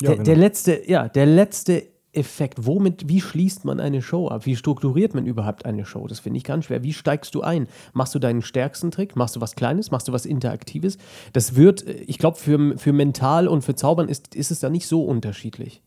Ja, 0.00 0.08
der, 0.08 0.10
genau. 0.12 0.24
der 0.24 0.36
letzte, 0.36 0.90
ja, 0.90 1.08
der 1.08 1.26
letzte 1.26 1.82
Effekt, 2.12 2.66
womit, 2.66 3.08
wie 3.08 3.20
schließt 3.20 3.64
man 3.64 3.78
eine 3.78 4.02
Show 4.02 4.28
ab? 4.28 4.44
Wie 4.44 4.56
strukturiert 4.56 5.14
man 5.14 5.26
überhaupt 5.26 5.64
eine 5.64 5.84
Show? 5.84 6.06
Das 6.08 6.18
finde 6.20 6.38
ich 6.38 6.44
ganz 6.44 6.64
schwer. 6.64 6.82
Wie 6.82 6.92
steigst 6.92 7.34
du 7.36 7.42
ein? 7.42 7.68
Machst 7.92 8.14
du 8.14 8.18
deinen 8.18 8.42
stärksten 8.42 8.90
Trick? 8.90 9.14
Machst 9.14 9.36
du 9.36 9.40
was 9.40 9.54
Kleines? 9.54 9.90
Machst 9.92 10.08
du 10.08 10.12
was 10.12 10.26
Interaktives? 10.26 10.98
Das 11.32 11.54
wird, 11.54 11.86
äh, 11.86 11.92
ich 11.92 12.18
glaube, 12.18 12.36
für, 12.36 12.76
für 12.78 12.92
mental 12.92 13.46
und 13.46 13.62
für 13.62 13.76
Zaubern 13.76 14.08
ist, 14.08 14.34
ist 14.34 14.50
es 14.50 14.58
da 14.60 14.70
nicht 14.70 14.88
so 14.88 15.04
unterschiedlich. 15.04 15.82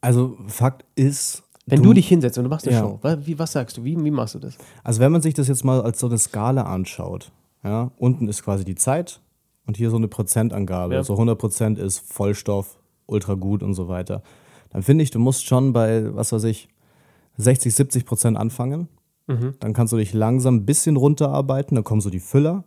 Also 0.00 0.36
Fakt 0.46 0.84
ist, 0.94 1.42
Wenn 1.66 1.82
du, 1.82 1.92
dich 1.92 2.08
hinsetzt 2.08 2.38
und 2.38 2.44
du 2.44 2.50
machst 2.50 2.66
eine 2.66 2.76
Ja. 2.76 2.82
Show, 2.82 2.98
wa- 3.02 3.18
wie, 3.24 3.38
was 3.38 3.52
sagst 3.52 3.76
du? 3.76 3.84
Wie, 3.84 4.02
wie 4.02 4.10
machst 4.10 4.34
du 4.34 4.38
das? 4.38 4.56
Also 4.84 5.00
wenn 5.00 5.12
man 5.12 5.20
sich 5.22 5.34
das 5.34 5.48
jetzt 5.48 5.64
mal 5.64 5.80
als 5.82 5.98
so 6.00 6.06
eine 6.06 6.18
Skala 6.18 6.62
anschaut, 6.62 7.32
ja, 7.64 7.90
unten 7.98 8.28
ist 8.28 8.42
quasi 8.44 8.64
die 8.64 8.76
Zeit 8.76 9.20
und 9.66 9.76
hier 9.76 9.90
so 9.90 9.96
eine 9.96 10.06
Prozentangabe. 10.08 10.94
Ja. 10.94 11.02
So 11.02 11.14
100% 11.14 11.78
ist 11.78 11.98
Vollstoff, 11.98 12.78
ultra 13.06 13.34
gut 13.34 13.62
und 13.62 13.74
so 13.74 13.88
weiter. 13.88 14.22
Dann 14.70 14.82
finde 14.82 15.04
ich, 15.04 15.10
du 15.10 15.18
musst 15.18 15.46
schon 15.46 15.72
bei, 15.72 16.14
was 16.14 16.32
weiß 16.32 16.44
ich, 16.44 16.68
60, 17.36 17.74
70 17.74 18.04
Prozent 18.04 18.36
anfangen. 18.36 18.88
Mhm. 19.26 19.54
Dann 19.60 19.72
kannst 19.72 19.92
du 19.92 19.96
dich 19.96 20.12
langsam 20.12 20.56
ein 20.56 20.66
bisschen 20.66 20.96
runterarbeiten, 20.96 21.74
dann 21.74 21.84
kommen 21.84 22.00
so 22.00 22.10
die 22.10 22.20
Füller. 22.20 22.64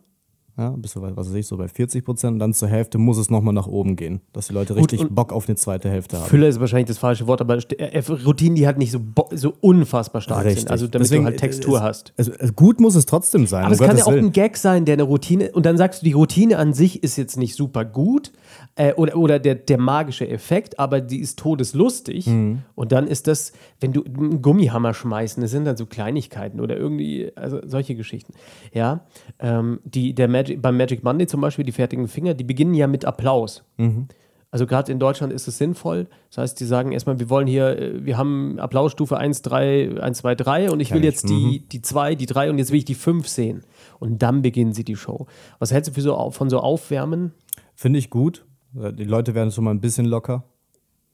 Ja, 0.60 0.74
bist 0.76 0.94
du, 0.94 1.00
bei, 1.00 1.16
was 1.16 1.28
weiß 1.30 1.36
ich, 1.36 1.46
so 1.46 1.56
bei 1.56 1.68
40 1.68 2.04
Prozent 2.04 2.34
und 2.34 2.38
dann 2.38 2.52
zur 2.52 2.68
Hälfte 2.68 2.98
muss 2.98 3.16
es 3.16 3.30
nochmal 3.30 3.54
nach 3.54 3.66
oben 3.66 3.96
gehen, 3.96 4.20
dass 4.34 4.48
die 4.48 4.52
Leute 4.52 4.76
richtig 4.76 5.00
und- 5.00 5.14
Bock 5.14 5.32
auf 5.32 5.48
eine 5.48 5.56
zweite 5.56 5.88
Hälfte 5.88 6.18
haben. 6.18 6.26
Füller 6.28 6.48
ist 6.48 6.60
wahrscheinlich 6.60 6.88
das 6.88 6.98
falsche 6.98 7.26
Wort, 7.26 7.40
aber 7.40 7.56
äh, 7.78 7.98
Routinen, 8.26 8.56
die 8.56 8.66
halt 8.66 8.76
nicht 8.76 8.92
so, 8.92 9.00
so 9.30 9.54
unfassbar 9.62 10.20
stark 10.20 10.44
Richtig. 10.44 10.60
sind. 10.64 10.70
Also 10.70 10.86
damit 10.86 11.06
Deswegen, 11.06 11.22
du 11.24 11.30
halt 11.30 11.40
Textur 11.40 11.76
es, 11.78 11.82
hast. 11.82 12.12
Es, 12.18 12.28
es, 12.28 12.54
gut 12.54 12.78
muss 12.78 12.94
es 12.94 13.06
trotzdem 13.06 13.46
sein. 13.46 13.60
Aber 13.64 13.68
um 13.68 13.72
es 13.72 13.78
kann 13.78 13.86
ja 13.88 13.92
Gottes 13.94 14.06
auch 14.06 14.12
Willen. 14.12 14.26
ein 14.26 14.32
Gag 14.32 14.58
sein, 14.58 14.84
der 14.84 14.92
eine 14.92 15.04
Routine, 15.04 15.50
und 15.52 15.64
dann 15.64 15.78
sagst 15.78 16.02
du, 16.02 16.04
die 16.04 16.12
Routine 16.12 16.58
an 16.58 16.74
sich 16.74 17.02
ist 17.02 17.16
jetzt 17.16 17.38
nicht 17.38 17.54
super 17.54 17.86
gut 17.86 18.30
äh, 18.76 18.92
oder, 18.94 19.16
oder 19.16 19.38
der, 19.38 19.54
der 19.54 19.78
magische 19.78 20.28
Effekt, 20.28 20.78
aber 20.78 21.00
die 21.00 21.20
ist 21.20 21.38
todeslustig. 21.38 22.26
Mhm. 22.26 22.58
Und 22.74 22.92
dann 22.92 23.06
ist 23.06 23.26
das, 23.26 23.52
wenn 23.80 23.92
du 23.92 24.04
einen 24.04 24.42
Gummihammer 24.42 24.92
schmeißen, 24.92 25.40
das 25.40 25.50
sind 25.52 25.64
dann 25.64 25.78
so 25.78 25.86
Kleinigkeiten 25.86 26.60
oder 26.60 26.76
irgendwie, 26.76 27.32
also 27.34 27.60
solche 27.64 27.94
Geschichten. 27.94 28.34
Ja, 28.74 29.06
ähm, 29.38 29.80
die, 29.84 30.14
der 30.14 30.28
Magic, 30.28 30.49
beim 30.56 30.76
Magic 30.76 31.02
Monday 31.04 31.26
zum 31.26 31.40
Beispiel, 31.40 31.64
die 31.64 31.72
fertigen 31.72 32.08
Finger, 32.08 32.34
die 32.34 32.44
beginnen 32.44 32.74
ja 32.74 32.86
mit 32.86 33.04
Applaus. 33.04 33.64
Mhm. 33.76 34.08
Also 34.52 34.66
gerade 34.66 34.90
in 34.90 34.98
Deutschland 34.98 35.32
ist 35.32 35.46
es 35.46 35.58
sinnvoll. 35.58 36.08
Das 36.28 36.38
heißt, 36.38 36.60
die 36.60 36.64
sagen 36.64 36.90
erstmal, 36.90 37.20
wir 37.20 37.30
wollen 37.30 37.46
hier, 37.46 37.78
äh, 37.78 38.04
wir 38.04 38.18
haben 38.18 38.58
Applausstufe 38.58 39.16
1, 39.16 39.42
3, 39.42 40.00
1, 40.00 40.18
2, 40.18 40.34
3 40.34 40.70
und 40.70 40.80
ich 40.80 40.92
will 40.92 41.04
jetzt 41.04 41.28
die, 41.28 41.64
die 41.68 41.82
2, 41.82 42.16
die 42.16 42.26
3 42.26 42.50
und 42.50 42.58
jetzt 42.58 42.72
will 42.72 42.78
ich 42.78 42.84
die 42.84 42.96
5 42.96 43.28
sehen. 43.28 43.62
Und 44.00 44.22
dann 44.22 44.42
beginnen 44.42 44.72
sie 44.72 44.84
die 44.84 44.96
Show. 44.96 45.26
Was 45.60 45.72
hältst 45.72 45.90
du 45.90 45.94
für 45.94 46.00
so, 46.00 46.30
von 46.32 46.50
so 46.50 46.58
Aufwärmen? 46.58 47.32
Finde 47.74 47.98
ich 47.98 48.10
gut. 48.10 48.44
Die 48.72 49.04
Leute 49.04 49.34
werden 49.34 49.50
schon 49.50 49.64
mal 49.64 49.70
ein 49.70 49.80
bisschen 49.80 50.06
locker. 50.06 50.44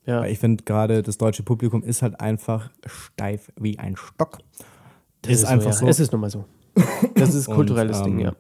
Ja. 0.07 0.21
Weil 0.21 0.33
ich 0.33 0.39
finde 0.39 0.65
gerade, 0.65 1.03
das 1.03 1.19
deutsche 1.19 1.43
Publikum 1.43 1.83
ist 1.83 2.03
halt 2.03 2.21
einfach 2.21 2.71
steif 2.87 3.53
wie 3.61 3.79
ein 3.79 3.97
Stock. 3.97 4.39
Das 5.23 5.33
ist, 5.33 5.45
einfach 5.45 5.71
ja. 5.71 5.73
so. 5.73 5.87
Es 5.87 6.01
ist 6.01 6.13
nun 6.13 6.21
mal 6.21 6.31
so. 6.31 6.45
Das 7.15 7.35
ist 7.35 7.49
Und, 7.49 7.57
kulturelles 7.57 7.99
ähm, 7.99 8.05
Ding, 8.05 8.19
ja. 8.21 8.33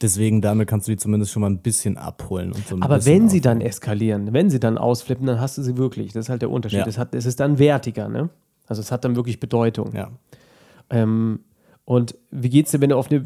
Deswegen, 0.00 0.40
damit 0.40 0.68
kannst 0.68 0.86
du 0.86 0.92
die 0.92 0.96
zumindest 0.96 1.32
schon 1.32 1.40
mal 1.40 1.50
ein 1.50 1.58
bisschen 1.58 1.96
abholen. 1.96 2.52
Und 2.52 2.66
so 2.68 2.76
ein 2.76 2.82
Aber 2.82 3.04
wenn 3.04 3.28
sie 3.28 3.38
auf- 3.38 3.42
dann 3.42 3.60
eskalieren, 3.60 4.32
wenn 4.32 4.48
sie 4.48 4.60
dann 4.60 4.78
ausflippen, 4.78 5.26
dann 5.26 5.40
hast 5.40 5.58
du 5.58 5.62
sie 5.62 5.76
wirklich. 5.76 6.12
Das 6.12 6.26
ist 6.26 6.28
halt 6.28 6.42
der 6.42 6.50
Unterschied. 6.50 6.80
Ja. 6.80 6.86
Es, 6.86 6.98
hat, 6.98 7.14
es 7.14 7.26
ist 7.26 7.40
dann 7.40 7.58
wertiger, 7.58 8.08
ne? 8.08 8.28
Also 8.66 8.80
es 8.80 8.92
hat 8.92 9.04
dann 9.04 9.16
wirklich 9.16 9.40
Bedeutung. 9.40 9.92
Ja. 9.94 10.10
Ähm, 10.90 11.40
und 11.84 12.14
wie 12.30 12.50
geht's 12.50 12.70
dir, 12.70 12.82
wenn 12.82 12.90
du 12.90 12.96
auf 12.96 13.10
eine, 13.10 13.24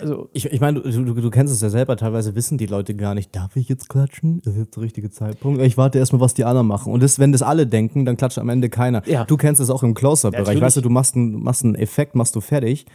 also 0.00 0.28
Ich, 0.32 0.46
ich 0.46 0.60
meine, 0.60 0.80
du, 0.80 0.90
du, 1.04 1.14
du 1.14 1.30
kennst 1.30 1.54
es 1.54 1.60
ja 1.60 1.70
selber, 1.70 1.96
teilweise 1.96 2.34
wissen 2.34 2.58
die 2.58 2.66
Leute 2.66 2.94
gar 2.96 3.14
nicht, 3.14 3.34
darf 3.36 3.54
ich 3.54 3.68
jetzt 3.68 3.88
klatschen? 3.88 4.40
Ist 4.40 4.56
jetzt 4.56 4.74
der 4.74 4.82
richtige 4.82 5.08
Zeitpunkt? 5.10 5.62
Ich 5.62 5.78
warte 5.78 5.98
erstmal, 6.00 6.20
was 6.20 6.34
die 6.34 6.44
anderen 6.44 6.66
machen. 6.66 6.92
Und 6.92 7.00
das, 7.02 7.20
wenn 7.20 7.30
das 7.30 7.42
alle 7.42 7.66
denken, 7.66 8.04
dann 8.04 8.16
klatscht 8.16 8.38
am 8.38 8.48
Ende 8.48 8.68
keiner. 8.70 9.06
Ja. 9.06 9.24
Du 9.24 9.36
kennst 9.36 9.60
es 9.60 9.70
auch 9.70 9.84
im 9.84 9.94
Close-Up-Bereich. 9.94 10.46
Natürlich. 10.46 10.62
Weißt 10.62 10.76
du, 10.78 10.80
du 10.80 10.90
machst 10.90 11.14
einen, 11.14 11.42
machst 11.42 11.64
einen 11.64 11.76
Effekt, 11.76 12.16
machst 12.16 12.34
du 12.34 12.40
fertig. 12.40 12.86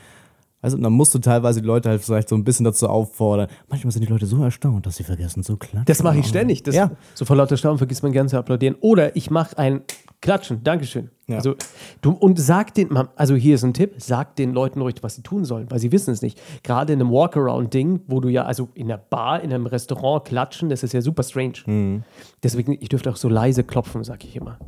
Also, 0.61 0.77
und 0.77 0.83
dann 0.83 0.93
musst 0.93 1.13
du 1.13 1.19
teilweise 1.19 1.61
die 1.61 1.67
Leute 1.67 1.89
halt 1.89 2.01
vielleicht 2.01 2.29
so 2.29 2.35
ein 2.35 2.43
bisschen 2.43 2.63
dazu 2.63 2.87
auffordern. 2.87 3.47
Manchmal 3.67 3.91
sind 3.91 4.03
die 4.03 4.11
Leute 4.11 4.25
so 4.25 4.43
erstaunt, 4.43 4.85
dass 4.85 4.97
sie 4.97 5.03
vergessen 5.03 5.43
zu 5.43 5.57
klatschen. 5.57 5.85
Das 5.85 6.03
mache 6.03 6.19
ich 6.19 6.27
ständig. 6.27 6.63
Das, 6.63 6.75
Ja. 6.75 6.91
So 7.15 7.25
vor 7.25 7.35
lauter 7.35 7.57
Staunen 7.57 7.77
vergisst 7.77 8.03
man 8.03 8.11
gern 8.11 8.29
zu 8.29 8.37
applaudieren. 8.37 8.75
Oder 8.79 9.15
ich 9.15 9.31
mache 9.31 9.57
ein 9.57 9.81
Klatschen. 10.21 10.63
Dankeschön. 10.63 11.09
Ja. 11.25 11.37
Also, 11.37 11.55
du, 12.01 12.11
und 12.11 12.39
sag 12.39 12.75
den, 12.75 12.95
also 13.15 13.33
hier 13.33 13.55
ist 13.55 13.63
ein 13.63 13.73
Tipp, 13.73 13.95
sag 13.97 14.35
den 14.35 14.53
Leuten 14.53 14.79
ruhig, 14.79 14.95
was 15.01 15.15
sie 15.15 15.23
tun 15.23 15.45
sollen, 15.45 15.65
weil 15.71 15.79
sie 15.79 15.91
wissen 15.91 16.11
es 16.11 16.21
nicht. 16.21 16.39
Gerade 16.61 16.93
in 16.93 17.01
einem 17.01 17.11
Walkaround-Ding, 17.11 18.01
wo 18.05 18.19
du 18.19 18.29
ja, 18.29 18.43
also 18.43 18.69
in 18.75 18.87
der 18.87 18.97
Bar, 18.97 19.41
in 19.41 19.51
einem 19.51 19.65
Restaurant 19.65 20.25
klatschen, 20.25 20.69
das 20.69 20.83
ist 20.83 20.93
ja 20.93 21.01
super 21.01 21.23
strange. 21.23 21.53
Mhm. 21.65 22.03
Deswegen, 22.43 22.77
ich 22.79 22.89
dürfte 22.89 23.09
auch 23.09 23.15
so 23.15 23.29
leise 23.29 23.63
klopfen, 23.63 24.03
sag 24.03 24.23
ich 24.23 24.35
immer. 24.35 24.59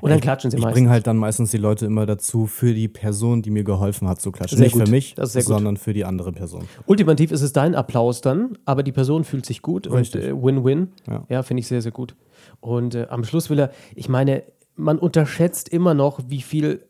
Und 0.00 0.10
dann 0.10 0.20
klatschen 0.20 0.50
sie 0.50 0.56
Ich 0.56 0.62
meistens. 0.62 0.74
bringe 0.74 0.90
halt 0.90 1.06
dann 1.06 1.16
meistens 1.16 1.50
die 1.50 1.56
Leute 1.58 1.86
immer 1.86 2.06
dazu, 2.06 2.46
für 2.46 2.72
die 2.74 2.88
Person, 2.88 3.42
die 3.42 3.50
mir 3.50 3.64
geholfen 3.64 4.08
hat, 4.08 4.20
zu 4.20 4.30
klatschen. 4.32 4.58
Sehr 4.58 4.66
Nicht 4.66 4.74
gut. 4.74 4.84
für 4.86 4.90
mich, 4.90 5.14
sondern 5.18 5.76
für 5.76 5.92
die 5.92 6.04
andere 6.04 6.32
Person. 6.32 6.64
Ultimativ 6.86 7.32
ist 7.32 7.42
es 7.42 7.52
dein 7.52 7.74
Applaus 7.74 8.20
dann, 8.20 8.58
aber 8.64 8.82
die 8.82 8.92
Person 8.92 9.24
fühlt 9.24 9.46
sich 9.46 9.62
gut 9.62 9.90
Richtig. 9.90 10.22
und 10.24 10.28
äh, 10.38 10.42
Win-Win. 10.42 10.88
Ja. 11.08 11.24
Ja, 11.28 11.42
finde 11.42 11.60
ich 11.60 11.66
sehr, 11.66 11.82
sehr 11.82 11.92
gut. 11.92 12.14
Und 12.60 12.94
äh, 12.94 13.06
am 13.10 13.24
Schluss 13.24 13.50
will 13.50 13.58
er, 13.58 13.70
ich 13.94 14.08
meine, 14.08 14.44
man 14.76 14.98
unterschätzt 14.98 15.68
immer 15.68 15.94
noch, 15.94 16.20
wie 16.28 16.42
viel 16.42 16.84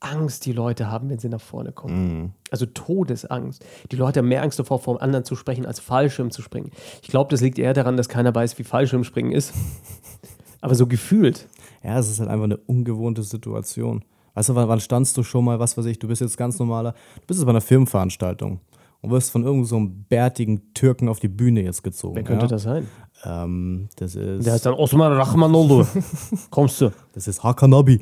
Angst 0.00 0.44
die 0.44 0.52
Leute 0.52 0.90
haben, 0.90 1.08
wenn 1.08 1.18
sie 1.18 1.30
nach 1.30 1.40
vorne 1.40 1.72
kommen. 1.72 2.34
Also 2.50 2.66
Todesangst. 2.66 3.64
Die 3.90 3.96
Leute 3.96 4.20
haben 4.20 4.28
mehr 4.28 4.42
Angst 4.42 4.58
davor, 4.58 4.78
vor 4.78 4.96
dem 4.96 5.02
anderen 5.02 5.24
zu 5.24 5.34
sprechen, 5.34 5.64
als 5.64 5.80
Fallschirm 5.80 6.30
zu 6.30 6.42
springen. 6.42 6.72
Ich 7.02 7.08
glaube, 7.08 7.30
das 7.30 7.40
liegt 7.40 7.58
eher 7.58 7.72
daran, 7.72 7.96
dass 7.96 8.10
keiner 8.10 8.34
weiß, 8.34 8.58
wie 8.58 8.64
Fallschirmspringen 8.64 9.32
ist. 9.32 9.54
Aber 10.60 10.74
so 10.74 10.86
gefühlt. 10.86 11.46
Ja, 11.84 11.98
es 11.98 12.10
ist 12.10 12.18
halt 12.18 12.30
einfach 12.30 12.44
eine 12.44 12.56
ungewohnte 12.56 13.22
Situation. 13.22 14.04
Weißt 14.34 14.48
du, 14.48 14.54
wann, 14.54 14.68
wann 14.68 14.80
standst 14.80 15.16
du 15.16 15.22
schon 15.22 15.44
mal, 15.44 15.60
was 15.60 15.76
weiß 15.76 15.84
ich, 15.86 15.98
du 15.98 16.08
bist 16.08 16.20
jetzt 16.20 16.36
ganz 16.36 16.58
normaler, 16.58 16.92
du 16.92 17.26
bist 17.26 17.38
jetzt 17.38 17.46
bei 17.46 17.50
einer 17.50 17.60
Firmenveranstaltung 17.60 18.60
und 19.02 19.10
wirst 19.10 19.30
von 19.30 19.42
irgendeinem 19.42 19.66
so 19.66 19.76
einem 19.76 20.04
bärtigen 20.08 20.72
Türken 20.72 21.08
auf 21.08 21.20
die 21.20 21.28
Bühne 21.28 21.62
jetzt 21.62 21.84
gezogen. 21.84 22.16
Wer 22.16 22.24
könnte 22.24 22.46
ja? 22.46 22.48
das 22.48 22.62
sein? 22.62 22.88
Ähm, 23.24 23.88
das 23.96 24.16
ist, 24.16 24.46
Der 24.46 24.54
heißt 24.54 24.66
dann 24.66 24.74
Osman 24.74 25.12
Rahmanoglu. 25.12 25.84
Kommst 26.50 26.80
du? 26.80 26.90
das 27.12 27.28
ist 27.28 27.44
Hakanabi. 27.44 28.00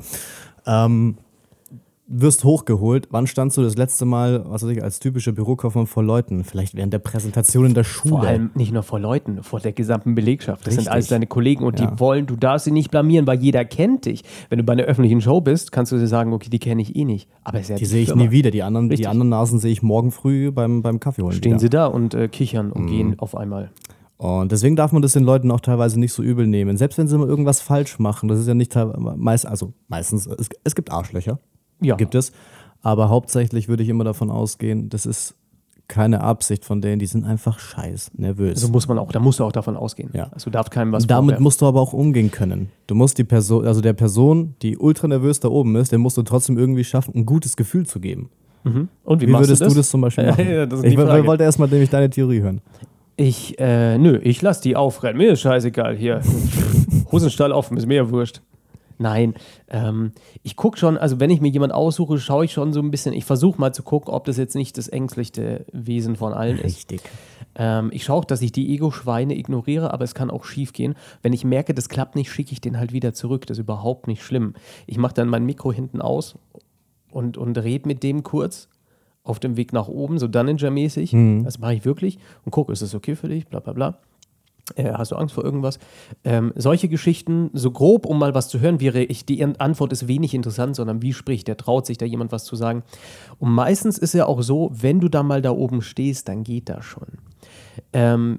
Ähm, 0.65 1.19
wirst 2.15 2.45
hochgeholt. 2.45 3.09
Wann 3.11 3.27
standst 3.27 3.57
du 3.57 3.63
das 3.63 3.77
letzte 3.77 4.05
Mal, 4.05 4.45
was 4.47 4.63
weiß 4.63 4.71
ich, 4.71 4.83
als 4.83 5.01
typischer 5.01 5.33
Bürokaufmann 5.33 5.87
vor 5.87 6.03
Leuten? 6.03 6.45
Vielleicht 6.45 6.75
während 6.75 6.93
der 6.93 6.99
Präsentation 6.99 7.67
in 7.67 7.75
der 7.75 7.85
Schule. 7.85 8.15
Vor 8.19 8.23
allem 8.25 8.51
nicht 8.55 8.73
nur 8.73 8.83
vor 8.83 9.01
Leuten, 9.01 9.43
vor 9.43 9.61
der 9.61 9.73
gesamten 9.73 10.15
Belegschaft. 10.15 10.67
Das 10.67 10.75
sind 10.75 10.81
Richtig. 10.83 10.93
alles 10.93 11.09
deine 11.09 11.27
Kollegen 11.27 11.65
und 11.65 11.81
Ja. 11.81 11.87
die 11.91 11.99
wollen, 12.01 12.27
du 12.27 12.37
darfst 12.37 12.67
sie 12.67 12.71
nicht 12.71 12.91
blamieren, 12.91 13.27
weil 13.27 13.41
jeder 13.41 13.65
kennt 13.65 14.05
dich. 14.05 14.23
Wenn 14.51 14.59
du 14.59 14.65
bei 14.65 14.75
einer 14.75 14.85
öffentlichen 14.85 15.21
Show 15.21 15.41
bist, 15.41 15.73
kannst 15.73 15.91
du 15.93 15.97
dir 15.99 16.07
sagen, 16.07 16.33
okay, 16.33 16.51
die 16.51 16.59
kenne 16.59 16.83
ich 16.83 16.95
eh 16.95 17.05
nicht. 17.05 17.29
Aber 17.45 17.59
es 17.59 17.65
ist 17.65 17.69
ja 17.71 17.77
die 17.77 17.87
sehe 17.87 18.03
ich 18.03 18.15
nie 18.15 18.31
wieder. 18.31 18.51
Die 18.51 18.63
anderen, 18.63 18.89
Richtig. 18.89 19.05
die 19.05 19.09
anderen 19.09 19.31
Nasen 19.31 19.59
sehe 19.59 19.73
ich 19.73 19.83
morgen 19.83 20.11
früh 20.11 20.51
beim, 20.53 20.83
beim 20.83 21.01
Kaffee 21.01 21.23
holen. 21.23 21.33
Stehen 21.33 21.53
wieder. 21.53 21.59
sie 21.61 21.71
da 21.71 21.87
und 21.87 22.15
äh, 22.15 22.29
kichern 22.29 22.67
Mhm. 22.67 22.73
und 22.73 22.87
gehen 22.87 23.19
auf 23.19 23.37
einmal. 23.37 23.71
Und 24.19 24.53
deswegen 24.53 24.77
darf 24.77 24.93
man 24.93 25.03
das 25.03 25.15
den 25.15 25.25
Leuten 25.25 25.51
auch 25.51 25.59
teilweise 25.61 25.99
nicht 25.99 26.13
so 26.13 26.23
übel 26.23 26.47
nehmen. 26.47 26.77
Selbst 26.77 26.97
wenn 26.97 27.09
sie 27.09 27.19
mal 27.19 27.27
irgendwas 27.27 27.61
falsch 27.61 27.99
machen, 27.99 28.29
das 28.29 28.39
ist 28.39 28.47
ja 28.47 28.55
nicht 28.55 28.73
meist, 29.17 29.47
also 29.47 29.73
meistens, 29.89 30.27
es, 30.27 30.49
es 30.63 30.75
gibt 30.77 30.93
Arschlöcher, 30.93 31.41
Ja. 31.83 31.97
gibt 31.97 32.15
es. 32.15 32.33
Aber 32.83 33.09
hauptsächlich 33.09 33.69
würde 33.69 33.83
ich 33.83 33.89
immer 33.89 34.05
davon 34.05 34.31
ausgehen, 34.31 34.89
das 34.89 35.07
ist 35.07 35.35
keine 35.89 36.23
Absicht 36.23 36.65
von 36.65 36.81
denen, 36.81 36.99
die 37.01 37.07
sind 37.07 37.25
einfach 37.25 37.59
scheiß 37.59 38.13
nervös. 38.17 38.55
Also 38.57 38.69
muss 38.69 38.89
man 38.89 38.99
auch, 38.99 39.13
da 39.13 39.21
musst 39.21 39.41
du 39.41 39.45
auch 39.45 39.53
davon 39.53 39.77
ausgehen. 39.77 40.11
Ja. 40.15 40.29
Also 40.33 40.49
darf 40.51 40.71
keinem 40.71 40.91
was 40.93 41.07
Damit 41.07 41.25
vorwerfen. 41.25 41.43
musst 41.43 41.61
du 41.61 41.67
aber 41.67 41.81
auch 41.81 41.93
umgehen 41.93 42.31
können. 42.31 42.71
Du 42.87 42.95
musst 42.95 43.19
die 43.19 43.25
Person, 43.25 43.67
also 43.67 43.81
der 43.83 43.93
Person, 43.93 44.55
die 44.63 44.79
ultra 44.79 45.07
nervös 45.07 45.41
da 45.41 45.49
oben 45.49 45.77
ist, 45.77 45.93
der 45.93 45.99
musst 45.99 46.17
du 46.17 46.23
trotzdem 46.23 46.57
irgendwie 46.57 46.85
schaffen, 46.85 47.15
ein 47.15 47.27
gutes 47.27 47.57
Gefühl 47.57 47.85
zu 47.87 48.01
geben. 48.01 48.31
Und 48.65 49.21
wie, 49.21 49.27
Wie, 49.27 49.33
würdest 49.33 49.61
du 49.61 49.75
das? 49.75 49.91
zum 49.91 50.01
Beispiel 50.03 50.25
machen? 50.29 50.49
Ja, 50.49 50.67
das 50.67 50.79
ist 50.81 50.85
ich 50.87 50.95
Frage. 50.95 51.27
wollte 51.27 51.43
erstmal 51.45 51.69
nämlich 51.69 51.91
deine 51.91 52.09
Theorie 52.09 52.41
hören. 52.41 52.61
Ich, 53.17 53.59
äh, 53.59 53.99
nö, 53.99 54.19
ich 54.23 54.41
lass 54.41 54.61
die 54.61 54.77
aufrennen. 54.77 55.19
Mir 55.19 55.33
ist 55.33 55.41
scheißegal 55.41 55.97
hier. 55.97 56.21
Hosenstall 57.13 57.53
offen, 57.53 57.77
ist 57.77 57.87
mir 57.87 57.97
ja 57.97 58.11
wurscht. 58.11 58.41
Nein, 59.03 59.35
ähm, 59.69 60.13
ich 60.45 60.55
gucke 60.55 60.79
schon, 60.79 60.97
also 60.97 61.19
wenn 61.19 61.29
ich 61.29 61.41
mir 61.41 61.49
jemand 61.49 61.73
aussuche, 61.73 62.19
schaue 62.19 62.45
ich 62.45 62.53
schon 62.53 62.73
so 62.73 62.81
ein 62.81 62.93
bisschen, 62.93 63.13
ich 63.13 63.25
versuche 63.25 63.61
mal 63.61 63.75
zu 63.75 63.83
gucken, 63.83 64.15
ob 64.15 64.25
das 64.27 64.37
jetzt 64.37 64.55
nicht 64.55 64.79
das 64.79 64.87
ängstlichste 64.87 65.67
Wesen 65.73 66.15
von 66.15 66.33
allen 66.33 66.57
ist. 66.59 66.65
Richtig. 66.77 67.03
Ähm, 67.57 67.91
ich 67.93 68.05
schaue 68.05 68.19
auch, 68.19 68.25
dass 68.25 68.43
ich 68.43 68.53
die 68.53 68.73
Ego-Schweine 68.73 69.37
ignoriere, 69.37 69.93
aber 69.93 70.05
es 70.05 70.15
kann 70.15 70.31
auch 70.31 70.45
schief 70.45 70.73
gehen. 70.73 70.95
Wenn 71.21 71.33
ich 71.33 71.45
merke, 71.45 71.75
das 71.75 71.89
klappt 71.89 72.15
nicht, 72.15 72.31
schicke 72.31 72.53
ich 72.53 72.61
den 72.61 72.79
halt 72.79 72.93
wieder 72.93 73.13
zurück. 73.13 73.45
Das 73.47 73.59
ist 73.59 73.63
überhaupt 73.63 74.07
nicht 74.07 74.23
schlimm. 74.23 74.55
Ich 74.87 74.99
mache 74.99 75.15
dann 75.15 75.29
mein 75.29 75.45
Mikro 75.45 75.73
hinten 75.73 76.01
aus 76.01 76.39
und, 77.11 77.37
und 77.37 77.59
rede 77.59 77.89
mit 77.89 78.05
dem 78.05 78.23
kurz 78.23 78.69
auf 79.25 79.41
dem 79.41 79.57
Weg 79.57 79.73
nach 79.73 79.89
oben, 79.89 80.21
so 80.21 80.29
Dunninger-mäßig. 80.29 81.11
Das 81.43 81.59
mache 81.59 81.75
ich 81.75 81.85
wirklich 81.85 82.19
und 82.45 82.53
gucke, 82.53 82.73
ist 82.73 82.83
das 82.83 82.95
okay 82.95 83.17
für 83.17 83.29
dich? 83.29 83.49
Bla 83.49 83.59
bla 83.59 83.73
bla. 83.73 83.99
Äh, 84.77 84.93
hast 84.93 85.13
du 85.13 85.17
Angst 85.17 85.35
vor 85.35 85.45
irgendwas? 85.45 85.79
Ähm, 86.25 86.53
solche 86.57 86.89
Geschichten, 86.89 87.51
so 87.53 87.71
grob, 87.71 88.07
um 88.07 88.19
mal 88.19 88.35
was 88.35 88.49
zu 88.49 88.61
hören, 88.61 88.81
wäre 88.81 89.03
ich, 89.03 89.25
die 89.25 89.45
Antwort 89.45 89.93
ist 89.93 90.09
wenig 90.09 90.35
interessant, 90.35 90.77
sondern 90.77 91.03
wie 91.03 91.13
spricht 91.13 91.49
der? 91.49 91.57
Traut 91.57 91.87
sich 91.87 91.99
da 91.99 92.07
jemand 92.07 92.33
was 92.33 92.45
zu 92.45 92.57
sagen? 92.57 92.83
Und 93.39 93.51
meistens 93.51 93.99
ist 93.99 94.15
ja 94.15 94.27
auch 94.27 94.43
so, 94.43 94.71
wenn 94.73 95.01
du 95.01 95.09
da 95.09 95.23
mal 95.23 95.43
da 95.43 95.51
oben 95.51 95.83
stehst, 95.83 96.29
dann 96.29 96.45
geht 96.45 96.69
das 96.69 96.85
schon. 96.85 97.07
Ähm, 97.93 98.39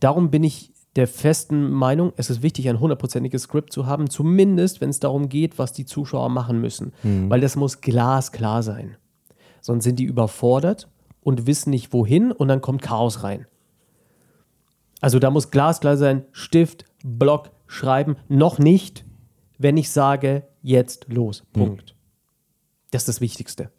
darum 0.00 0.30
bin 0.30 0.44
ich 0.44 0.72
der 0.96 1.08
festen 1.08 1.70
Meinung, 1.70 2.12
es 2.16 2.28
ist 2.28 2.42
wichtig, 2.42 2.68
ein 2.68 2.78
hundertprozentiges 2.78 3.44
Skript 3.44 3.72
zu 3.72 3.86
haben, 3.86 4.10
zumindest 4.10 4.80
wenn 4.80 4.90
es 4.90 5.00
darum 5.00 5.28
geht, 5.28 5.58
was 5.58 5.72
die 5.72 5.86
Zuschauer 5.86 6.28
machen 6.28 6.60
müssen. 6.60 6.92
Weil 7.30 7.40
das 7.40 7.56
muss 7.56 7.80
glasklar 7.80 8.62
sein. 8.62 8.96
Sonst 9.60 9.84
sind 9.84 9.98
die 9.98 10.04
überfordert 10.04 10.88
und 11.22 11.46
wissen 11.46 11.70
nicht 11.70 11.92
wohin 11.92 12.30
und 12.32 12.48
dann 12.48 12.60
kommt 12.60 12.82
Chaos 12.82 13.22
rein. 13.22 13.46
Also 15.02 15.18
da 15.18 15.30
muss 15.30 15.50
glasklar 15.50 15.98
sein, 15.98 16.24
Stift, 16.30 16.86
Block, 17.04 17.50
Schreiben, 17.66 18.16
noch 18.28 18.58
nicht, 18.58 19.04
wenn 19.58 19.76
ich 19.76 19.90
sage, 19.90 20.44
jetzt 20.62 21.06
los. 21.08 21.42
Punkt. 21.52 21.94
Das 22.92 23.02
ist 23.02 23.08
das 23.08 23.20
Wichtigste. 23.20 23.70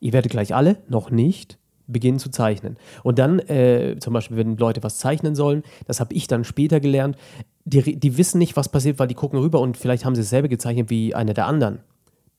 Ihr 0.00 0.12
werdet 0.12 0.30
gleich 0.30 0.54
alle, 0.54 0.78
noch 0.88 1.10
nicht, 1.10 1.58
beginnen 1.88 2.20
zu 2.20 2.30
zeichnen. 2.30 2.76
Und 3.02 3.18
dann, 3.18 3.40
äh, 3.40 3.96
zum 3.98 4.12
Beispiel, 4.12 4.36
wenn 4.36 4.56
Leute 4.56 4.82
was 4.82 4.98
zeichnen 4.98 5.34
sollen, 5.34 5.64
das 5.86 5.98
habe 5.98 6.14
ich 6.14 6.28
dann 6.28 6.44
später 6.44 6.78
gelernt, 6.78 7.16
die, 7.64 7.98
die 7.98 8.16
wissen 8.16 8.38
nicht, 8.38 8.56
was 8.56 8.68
passiert, 8.68 8.98
weil 8.98 9.08
die 9.08 9.14
gucken 9.14 9.40
rüber 9.40 9.60
und 9.60 9.76
vielleicht 9.76 10.04
haben 10.04 10.14
sie 10.14 10.22
dasselbe 10.22 10.48
gezeichnet 10.48 10.88
wie 10.88 11.14
einer 11.14 11.34
der 11.34 11.46
anderen. 11.46 11.80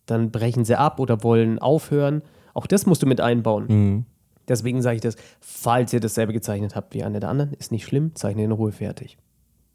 Dann 0.05 0.31
brechen 0.31 0.63
sie 0.63 0.79
ab 0.79 0.99
oder 0.99 1.21
wollen 1.23 1.59
aufhören. 1.59 2.21
Auch 2.53 2.65
das 2.65 2.85
musst 2.85 3.03
du 3.03 3.07
mit 3.07 3.19
einbauen. 3.19 4.05
Deswegen 4.49 4.81
sage 4.81 4.95
ich 4.95 5.01
das, 5.01 5.15
falls 5.39 5.93
ihr 5.93 5.99
dasselbe 5.99 6.33
gezeichnet 6.33 6.75
habt 6.75 6.93
wie 6.93 7.03
einer 7.03 7.19
der 7.19 7.29
anderen, 7.29 7.53
ist 7.53 7.71
nicht 7.71 7.85
schlimm, 7.85 8.15
zeichne 8.15 8.43
in 8.43 8.51
Ruhe 8.51 8.71
fertig. 8.71 9.17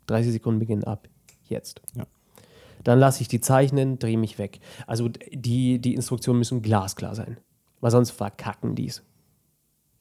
30 0.08 0.32
Sekunden 0.32 0.58
beginnen 0.58 0.84
ab. 0.84 1.08
Jetzt. 1.44 1.80
Ja. 1.94 2.06
Dann 2.82 2.98
lasse 2.98 3.22
ich 3.22 3.28
die 3.28 3.40
zeichnen, 3.40 3.98
drehe 3.98 4.18
mich 4.18 4.38
weg. 4.38 4.60
Also 4.86 5.08
die, 5.08 5.78
die 5.78 5.94
Instruktionen 5.94 6.38
müssen 6.38 6.60
glasklar 6.60 7.14
sein. 7.14 7.38
Weil 7.80 7.90
sonst 7.90 8.10
verkacken 8.10 8.74
die's. 8.74 9.02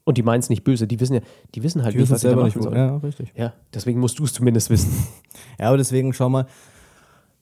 Und 0.05 0.17
die 0.17 0.23
meinen 0.23 0.39
es 0.39 0.49
nicht 0.49 0.65
böse, 0.65 0.86
die 0.86 0.99
wissen 0.99 1.13
ja, 1.13 1.21
die 1.55 1.63
wissen 1.63 1.83
halt 1.83 1.93
Die 1.93 1.99
nicht, 1.99 2.09
was 2.09 2.21
selber 2.21 2.43
machen 2.43 2.59
nicht, 2.59 2.63
sollen. 2.63 2.75
Ja, 2.75 2.97
richtig. 2.97 3.31
Ja, 3.38 3.53
deswegen 3.73 4.01
musst 4.01 4.19
du 4.19 4.25
es 4.25 4.33
zumindest 4.33 4.69
wissen. 4.69 4.91
Ja, 5.59 5.67
aber 5.67 5.77
deswegen 5.77 6.13
schau 6.13 6.29
mal, 6.29 6.47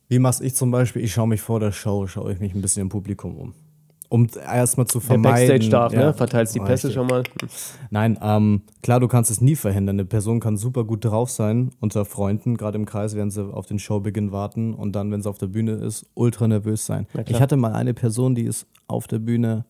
wie 0.09 0.19
mach's 0.19 0.41
ich 0.41 0.55
zum 0.55 0.69
Beispiel? 0.69 1.03
Ich 1.03 1.13
schaue 1.13 1.27
mich 1.27 1.41
vor 1.41 1.59
der 1.59 1.71
Show, 1.71 2.05
schaue 2.07 2.33
ich 2.33 2.39
mich 2.39 2.53
ein 2.53 2.61
bisschen 2.61 2.83
im 2.83 2.89
Publikum 2.89 3.37
um. 3.37 3.53
Um 4.11 4.27
erstmal 4.45 4.87
zu 4.87 4.99
vermeiden. 4.99 5.47
Backstage 5.47 5.69
darf, 5.69 5.93
ja, 5.93 6.07
ne? 6.07 6.13
Verteilst 6.13 6.53
die 6.53 6.59
Pässe 6.59 6.89
richtig. 6.89 6.95
schon 6.95 7.07
mal. 7.07 7.23
Nein, 7.91 8.19
ähm, 8.21 8.63
klar, 8.83 8.99
du 8.99 9.07
kannst 9.07 9.31
es 9.31 9.39
nie 9.39 9.55
verhindern. 9.55 9.95
Eine 9.95 10.03
Person 10.03 10.41
kann 10.41 10.57
super 10.57 10.83
gut 10.83 11.05
drauf 11.05 11.29
sein 11.29 11.71
unter 11.79 12.03
Freunden, 12.03 12.57
gerade 12.57 12.77
im 12.77 12.85
Kreis, 12.85 13.15
während 13.15 13.31
sie 13.31 13.41
auf 13.41 13.67
den 13.67 13.79
Showbeginn 13.79 14.33
warten 14.33 14.73
und 14.73 14.97
dann, 14.97 15.13
wenn 15.13 15.21
sie 15.21 15.29
auf 15.29 15.37
der 15.37 15.47
Bühne 15.47 15.75
ist, 15.75 16.07
ultra 16.13 16.45
nervös 16.49 16.85
sein. 16.85 17.07
Ich 17.25 17.39
hatte 17.39 17.55
mal 17.55 17.71
eine 17.71 17.93
Person, 17.93 18.35
die 18.35 18.43
ist 18.43 18.67
auf 18.89 19.07
der 19.07 19.19
Bühne 19.19 19.63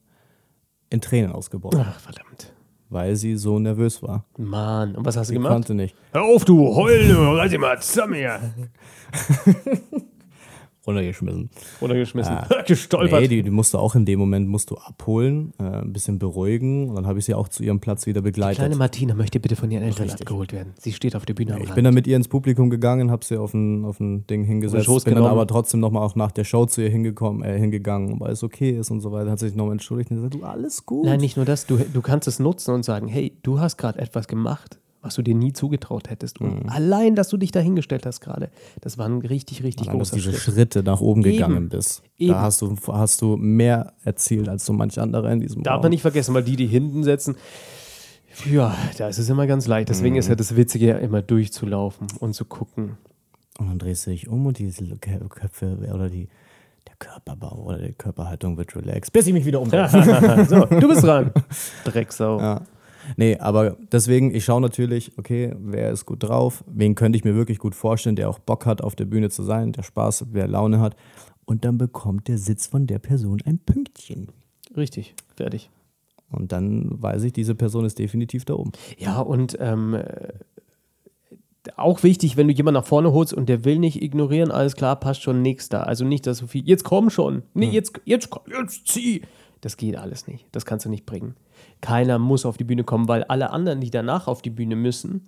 in 0.90 1.02
Tränen 1.02 1.32
ausgebrochen, 1.32 1.86
Ach, 1.88 2.00
verdammt. 2.00 2.52
weil 2.90 3.16
sie 3.18 3.36
so 3.38 3.60
nervös 3.60 4.02
war. 4.02 4.26
Mann, 4.40 4.96
und 4.96 5.06
was 5.06 5.18
hast 5.18 5.30
du 5.30 5.36
gemacht? 5.36 5.54
konnte 5.54 5.76
nicht. 5.76 5.96
Hör 6.14 6.24
auf, 6.24 6.46
du 6.46 6.76
Heul, 6.76 7.12
reiß 7.38 7.52
dich 7.52 7.60
mal 7.60 7.80
zusammen 7.80 8.16
hier. 8.16 8.40
Runtergeschmissen. 10.86 11.50
Runtergeschmissen. 11.82 12.36
Gestolpert. 12.68 13.22
Nee, 13.22 13.28
die, 13.28 13.44
die 13.44 13.50
musst 13.52 13.74
du 13.74 13.78
auch 13.78 13.94
in 13.96 14.06
dem 14.06 14.18
Moment 14.20 14.48
musst 14.50 14.72
du 14.72 14.76
abholen, 14.78 15.54
äh, 15.60 15.64
ein 15.64 15.94
bisschen 15.94 16.18
beruhigen 16.18 16.90
und 16.90 16.96
dann 16.96 17.06
habe 17.06 17.20
ich 17.20 17.26
sie 17.26 17.36
auch 17.36 17.48
zu 17.48 17.64
ihrem 17.64 17.80
Platz 17.80 18.08
wieder 18.08 18.22
begleitet. 18.22 18.58
Kleine 18.58 18.76
Martina 18.76 19.14
möchte 19.14 19.40
bitte 19.40 19.56
von 19.56 19.70
ihren 19.70 19.84
Eltern 19.84 20.04
Richtig. 20.06 20.22
abgeholt 20.22 20.54
werden. 20.54 20.74
Sie 20.80 20.92
steht 20.92 21.16
auf 21.16 21.26
der 21.26 21.36
Bühne 21.36 21.54
am 21.54 21.62
Ich 21.62 21.68
Rand. 21.68 21.76
bin 21.76 21.84
dann 21.86 21.94
mit 21.94 22.08
ihr 22.08 22.16
ins 22.18 22.28
Publikum 22.28 22.70
gegangen, 22.72 23.12
habe 23.12 23.24
sie 23.24 23.38
auf 23.38 23.54
ein, 23.54 23.86
auf 23.86 24.00
ein 24.00 24.26
Ding 24.28 24.44
hingesetzt, 24.44 24.86
Schoß 24.86 25.04
bin 25.04 25.14
dann 25.14 25.24
genommen. 25.24 25.40
aber 25.40 25.48
trotzdem 25.48 25.80
nochmal 25.80 26.04
auch 26.04 26.16
nach 26.16 26.32
der 26.32 26.44
Show 26.46 26.66
zu 26.66 26.82
ihr 26.82 26.90
hingekommen, 26.90 27.44
äh, 27.44 27.60
hingegangen, 27.60 28.20
weil 28.20 28.32
es 28.32 28.44
okay 28.44 28.72
ist 28.72 28.90
und 28.90 29.02
so 29.02 29.12
weiter. 29.12 29.30
Hat 29.32 29.40
sich 29.40 29.56
nochmal 29.56 29.74
entschuldigt 29.74 30.10
und 30.10 30.18
gesagt, 30.18 30.34
du, 30.34 30.44
alles 30.44 30.86
gut. 30.86 31.06
Nein, 31.06 31.20
nicht 31.20 31.38
nur 31.38 31.46
das. 31.46 31.68
Du, 31.68 31.78
du 31.78 32.02
kannst 32.02 32.28
es 32.28 32.40
nutzen 32.40 32.74
und 32.74 32.84
sagen, 32.84 33.08
hey, 33.08 33.38
du 33.44 33.60
hast 33.60 33.78
gerade 33.78 34.00
etwas 34.00 34.28
gemacht, 34.28 34.80
was 35.02 35.16
du 35.16 35.22
dir 35.24 35.34
nie 35.36 35.52
zugetraut 35.54 36.10
hättest. 36.10 36.40
Und 36.42 36.70
allein, 36.70 37.16
dass 37.16 37.30
du 37.30 37.38
dich 37.38 37.52
dahingestellt 37.52 38.06
hast 38.06 38.22
gerade, 38.22 38.50
das 38.82 38.98
war 38.98 39.08
ein 39.08 39.20
richtig, 39.20 39.64
richtig 39.64 39.88
Allein, 39.90 40.00
dass 40.00 40.12
großer 40.12 40.24
du 40.24 40.30
diese 40.30 40.40
Schritt. 40.42 40.54
Schritte 40.56 40.84
nach 40.84 41.02
oben 41.02 41.22
Eben. 41.26 41.32
gegangen 41.38 41.70
bist. 41.70 42.04
Eben. 42.18 42.34
Da 42.34 42.42
hast 42.42 42.62
du, 42.62 42.76
hast 42.88 43.22
du 43.22 43.36
mehr 43.38 43.94
erzielt 44.04 44.48
als 44.48 44.66
so 44.66 44.74
manch 44.74 45.00
anderer 45.00 45.32
in 45.32 45.40
diesem 45.40 45.64
Darf 45.64 45.76
Raum. 45.76 45.82
man 45.84 45.90
nicht 45.92 46.02
vergessen, 46.04 46.34
weil 46.36 46.44
die, 46.44 46.56
die 46.56 46.68
hinten 46.68 47.04
sitzen, 47.04 47.36
ja, 48.50 48.76
da 48.98 49.08
ist 49.10 49.18
es 49.18 49.28
immer 49.30 49.46
ganz 49.48 49.68
leicht. 49.68 49.90
Deswegen 49.90 50.16
ist 50.16 50.30
ja 50.30 50.36
das 50.36 50.56
Witzige, 50.56 50.88
ja 50.88 50.98
immer 50.98 51.22
durchzulaufen 51.22 52.08
und 52.20 52.34
zu 52.34 52.46
gucken. 52.46 52.98
Und 53.60 53.68
dann 53.68 53.80
drehst 53.80 54.06
du 54.08 54.12
dich 54.12 54.28
um 54.30 54.46
und 54.46 54.58
diese 54.58 54.84
Kö- 54.86 55.28
Köpfe 55.28 55.78
oder 55.94 56.10
die, 56.10 56.30
der 56.88 56.96
Körperbau 56.98 57.64
oder 57.66 57.80
die 57.80 57.92
Körperhaltung 57.94 58.58
wird 58.58 58.76
relaxed, 58.76 59.12
bis 59.12 59.28
ich 59.28 59.34
mich 59.34 59.46
wieder 59.46 59.60
umdrehe. 59.62 59.90
so, 60.48 60.66
du 60.66 60.88
bist 60.88 61.04
dran. 61.04 61.32
Drecksau. 61.84 62.40
Ja. 62.40 62.62
Nee, 63.18 63.38
aber 63.38 63.78
deswegen, 63.92 64.34
ich 64.34 64.46
schaue 64.46 64.62
natürlich, 64.62 65.18
okay, 65.18 65.54
wer 65.58 65.92
ist 65.92 66.06
gut 66.06 66.24
drauf, 66.24 66.64
wen 66.68 66.96
könnte 66.96 67.18
ich 67.18 67.24
mir 67.24 67.36
wirklich 67.36 67.60
gut 67.60 67.76
vorstellen, 67.76 68.16
der 68.16 68.30
auch 68.30 68.40
Bock 68.40 68.66
hat, 68.66 68.82
auf 68.82 68.96
der 68.96 69.06
Bühne 69.06 69.30
zu 69.30 69.44
sein, 69.44 69.72
der 69.72 69.84
Spaß, 69.84 70.28
wer 70.32 70.48
Laune 70.48 70.80
hat. 70.80 70.96
Und 71.46 71.66
dann 71.66 71.78
bekommt 71.78 72.28
der 72.28 72.38
Sitz 72.38 72.68
von 72.68 72.88
der 72.88 73.00
Person 73.00 73.42
ein 73.46 73.60
Pünktchen. 73.60 74.30
Richtig, 74.76 75.16
fertig. 75.36 75.70
Und 76.32 76.52
dann 76.52 77.02
weiß 77.02 77.24
ich, 77.24 77.34
diese 77.34 77.56
Person 77.56 77.86
ist 77.86 78.00
definitiv 78.00 78.46
da 78.46 78.54
oben. 78.54 78.72
Ja, 78.98 79.20
und 79.20 79.58
ähm, 79.60 79.96
äh, 79.96 80.34
auch 81.76 82.04
wichtig, 82.04 82.38
wenn 82.38 82.48
du 82.48 82.54
jemanden 82.54 82.80
nach 82.80 82.88
vorne 82.88 83.12
holst 83.12 83.34
und 83.34 83.50
der 83.50 83.66
will 83.66 83.80
nicht 83.80 84.02
ignorieren, 84.02 84.52
alles 84.52 84.76
klar, 84.76 84.96
passt 84.96 85.22
schon 85.22 85.42
nächster. 85.42 85.88
Also 85.88 86.06
nicht, 86.06 86.26
dass 86.26 86.40
so 86.40 86.48
viel, 86.48 86.68
jetzt 86.68 86.84
komm 86.84 87.10
schon, 87.10 87.44
nee, 87.54 87.70
jetzt, 87.70 88.00
jetzt 88.06 88.30
komm, 88.30 88.44
jetzt 88.48 88.88
zieh. 88.88 89.22
Das 89.62 89.78
geht 89.78 89.96
alles 89.96 90.28
nicht. 90.28 90.48
Das 90.52 90.66
kannst 90.66 90.86
du 90.86 90.90
nicht 90.90 91.06
bringen. 91.06 91.36
Keiner 91.82 92.20
muss 92.20 92.46
auf 92.46 92.58
die 92.58 92.64
Bühne 92.64 92.84
kommen, 92.84 93.08
weil 93.08 93.24
alle 93.26 93.52
anderen, 93.52 93.80
die 93.80 93.92
danach 93.92 94.28
auf 94.28 94.42
die 94.42 94.50
Bühne 94.50 94.76
müssen, 94.76 95.28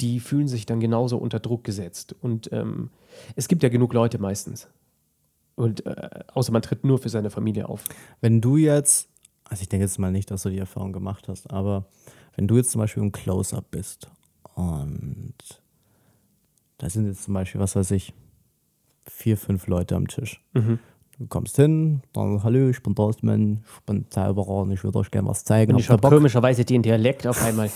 die 0.00 0.18
fühlen 0.18 0.48
sich 0.48 0.66
dann 0.66 0.80
genauso 0.80 1.18
unter 1.18 1.40
Druck 1.40 1.62
gesetzt. 1.64 2.14
Und 2.20 2.50
ähm, 2.52 2.90
es 3.36 3.48
gibt 3.48 3.62
ja 3.62 3.68
genug 3.68 3.92
Leute 3.92 4.18
meistens. 4.18 4.68
Und 5.56 5.84
äh, 5.84 6.08
außer 6.32 6.52
man 6.52 6.62
tritt 6.62 6.84
nur 6.84 6.98
für 6.98 7.10
seine 7.10 7.28
Familie 7.28 7.68
auf. 7.68 7.84
Wenn 8.22 8.40
du 8.40 8.56
jetzt, 8.56 9.10
also 9.44 9.60
ich 9.60 9.68
denke 9.68 9.84
jetzt 9.84 9.98
mal 9.98 10.10
nicht, 10.10 10.30
dass 10.30 10.42
du 10.42 10.48
die 10.48 10.58
Erfahrung 10.58 10.94
gemacht 10.94 11.28
hast, 11.28 11.50
aber 11.50 11.84
wenn 12.36 12.48
du 12.48 12.56
jetzt 12.56 12.70
zum 12.70 12.80
Beispiel 12.80 13.02
im 13.02 13.12
Close-Up 13.12 13.70
bist 13.70 14.10
und 14.54 15.34
da 16.78 16.88
sind 16.88 17.06
jetzt 17.06 17.24
zum 17.24 17.34
Beispiel, 17.34 17.60
was 17.60 17.76
weiß 17.76 17.90
ich, 17.90 18.14
vier, 19.04 19.36
fünf 19.36 19.66
Leute 19.66 19.96
am 19.96 20.08
Tisch. 20.08 20.42
Du 21.20 21.26
kommst 21.26 21.56
hin, 21.56 22.00
dann, 22.14 22.42
hallo, 22.42 22.70
ich 22.70 22.82
bin 22.82 22.94
Dorstmann, 22.94 23.60
ich 23.76 23.84
bin 23.84 24.06
Zauberer 24.08 24.62
und 24.62 24.70
ich 24.70 24.82
würde 24.84 24.98
euch 25.00 25.10
gerne 25.10 25.28
was 25.28 25.44
zeigen. 25.44 25.74
Und 25.74 25.78
ich 25.80 25.90
habe 25.90 26.08
komischerweise 26.08 26.64
den 26.64 26.80
Dialekt 26.82 27.26
auf 27.26 27.44
einmal. 27.44 27.68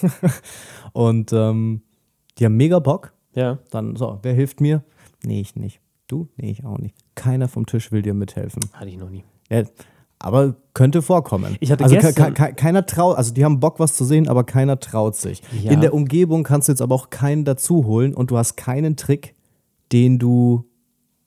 Und 0.95 1.31
ähm, 1.35 1.83
die 2.39 2.47
haben 2.47 2.57
mega 2.57 2.79
Bock. 2.79 3.13
ja. 3.35 3.59
Dann, 3.71 3.97
so, 3.97 4.19
wer 4.23 4.33
hilft 4.33 4.63
mir? 4.63 4.83
Nee, 5.25 5.43
ich 5.43 5.57
nicht. 5.57 5.81
Du? 6.09 6.29
Nee, 6.39 6.53
ich 6.53 6.65
auch 6.65 6.79
nicht. 6.79 6.95
Keiner 7.17 7.49
vom 7.49 7.67
Tisch 7.67 7.93
will 7.93 8.01
dir 8.01 8.15
mithelfen. 8.15 8.63
Hatte 8.73 8.89
ich 8.89 8.97
noch 8.97 9.11
nie. 9.11 9.25
Ja, 9.51 9.65
aber 10.19 10.57
könnte 10.73 11.03
vorkommen. 11.03 11.57
Ich 11.61 11.71
hatte 11.71 11.85
also 11.85 11.97
ke- 11.97 12.03
gestern- 12.03 12.33
ke- 12.33 12.55
keiner 12.55 12.87
traut, 12.87 13.19
also 13.19 13.35
die 13.35 13.45
haben 13.45 13.61
Bock, 13.61 13.79
was 13.79 13.95
zu 13.95 14.07
sehen, 14.07 14.27
aber 14.27 14.45
keiner 14.45 14.81
traut 14.81 15.17
sich. 15.17 15.43
Ja. 15.63 15.71
In 15.71 15.83
der 15.83 15.93
Umgebung 15.93 16.45
kannst 16.45 16.69
du 16.69 16.73
jetzt 16.73 16.81
aber 16.81 16.95
auch 16.95 17.11
keinen 17.11 17.45
dazu 17.45 17.85
holen 17.85 18.15
und 18.15 18.31
du 18.31 18.39
hast 18.39 18.57
keinen 18.57 18.97
Trick, 18.97 19.35
den 19.93 20.19
du 20.19 20.65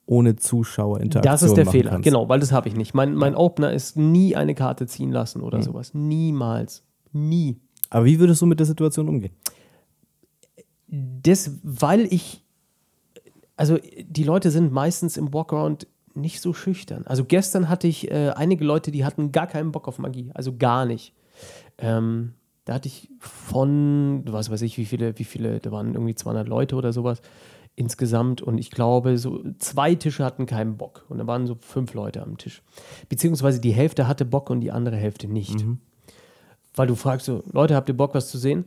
ohne 0.08 0.38
Zuschauerinteraktion 0.38 1.32
Das 1.32 1.44
ist 1.44 1.56
der 1.56 1.66
Fehler, 1.68 1.92
kannst. 1.92 2.06
genau, 2.06 2.28
weil 2.30 2.40
das 2.40 2.52
habe 2.52 2.68
ich 2.68 2.76
nicht. 2.76 2.94
Mein, 2.94 3.14
mein 3.14 3.36
Opener 3.36 3.74
ist 3.74 3.98
nie 3.98 4.36
eine 4.36 4.56
Karte 4.56 4.88
ziehen 4.88 5.12
lassen 5.12 5.42
oder 5.42 5.62
sowas. 5.62 5.94
Niemals. 5.94 6.84
Nie. 7.12 7.58
Aber 7.90 8.06
wie 8.06 8.20
würdest 8.20 8.42
du 8.42 8.46
mit 8.46 8.60
der 8.60 8.66
Situation 8.66 9.08
umgehen? 9.10 9.34
Das, 10.88 11.52
weil 11.64 12.12
ich, 12.12 12.44
also 13.58 13.78
die 14.08 14.24
Leute 14.24 14.50
sind 14.50 14.72
meistens 14.72 15.18
im 15.18 15.34
Walkaround 15.34 15.88
nicht 16.16 16.42
so 16.42 16.54
schüchtern. 16.54 17.04
Also 17.06 17.26
gestern 17.26 17.70
hatte 17.70 17.88
ich 17.88 18.10
äh, 18.10 18.30
einige 18.30 18.64
Leute, 18.64 18.92
die 18.92 19.06
hatten 19.06 19.32
gar 19.32 19.48
keinen 19.48 19.72
Bock 19.72 19.88
auf 19.88 20.00
Magie, 20.00 20.32
also 20.34 20.56
gar 20.58 20.86
nicht. 20.86 21.14
Ähm, 21.78 22.34
da 22.66 22.74
hatte 22.76 22.88
ich 22.88 23.10
von, 23.20 24.24
was 24.26 24.50
weiß 24.50 24.62
ich, 24.64 24.78
wie 24.78 24.86
viele, 24.86 25.20
wie 25.20 25.24
viele, 25.26 25.60
da 25.60 25.72
waren 25.72 25.94
irgendwie 25.94 26.16
200 26.16 26.48
Leute 26.48 26.76
oder 26.76 26.92
sowas 26.94 27.22
insgesamt 27.78 28.42
und 28.42 28.58
ich 28.58 28.72
glaube, 28.72 29.18
so 29.18 29.42
zwei 29.60 29.96
Tische 29.96 30.26
hatten 30.26 30.48
keinen 30.48 30.78
Bock 30.78 31.06
und 31.10 31.20
da 31.20 31.28
waren 31.28 31.46
so 31.46 31.56
fünf 31.56 31.94
Leute 31.94 32.24
am 32.24 32.38
Tisch. 32.38 32.64
Beziehungsweise 33.08 33.62
die 33.62 33.72
Hälfte 33.72 34.08
hatte 34.08 34.26
Bock 34.26 34.50
und 34.50 34.62
die 34.62 34.72
andere 34.72 34.98
Hälfte 34.98 35.28
nicht. 35.28 35.62
Weil 36.76 36.88
du 36.88 36.96
fragst 36.96 37.28
so, 37.28 37.44
Leute, 37.52 37.76
habt 37.76 37.88
ihr 37.88 37.96
Bock, 37.96 38.16
was 38.16 38.30
zu 38.30 38.40
sehen? 38.40 38.66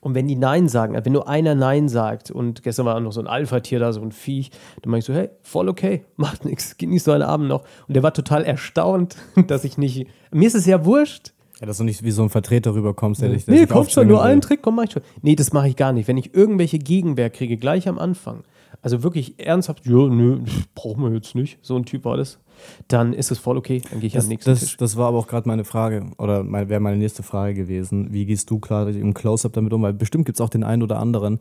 Und 0.00 0.14
wenn 0.14 0.26
die 0.26 0.36
Nein 0.36 0.68
sagen, 0.68 0.94
also 0.94 1.04
wenn 1.04 1.12
nur 1.12 1.28
einer 1.28 1.54
Nein 1.54 1.90
sagt 1.90 2.30
und 2.30 2.62
gestern 2.62 2.86
war 2.86 2.96
auch 2.96 3.00
noch 3.00 3.12
so 3.12 3.20
ein 3.20 3.26
Alpha-Tier 3.26 3.78
da, 3.78 3.92
so 3.92 4.00
ein 4.00 4.12
Viech, 4.12 4.50
dann 4.80 4.90
mach 4.90 4.98
ich 4.98 5.04
so, 5.04 5.12
hey, 5.12 5.28
voll 5.42 5.68
okay, 5.68 6.06
macht 6.16 6.46
nichts, 6.46 6.78
genieß 6.78 7.04
deinen 7.04 7.22
Abend 7.22 7.48
noch. 7.48 7.64
Und 7.86 7.94
der 7.94 8.02
war 8.02 8.14
total 8.14 8.44
erstaunt, 8.44 9.16
dass 9.46 9.64
ich 9.64 9.76
nicht, 9.76 10.08
mir 10.30 10.46
ist 10.46 10.54
es 10.54 10.64
ja 10.64 10.86
wurscht. 10.86 11.34
Ja, 11.62 11.66
dass 11.66 11.78
du 11.78 11.84
nicht 11.84 12.02
wie 12.02 12.10
so 12.10 12.24
ein 12.24 12.28
Vertreter 12.28 12.74
rüberkommst, 12.74 13.22
der 13.22 13.28
dich 13.28 13.46
Nee, 13.46 13.66
kommst 13.66 13.92
schon 13.92 14.08
nur 14.08 14.16
aufdrängen 14.16 14.32
einen 14.32 14.42
will. 14.42 14.48
Trick, 14.48 14.62
komm, 14.62 14.74
mach 14.74 14.82
ich 14.82 14.90
schon. 14.90 15.02
Nee, 15.22 15.36
das 15.36 15.52
mache 15.52 15.68
ich 15.68 15.76
gar 15.76 15.92
nicht. 15.92 16.08
Wenn 16.08 16.16
ich 16.16 16.34
irgendwelche 16.34 16.80
Gegenwehr 16.80 17.30
kriege, 17.30 17.56
gleich 17.56 17.86
am 17.86 18.00
Anfang, 18.00 18.42
also 18.82 19.04
wirklich 19.04 19.38
ernsthaft, 19.38 19.86
ja, 19.86 20.08
nö, 20.08 20.40
brauchen 20.74 21.04
wir 21.04 21.12
jetzt 21.14 21.36
nicht, 21.36 21.60
so 21.62 21.76
ein 21.76 21.84
Typ 21.84 22.04
war 22.04 22.16
das, 22.16 22.40
dann 22.88 23.12
ist 23.12 23.30
es 23.30 23.38
voll 23.38 23.56
okay, 23.56 23.80
dann 23.92 24.00
gehe 24.00 24.08
ich 24.08 24.12
Das, 24.12 24.24
am 24.24 24.30
nächsten 24.30 24.50
das, 24.50 24.58
Tisch. 24.58 24.76
das 24.76 24.96
war 24.96 25.06
aber 25.06 25.18
auch 25.18 25.28
gerade 25.28 25.48
meine 25.48 25.62
Frage, 25.62 26.06
oder 26.18 26.44
wäre 26.68 26.80
meine 26.80 26.96
nächste 26.96 27.22
Frage 27.22 27.54
gewesen. 27.54 28.12
Wie 28.12 28.26
gehst 28.26 28.50
du 28.50 28.58
klar 28.58 28.88
im 28.88 29.14
Close-Up 29.14 29.52
damit 29.52 29.72
um? 29.72 29.82
Weil 29.82 29.92
bestimmt 29.92 30.24
gibt 30.26 30.38
es 30.38 30.40
auch 30.40 30.50
den 30.50 30.64
einen 30.64 30.82
oder 30.82 30.98
anderen, 30.98 31.38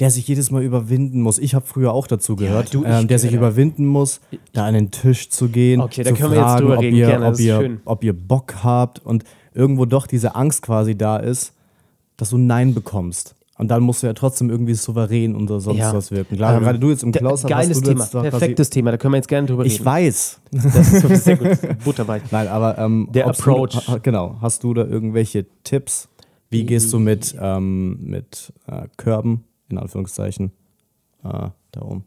der 0.00 0.10
sich 0.10 0.26
jedes 0.26 0.50
Mal 0.50 0.62
überwinden 0.62 1.20
muss. 1.20 1.38
Ich 1.38 1.54
habe 1.54 1.64
früher 1.66 1.92
auch 1.92 2.06
dazu 2.06 2.34
gehört, 2.36 2.74
du, 2.74 2.84
ich 2.84 2.90
ähm, 2.90 3.06
der 3.08 3.18
sich 3.18 3.32
überwinden 3.32 3.86
muss, 3.86 4.20
da 4.52 4.66
an 4.66 4.74
den 4.74 4.90
Tisch 4.90 5.30
zu 5.30 5.48
gehen, 5.48 5.80
Okay, 5.80 6.02
da 6.02 6.10
zu 6.10 6.16
können 6.16 6.30
wir 6.32 6.38
jetzt 6.38 6.46
fragen, 6.46 6.60
drüber 6.62 6.74
ob, 6.76 6.82
reden, 6.82 6.96
ihr, 6.96 7.06
gerne, 7.06 7.26
ob, 7.26 7.38
ihr, 7.40 7.80
ob 7.84 8.04
ihr 8.04 8.12
Bock 8.12 8.54
habt 8.64 9.04
und 9.04 9.24
irgendwo 9.54 9.84
doch 9.84 10.06
diese 10.06 10.34
Angst 10.34 10.62
quasi 10.62 10.96
da 10.98 11.16
ist, 11.18 11.52
dass 12.16 12.30
du 12.30 12.38
Nein 12.38 12.74
bekommst. 12.74 13.34
Und 13.56 13.68
dann 13.68 13.84
musst 13.84 14.02
du 14.02 14.08
ja 14.08 14.14
trotzdem 14.14 14.50
irgendwie 14.50 14.74
souverän 14.74 15.36
und 15.36 15.46
so 15.46 15.60
sonst 15.60 15.78
Ja. 15.78 15.94
was 15.94 16.10
wirken. 16.10 16.36
Klar, 16.36 16.56
Ähm, 16.56 16.64
gerade 16.64 16.80
du 16.80 16.90
jetzt 16.90 17.04
im 17.04 17.12
Close-Up 17.12 17.52
hast 17.52 17.62
Geiles 17.62 17.80
du 17.80 17.90
Thema, 17.90 18.04
perfektes 18.06 18.68
Thema, 18.70 18.90
da 18.90 18.96
können 18.96 19.12
wir 19.14 19.18
jetzt 19.18 19.28
gerne 19.28 19.46
drüber 19.46 19.64
Ich 19.64 19.74
reden. 19.74 19.84
weiß. 19.84 20.40
Das 20.50 20.92
ist 20.92 21.22
sehr 21.24 21.36
gut, 21.36 21.56
Butterweich. 21.84 22.22
Nein, 22.32 22.48
aber 22.48 22.78
ähm, 22.78 23.08
Der 23.12 23.28
Approach. 23.28 23.86
Du, 23.86 24.00
genau. 24.02 24.38
Hast 24.40 24.64
du 24.64 24.74
da 24.74 24.84
irgendwelche 24.84 25.46
Tipps? 25.62 26.08
Wie 26.50 26.64
gehst 26.64 26.92
du 26.92 26.98
mit, 26.98 27.34
ähm, 27.40 27.96
mit 28.00 28.52
äh, 28.66 28.88
Körben, 28.96 29.44
in 29.74 29.78
Anführungszeichen, 29.78 30.52
äh, 31.24 31.48
da 31.72 31.80
um? 31.80 32.04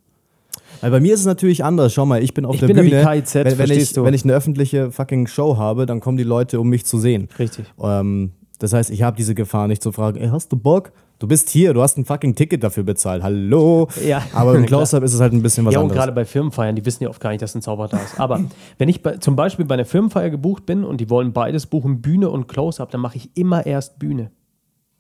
Weil 0.82 0.91
bei 0.91 0.99
mir 0.99 1.13
ist 1.13 1.21
es 1.21 1.25
natürlich 1.25 1.63
anders. 1.63 1.93
Schau 1.93 2.06
mal, 2.06 2.21
ich 2.21 2.34
bin 2.34 2.45
auf 2.45 2.56
Ich 2.56 2.60
der 2.60 2.67
bin 2.67 2.77
Bühne. 2.77 3.03
KIZ, 3.03 3.36
wenn, 3.36 3.58
wenn, 3.58 3.71
ich, 3.71 3.93
du? 3.93 4.03
wenn 4.03 4.13
ich 4.13 4.23
eine 4.23 4.34
öffentliche 4.34 4.91
fucking 4.91 5.27
Show 5.27 5.58
habe, 5.58 5.86
dann 5.86 5.99
kommen 5.99 6.17
die 6.17 6.23
Leute, 6.23 6.60
um 6.60 6.67
mich 6.69 6.86
zu 6.86 6.97
sehen. 6.97 7.30
Richtig. 7.39 7.65
Ähm, 7.82 8.32
das 8.60 8.73
heißt, 8.73 8.89
ich 8.89 9.03
habe 9.03 9.15
diese 9.15 9.36
Gefahr 9.36 9.67
nicht 9.67 9.82
zu 9.84 9.91
fragen, 9.91 10.17
ey, 10.19 10.30
hast 10.30 10.51
du 10.51 10.58
Bock? 10.58 10.91
Du 11.19 11.27
bist 11.27 11.49
hier, 11.49 11.73
du 11.73 11.82
hast 11.82 11.97
ein 11.97 12.06
fucking 12.06 12.36
Ticket 12.36 12.63
dafür 12.63 12.84
bezahlt. 12.84 13.23
Hallo? 13.23 13.88
Ja. 14.06 14.21
Aber 14.34 14.53
im 14.56 14.65
Close-Up 14.67 15.01
ist 15.03 15.13
es 15.13 15.19
halt 15.19 15.34
ein 15.34 15.41
bisschen 15.41 15.65
was 15.65 15.73
Ja, 15.73 15.80
und 15.80 15.86
anderes. 15.86 15.99
gerade 15.99 16.12
bei 16.12 16.25
Firmenfeiern, 16.25 16.75
die 16.75 16.86
wissen 16.86 17.03
ja 17.03 17.10
oft 17.10 17.19
gar 17.19 17.32
nicht, 17.32 17.41
dass 17.41 17.56
ein 17.56 17.62
Zauberer 17.63 17.88
da 17.88 17.97
ist. 17.97 18.19
Aber 18.19 18.39
wenn 18.77 18.89
ich 18.89 19.01
bei, 19.01 19.17
zum 19.17 19.36
Beispiel 19.36 19.65
bei 19.65 19.73
einer 19.75 19.86
Firmenfeier 19.86 20.30
gebucht 20.30 20.65
bin 20.67 20.84
und 20.84 21.01
die 21.01 21.10
wollen 21.10 21.34
beides 21.34 21.65
buchen, 21.65 22.01
Bühne 22.01 22.30
und 22.30 22.47
Close-Up, 22.47 22.91
dann 22.91 23.01
mache 23.01 23.17
ich 23.17 23.32
immer 23.36 23.65
erst 23.65 23.97
Bühne. 23.99 24.30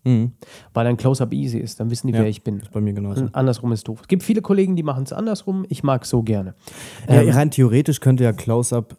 Weil 0.03 0.85
dann 0.85 0.95
Close-Up 0.95 1.33
easy 1.33 1.57
ist, 1.57 1.79
dann 1.81 1.89
wissen 1.89 2.07
die, 2.07 2.13
Mhm. 2.13 2.17
Ja, 2.17 2.21
wer 2.23 2.29
ich 2.29 2.41
bin. 2.43 2.59
ist 2.59 2.71
bei 2.71 2.79
mir 2.79 2.93
genauso. 2.93 3.23
Und 3.23 3.35
andersrum 3.35 3.71
ist 3.73 3.87
doof. 3.89 3.99
Es 4.03 4.07
gibt 4.07 4.23
viele 4.23 4.41
Kollegen, 4.41 4.75
die 4.77 4.83
machen 4.83 5.03
es 5.03 5.11
andersrum. 5.11 5.65
Ich 5.67 5.83
mag 5.83 6.05
so 6.05 6.23
gerne. 6.23 6.53
Ja, 7.09 7.21
Ähm, 7.21 7.29
rein 7.31 7.51
theoretisch 7.51 7.99
könnte 7.99 8.23
ja 8.23 8.31
Close-Up 8.31 8.95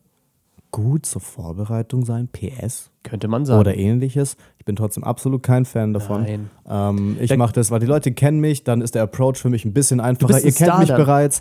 gut 0.70 1.06
zur 1.06 1.22
Vorbereitung 1.22 2.04
sein, 2.04 2.28
PS 2.28 2.90
könnte 3.02 3.26
man 3.26 3.46
sagen. 3.46 3.58
oder 3.58 3.74
ähnliches. 3.74 4.36
Ich 4.58 4.66
bin 4.66 4.76
trotzdem 4.76 5.02
absolut 5.02 5.42
kein 5.42 5.64
Fan 5.64 5.94
davon. 5.94 6.24
Nein. 6.24 6.50
Ähm, 6.68 7.16
ich 7.20 7.34
mache 7.38 7.54
das, 7.54 7.70
weil 7.70 7.80
die 7.80 7.86
Leute 7.86 8.12
kennen 8.12 8.40
mich, 8.40 8.64
dann 8.64 8.82
ist 8.82 8.94
der 8.94 9.02
Approach 9.04 9.36
für 9.38 9.48
mich 9.48 9.64
ein 9.64 9.72
bisschen 9.72 10.00
einfacher. 10.00 10.34
ein 10.34 10.44
Ihr 10.44 10.52
kennt 10.52 10.78
mich 10.78 10.88
dann. 10.88 10.98
bereits. 10.98 11.40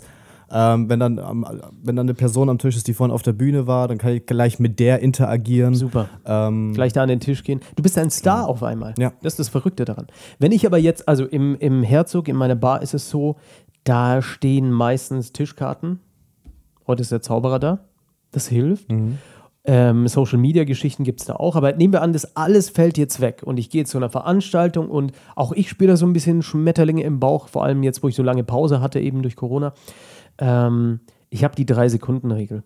Ähm, 0.50 0.88
wenn, 0.88 0.98
dann, 0.98 1.16
wenn 1.82 1.96
dann 1.96 2.06
eine 2.06 2.14
Person 2.14 2.48
am 2.48 2.58
Tisch 2.58 2.76
ist, 2.76 2.88
die 2.88 2.94
vorhin 2.94 3.12
auf 3.12 3.22
der 3.22 3.32
Bühne 3.32 3.66
war, 3.66 3.86
dann 3.88 3.98
kann 3.98 4.14
ich 4.14 4.24
gleich 4.24 4.58
mit 4.58 4.80
der 4.80 5.00
interagieren. 5.00 5.74
Super. 5.74 6.08
Ähm, 6.24 6.72
Gleich 6.72 6.92
da 6.92 7.02
an 7.02 7.08
den 7.08 7.20
Tisch 7.20 7.44
gehen. 7.44 7.60
Du 7.76 7.82
bist 7.82 7.98
ein 7.98 8.10
Star 8.10 8.48
auf 8.48 8.62
einmal. 8.62 8.94
Ja. 8.98 9.12
Das 9.22 9.34
ist 9.34 9.38
das 9.38 9.48
Verrückte 9.50 9.84
daran. 9.84 10.06
Wenn 10.38 10.52
ich 10.52 10.66
aber 10.66 10.78
jetzt, 10.78 11.06
also 11.08 11.26
im, 11.26 11.56
im 11.56 11.82
Herzog, 11.82 12.28
in 12.28 12.36
meiner 12.36 12.56
Bar 12.56 12.82
ist 12.82 12.94
es 12.94 13.10
so, 13.10 13.36
da 13.84 14.22
stehen 14.22 14.70
meistens 14.70 15.32
Tischkarten. 15.32 16.00
Heute 16.86 17.02
ist 17.02 17.12
der 17.12 17.20
Zauberer 17.20 17.58
da. 17.58 17.80
Das 18.30 18.48
hilft. 18.48 18.88
Ähm, 19.64 20.08
Social 20.08 20.38
Media 20.38 20.64
Geschichten 20.64 21.04
gibt 21.04 21.20
es 21.20 21.26
da 21.26 21.36
auch. 21.36 21.56
Aber 21.56 21.72
nehmen 21.72 21.92
wir 21.92 22.00
an, 22.00 22.14
das 22.14 22.36
alles 22.36 22.70
fällt 22.70 22.96
jetzt 22.96 23.20
weg 23.20 23.42
und 23.44 23.58
ich 23.58 23.68
gehe 23.68 23.84
zu 23.84 23.98
einer 23.98 24.08
Veranstaltung 24.08 24.88
und 24.88 25.12
auch 25.36 25.52
ich 25.52 25.68
spüre 25.68 25.90
da 25.90 25.96
so 25.96 26.06
ein 26.06 26.14
bisschen 26.14 26.42
Schmetterlinge 26.42 27.02
im 27.02 27.20
Bauch, 27.20 27.48
vor 27.48 27.64
allem 27.64 27.82
jetzt, 27.82 28.02
wo 28.02 28.08
ich 28.08 28.14
so 28.14 28.22
lange 28.22 28.44
Pause 28.44 28.80
hatte, 28.80 29.00
eben 29.00 29.20
durch 29.22 29.36
Corona. 29.36 29.74
Ähm, 30.38 31.00
ich 31.30 31.44
habe 31.44 31.54
die 31.56 31.66
Drei-Sekunden-Regel. 31.66 32.62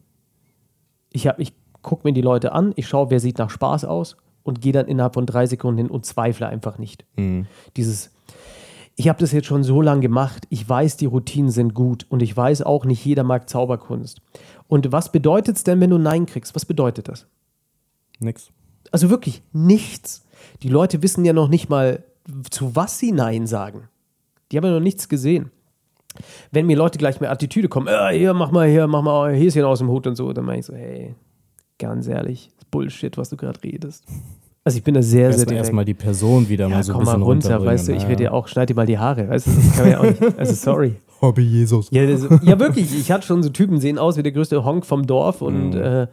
Ich, 1.10 1.26
hab- 1.26 1.38
ich 1.38 1.52
gucke 1.82 2.06
mir 2.06 2.12
die 2.14 2.20
Leute 2.22 2.52
an, 2.52 2.72
ich 2.76 2.86
schaue, 2.88 3.10
wer 3.10 3.20
sieht 3.20 3.38
nach 3.38 3.50
Spaß 3.50 3.84
aus 3.84 4.16
und 4.44 4.60
gehe 4.60 4.72
dann 4.72 4.86
innerhalb 4.86 5.14
von 5.14 5.26
drei 5.26 5.46
Sekunden 5.46 5.78
hin 5.78 5.90
und 5.90 6.06
zweifle 6.06 6.46
einfach 6.46 6.78
nicht. 6.78 7.04
Dieses, 7.76 8.10
ich 8.96 9.08
habe 9.08 9.18
das 9.18 9.32
jetzt 9.32 9.46
schon 9.46 9.64
so 9.64 9.80
lange 9.82 10.00
gemacht, 10.00 10.46
ich 10.48 10.68
weiß, 10.68 10.96
die 10.96 11.06
Routinen 11.06 11.50
sind 11.50 11.74
gut 11.74 12.06
und 12.08 12.22
ich 12.22 12.36
weiß 12.36 12.62
auch, 12.62 12.84
nicht 12.84 13.04
jeder 13.04 13.24
mag 13.24 13.48
Zauberkunst. 13.48 14.20
Und 14.68 14.92
was 14.92 15.10
bedeutet 15.12 15.56
es 15.56 15.64
denn, 15.64 15.80
wenn 15.80 15.90
du 15.90 15.98
Nein 15.98 16.26
kriegst? 16.26 16.54
Was 16.54 16.64
bedeutet 16.66 17.08
das? 17.08 17.26
nix. 18.20 18.50
Also 18.92 19.10
wirklich 19.10 19.42
nichts. 19.52 20.24
Die 20.62 20.68
Leute 20.68 21.02
wissen 21.02 21.24
ja 21.24 21.32
noch 21.32 21.48
nicht 21.48 21.68
mal, 21.68 22.04
zu 22.50 22.76
was 22.76 22.98
sie 22.98 23.10
Nein 23.12 23.46
sagen. 23.48 23.88
Die 24.50 24.56
haben 24.56 24.64
ja 24.64 24.72
noch 24.72 24.80
nichts 24.80 25.08
gesehen. 25.08 25.50
Wenn 26.50 26.66
mir 26.66 26.76
Leute 26.76 26.98
gleich 26.98 27.20
mit 27.20 27.30
Attitüde 27.30 27.68
kommen, 27.68 27.88
äh, 27.88 28.16
hier, 28.16 28.34
mach 28.34 28.50
mal 28.50 28.68
hier, 28.68 28.86
mach 28.86 29.02
mal 29.02 29.32
Häschen 29.34 29.64
aus 29.64 29.78
dem 29.78 29.88
Hut 29.88 30.06
und 30.06 30.16
so, 30.16 30.32
dann 30.32 30.44
meine 30.44 30.60
ich 30.60 30.66
so, 30.66 30.74
hey, 30.74 31.14
ganz 31.78 32.06
ehrlich, 32.06 32.50
Bullshit, 32.70 33.16
was 33.18 33.28
du 33.30 33.36
gerade 33.36 33.62
redest. 33.62 34.04
Also 34.64 34.78
ich 34.78 34.84
bin 34.84 34.94
da 34.94 35.02
sehr, 35.02 35.10
sehr 35.10 35.26
Erstmal 35.26 35.46
direkt. 35.46 35.58
erstmal 35.64 35.84
die 35.84 35.94
Person 35.94 36.48
wieder 36.48 36.68
ja, 36.68 36.76
mal 36.76 36.82
so 36.84 36.92
ein 36.92 36.96
komm 36.96 37.04
mal 37.04 37.12
bisschen 37.12 37.22
runter, 37.22 37.48
runterbringen. 37.56 37.74
weißt 37.74 37.88
du, 37.88 37.92
ich 37.94 38.06
rede 38.06 38.24
ja 38.24 38.30
auch, 38.30 38.46
schneid 38.46 38.68
dir 38.70 38.74
mal 38.74 38.86
die 38.86 38.98
Haare, 38.98 39.28
weißt 39.28 39.46
du, 39.48 39.50
das 39.50 39.72
kann 39.72 39.82
man 39.82 39.90
ja 39.90 39.98
auch 40.00 40.04
nicht. 40.04 40.38
Also 40.38 40.54
sorry. 40.54 40.94
Hobby 41.20 41.42
Jesus. 41.42 41.88
Ja, 41.90 42.06
das, 42.06 42.22
ja, 42.42 42.58
wirklich. 42.58 42.96
Ich 42.98 43.10
hatte 43.10 43.26
schon 43.26 43.42
so 43.42 43.48
Typen, 43.48 43.80
sehen 43.80 43.98
aus 43.98 44.16
wie 44.16 44.22
der 44.22 44.32
größte 44.32 44.64
Honk 44.64 44.86
vom 44.86 45.06
Dorf 45.06 45.40
und 45.42 45.74
äh, 45.74 46.08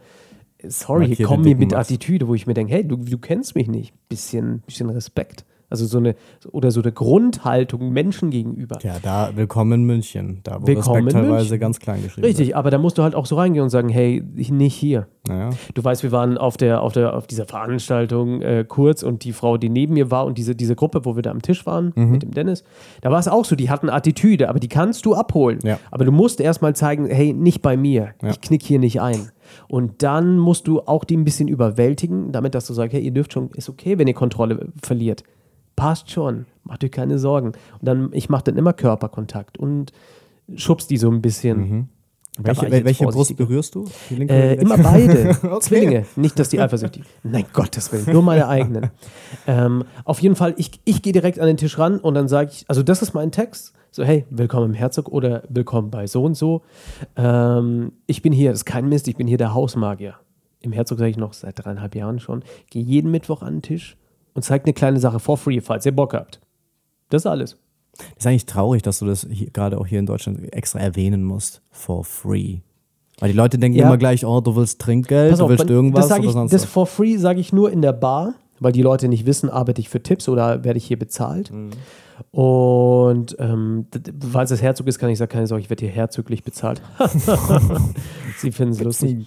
sorry, 0.66 1.00
Markierte 1.08 1.22
komm 1.24 1.42
mir 1.42 1.56
mit. 1.56 1.74
Attitüde, 1.74 2.28
wo 2.28 2.34
ich 2.34 2.46
mir 2.46 2.54
denke, 2.54 2.72
hey, 2.74 2.86
du, 2.86 2.96
du 2.96 3.18
kennst 3.18 3.54
mich 3.54 3.68
nicht. 3.68 3.92
Bisschen, 4.08 4.62
bisschen 4.66 4.90
Respekt. 4.90 5.44
Also 5.70 5.86
so 5.86 5.98
eine, 5.98 6.16
oder 6.50 6.70
so 6.72 6.82
eine 6.82 6.90
Grundhaltung 6.92 7.90
Menschen 7.92 8.30
gegenüber. 8.30 8.78
Ja, 8.82 8.96
da 9.02 9.30
willkommen 9.36 9.72
in 9.72 9.84
München, 9.84 10.40
da 10.42 10.60
wo 10.60 10.66
Willkommen 10.66 11.04
Respekt 11.04 11.12
teilweise 11.24 11.44
München. 11.44 11.60
ganz 11.60 11.78
klein 11.78 12.02
geschrieben 12.02 12.26
Richtig, 12.26 12.56
aber 12.56 12.70
da 12.70 12.78
musst 12.78 12.98
du 12.98 13.02
halt 13.04 13.14
auch 13.14 13.24
so 13.26 13.36
reingehen 13.36 13.62
und 13.62 13.70
sagen, 13.70 13.88
hey, 13.88 14.22
ich- 14.34 14.50
nicht 14.50 14.74
hier. 14.74 15.00
wird. 15.00 15.10
Naja. 15.28 15.50
Du 15.74 15.84
weißt, 15.84 16.02
wir 16.02 16.10
waren 16.12 16.36
auf 16.38 16.56
der, 16.56 16.82
auf 16.82 16.92
der, 16.92 17.14
auf 17.14 17.26
dieser 17.28 17.44
Veranstaltung 17.46 18.42
äh, 18.42 18.64
kurz 18.66 19.02
und 19.04 19.22
die 19.24 19.32
Frau, 19.32 19.58
die 19.58 19.68
neben 19.68 19.94
mir 19.94 20.10
war 20.10 20.26
und 20.26 20.38
diese, 20.38 20.56
diese 20.56 20.74
Gruppe, 20.74 21.04
wo 21.04 21.14
wir 21.14 21.22
da 21.22 21.30
am 21.30 21.40
Tisch 21.42 21.64
waren 21.66 21.92
Mhm. 21.94 22.10
mit 22.10 22.22
dem 22.22 22.32
Dennis, 22.32 22.64
da 23.02 23.10
war 23.10 23.18
es 23.20 23.28
auch 23.28 23.44
so, 23.44 23.54
die 23.54 23.70
hatten 23.70 23.88
Attitüde, 23.90 24.48
aber 24.48 24.58
die 24.58 24.68
kannst 24.68 25.06
du 25.06 25.14
abholen. 25.14 25.58
Ja. 25.62 25.78
Aber 25.90 26.04
du 26.04 26.10
musst 26.12 26.40
erstmal 26.40 26.74
zeigen, 26.74 27.06
hey, 27.06 27.32
nicht 27.32 27.62
bei 27.62 27.76
mir. 27.76 28.14
Ja. 28.22 28.30
Ich 28.30 28.40
knick 28.40 28.62
hier 28.62 28.78
nicht 28.80 29.00
ein. 29.00 29.30
Und 29.68 30.02
dann 30.02 30.38
musst 30.38 30.66
du 30.66 30.80
auch 30.80 31.04
die 31.04 31.16
ein 31.16 31.24
bisschen 31.24 31.48
überwältigen, 31.48 32.32
damit 32.32 32.54
dass 32.54 32.66
du 32.66 32.74
sagst, 32.74 32.92
hey, 32.94 33.02
ihr 33.02 33.10
dürft 33.12 33.32
schon, 33.32 33.50
ist 33.54 33.68
okay, 33.68 33.98
wenn 33.98 34.08
ihr 34.08 34.14
Kontrolle 34.14 34.68
verliert. 34.82 35.22
Passt 35.80 36.10
schon, 36.10 36.46
macht 36.64 36.84
euch 36.84 36.90
keine 36.90 37.18
Sorgen. 37.18 37.48
Und 37.48 37.56
dann, 37.82 38.10
ich 38.12 38.28
mache 38.28 38.44
dann 38.44 38.56
immer 38.56 38.72
Körperkontakt 38.72 39.58
und 39.58 39.92
schubst 40.54 40.90
die 40.90 40.96
so 40.96 41.10
ein 41.10 41.22
bisschen. 41.22 41.88
War 42.38 42.56
Welche, 42.56 42.84
welche 42.84 43.04
Brust 43.06 43.36
berührst 43.36 43.74
du? 43.74 43.86
Äh, 44.10 44.54
immer 44.54 44.78
beide. 44.78 45.36
Okay. 45.42 45.60
Zwillinge. 45.60 46.06
Nicht, 46.16 46.38
dass 46.38 46.48
die 46.48 46.60
eifersüchtig. 46.60 47.02
Nein, 47.22 47.44
Gottes 47.52 47.92
Willen. 47.92 48.12
Nur 48.12 48.22
meine 48.22 48.46
eigenen. 48.46 48.90
ähm, 49.46 49.84
auf 50.04 50.20
jeden 50.20 50.36
Fall, 50.36 50.54
ich, 50.56 50.80
ich 50.84 51.02
gehe 51.02 51.12
direkt 51.12 51.40
an 51.40 51.46
den 51.46 51.56
Tisch 51.56 51.78
ran 51.78 51.98
und 51.98 52.14
dann 52.14 52.28
sage 52.28 52.50
ich, 52.52 52.64
also 52.68 52.82
das 52.82 53.02
ist 53.02 53.14
mein 53.14 53.32
Text. 53.32 53.72
So, 53.90 54.04
hey, 54.04 54.24
willkommen 54.30 54.66
im 54.66 54.74
Herzog 54.74 55.08
oder 55.08 55.42
willkommen 55.48 55.90
bei 55.90 56.06
so 56.06 56.22
und 56.22 56.34
so. 56.34 56.62
Ähm, 57.16 57.92
ich 58.06 58.22
bin 58.22 58.32
hier, 58.32 58.50
das 58.50 58.60
ist 58.60 58.64
kein 58.64 58.88
Mist, 58.88 59.08
ich 59.08 59.16
bin 59.16 59.26
hier 59.26 59.38
der 59.38 59.52
Hausmagier. 59.52 60.14
Im 60.60 60.72
Herzog 60.72 60.98
sage 60.98 61.10
ich 61.10 61.16
noch 61.16 61.32
seit 61.32 61.58
dreieinhalb 61.58 61.94
Jahren 61.94 62.20
schon. 62.20 62.44
Gehe 62.70 62.82
jeden 62.82 63.10
Mittwoch 63.10 63.42
an 63.42 63.56
den 63.56 63.62
Tisch 63.62 63.96
und 64.34 64.42
zeige 64.42 64.64
eine 64.64 64.72
kleine 64.72 65.00
Sache 65.00 65.18
for 65.20 65.36
free, 65.36 65.60
falls 65.60 65.86
ihr 65.86 65.92
Bock 65.92 66.14
habt. 66.14 66.40
Das 67.08 67.22
ist 67.22 67.26
alles. 67.26 67.56
ist 68.16 68.26
eigentlich 68.26 68.46
traurig, 68.46 68.82
dass 68.82 69.00
du 69.00 69.06
das 69.06 69.26
hier, 69.30 69.50
gerade 69.50 69.78
auch 69.78 69.86
hier 69.86 69.98
in 69.98 70.06
Deutschland 70.06 70.52
extra 70.52 70.78
erwähnen 70.78 71.24
musst. 71.24 71.60
For 71.70 72.04
free. 72.04 72.58
Weil 73.18 73.32
die 73.32 73.36
Leute 73.36 73.58
denken 73.58 73.78
Ja. 73.78 73.86
immer 73.86 73.98
gleich, 73.98 74.24
oh, 74.24 74.40
du 74.40 74.56
willst 74.56 74.80
Trinkgeld, 74.80 75.30
Pass 75.30 75.38
du 75.40 75.44
auf, 75.44 75.50
willst 75.50 75.68
irgendwas 75.68 76.08
das, 76.08 76.18
oder 76.18 76.26
ich, 76.28 76.32
sonst 76.32 76.52
das 76.52 76.62
was. 76.62 76.70
for 76.70 76.86
free 76.86 77.16
sage 77.18 77.40
ich 77.40 77.52
nur 77.52 77.70
in 77.70 77.82
der 77.82 77.92
Bar, 77.92 78.34
weil 78.60 78.72
die 78.72 78.82
Leute 78.82 79.08
nicht 79.08 79.26
wissen, 79.26 79.50
arbeite 79.50 79.80
ich 79.80 79.88
für 79.88 80.02
Tipps 80.02 80.28
oder 80.28 80.64
werde 80.64 80.78
ich 80.78 80.86
hier 80.86 80.98
bezahlt. 80.98 81.50
Mhm. 81.52 81.70
Und 82.32 83.36
ähm, 83.38 83.86
falls 84.30 84.50
es 84.50 84.62
Herzog 84.62 84.86
ist, 84.86 84.98
kann 84.98 85.08
ich 85.10 85.18
sagen, 85.18 85.30
keine 85.32 85.46
Sorge, 85.46 85.62
ich 85.62 85.70
werde 85.70 85.84
hier 85.86 85.94
herzoglich 85.94 86.44
bezahlt. 86.44 86.80
Sie 88.38 88.52
finden 88.52 88.72
es 88.74 88.80
lustig. 88.82 89.24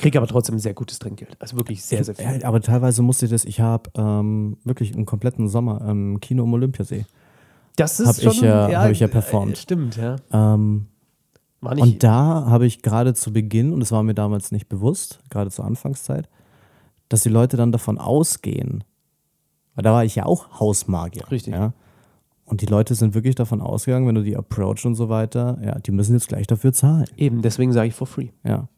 Kriege 0.00 0.18
aber 0.18 0.26
trotzdem 0.26 0.58
sehr 0.58 0.74
gutes 0.74 0.98
Trinkgeld. 0.98 1.36
Also 1.40 1.56
wirklich 1.56 1.82
sehr, 1.84 2.04
sehr 2.04 2.14
viel. 2.14 2.44
Aber 2.44 2.60
teilweise 2.60 3.02
musste 3.02 3.26
ich 3.26 3.30
das, 3.32 3.44
ich 3.44 3.60
habe 3.60 3.90
ähm, 3.96 4.56
wirklich 4.64 4.94
einen 4.94 5.06
kompletten 5.06 5.48
Sommer 5.48 5.80
im 5.88 6.20
Kino 6.20 6.42
am 6.44 6.52
Olympiasee. 6.52 7.06
Das 7.76 8.00
ist 8.00 8.06
hab 8.08 8.16
schon, 8.16 8.32
ich 8.32 8.40
ja- 8.40 8.82
hab 8.82 8.90
ich 8.90 9.00
ja 9.00 9.08
performt. 9.08 9.52
äh, 9.52 9.56
Stimmt, 9.56 9.96
ja. 9.96 10.16
Ähm, 10.32 10.86
und 11.60 12.02
da 12.02 12.46
habe 12.46 12.66
ich 12.66 12.82
gerade 12.82 13.14
zu 13.14 13.32
Beginn, 13.32 13.72
und 13.72 13.80
das 13.80 13.90
war 13.92 14.02
mir 14.02 14.14
damals 14.14 14.52
nicht 14.52 14.68
bewusst, 14.68 15.18
gerade 15.30 15.50
zur 15.50 15.64
Anfangszeit, 15.64 16.28
dass 17.08 17.22
die 17.22 17.28
Leute 17.28 17.56
dann 17.56 17.72
davon 17.72 17.98
ausgehen, 17.98 18.84
weil 19.74 19.82
da 19.82 19.92
war 19.92 20.04
ich 20.04 20.14
ja 20.14 20.26
auch 20.26 20.60
Hausmagier. 20.60 21.30
Richtig. 21.30 21.54
Ja? 21.54 21.72
Und 22.44 22.60
die 22.60 22.66
Leute 22.66 22.94
sind 22.94 23.14
wirklich 23.14 23.34
davon 23.34 23.60
ausgegangen, 23.60 24.06
wenn 24.06 24.14
du 24.14 24.22
die 24.22 24.36
approach 24.36 24.84
und 24.86 24.94
so 24.94 25.08
weiter, 25.08 25.58
ja, 25.64 25.78
die 25.78 25.90
müssen 25.90 26.12
jetzt 26.14 26.28
gleich 26.28 26.46
dafür 26.46 26.72
zahlen. 26.72 27.06
eben, 27.16 27.42
deswegen 27.42 27.72
sage 27.72 27.88
ich 27.88 27.94
for 27.94 28.06
free. 28.06 28.28
Ja. 28.44 28.68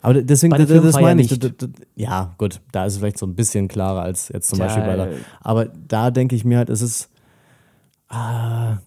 Aber 0.00 0.22
deswegen, 0.22 0.54
das 0.56 0.68
Firmenfeier 0.70 1.02
meine 1.02 1.22
ich. 1.22 1.38
d- 1.38 1.52
Ja, 1.96 2.34
gut, 2.38 2.60
da 2.72 2.86
ist 2.86 2.92
es 2.94 2.98
vielleicht 3.00 3.18
so 3.18 3.26
ein 3.26 3.34
bisschen 3.34 3.66
klarer 3.68 4.02
als 4.02 4.28
jetzt 4.28 4.48
zum 4.48 4.58
Tja, 4.58 4.66
Beispiel 4.66 4.84
bei 4.84 4.96
der. 4.96 5.10
äh, 5.12 5.16
Aber 5.40 5.64
da 5.66 6.10
denke 6.10 6.36
ich 6.36 6.44
mir 6.44 6.58
halt, 6.58 6.70
es 6.70 6.82
ist 6.82 7.08
ah, 8.08 8.78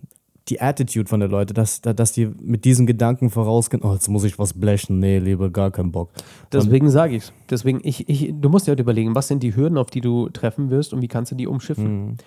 die 0.48 0.60
Attitude 0.60 1.08
von 1.08 1.20
der 1.20 1.30
Leute, 1.30 1.54
dass, 1.54 1.82
da- 1.82 1.94
dass 1.94 2.12
die 2.14 2.26
mit 2.42 2.66
diesen 2.66 2.86
Gedanken 2.86 3.30
vorausgehen, 3.30 3.84
oh, 3.84 3.94
jetzt 3.94 4.08
muss 4.10 4.24
ich 4.24 4.40
was 4.40 4.54
blechen. 4.54 5.00
Nee, 5.00 5.20
lieber 5.20 5.50
gar 5.50 5.70
keinen 5.72 5.92
Bock. 5.92 6.10
Deswegen 6.52 6.90
sage 6.90 7.16
ich 7.16 7.24
es. 7.24 7.34
Deswegen, 7.50 7.80
ich, 7.84 8.10
ich, 8.10 8.34
du 8.40 8.50
musst 8.50 8.68
dir 8.68 8.72
halt 8.72 8.80
überlegen, 8.80 9.14
was 9.16 9.28
sind 9.28 9.44
die 9.44 9.56
Hürden, 9.56 9.78
auf 9.78 9.90
die 9.92 10.02
du 10.02 10.30
treffen 10.30 10.70
wirst 10.70 10.94
und 10.94 11.02
wie 11.02 11.08
kannst 11.08 11.32
du 11.32 11.36
die 11.36 11.48
umschiffen. 11.48 12.18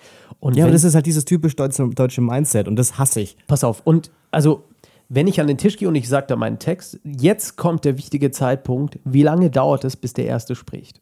Mhm. 0.41 0.53
Ja, 0.53 0.63
aber 0.65 0.71
das 0.73 0.83
ist 0.83 0.95
halt 0.95 1.05
dieses 1.05 1.25
typisch 1.25 1.55
deutsche, 1.55 1.87
deutsche 1.89 2.21
Mindset 2.21 2.67
und 2.67 2.77
das 2.77 2.97
hasse 2.97 3.19
ich. 3.21 3.35
Pass 3.47 3.63
auf. 3.63 3.81
Und 3.83 4.11
also, 4.31 4.63
wenn 5.09 5.27
ich 5.27 5.39
an 5.39 5.47
den 5.47 5.57
Tisch 5.57 5.77
gehe 5.77 5.87
und 5.87 5.95
ich 5.95 6.09
sage 6.09 6.27
da 6.27 6.35
meinen 6.35 6.59
Text, 6.59 6.99
jetzt 7.03 7.57
kommt 7.57 7.85
der 7.85 7.97
wichtige 7.97 8.31
Zeitpunkt, 8.31 8.99
wie 9.03 9.23
lange 9.23 9.49
dauert 9.49 9.83
es, 9.83 9.95
bis 9.95 10.13
der 10.13 10.25
Erste 10.25 10.55
spricht? 10.55 11.01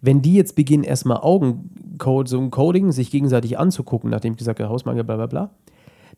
Wenn 0.00 0.22
die 0.22 0.34
jetzt 0.34 0.56
beginnen, 0.56 0.84
erstmal 0.84 1.18
Augencode, 1.18 2.28
so 2.28 2.40
ein 2.40 2.50
Coding, 2.50 2.92
sich 2.92 3.10
gegenseitig 3.10 3.58
anzugucken, 3.58 4.10
nachdem 4.10 4.32
ich 4.32 4.38
gesagt 4.38 4.60
habe, 4.60 4.68
Hausmangel, 4.70 5.04
bla 5.04 5.16
bla 5.16 5.26
bla, 5.26 5.50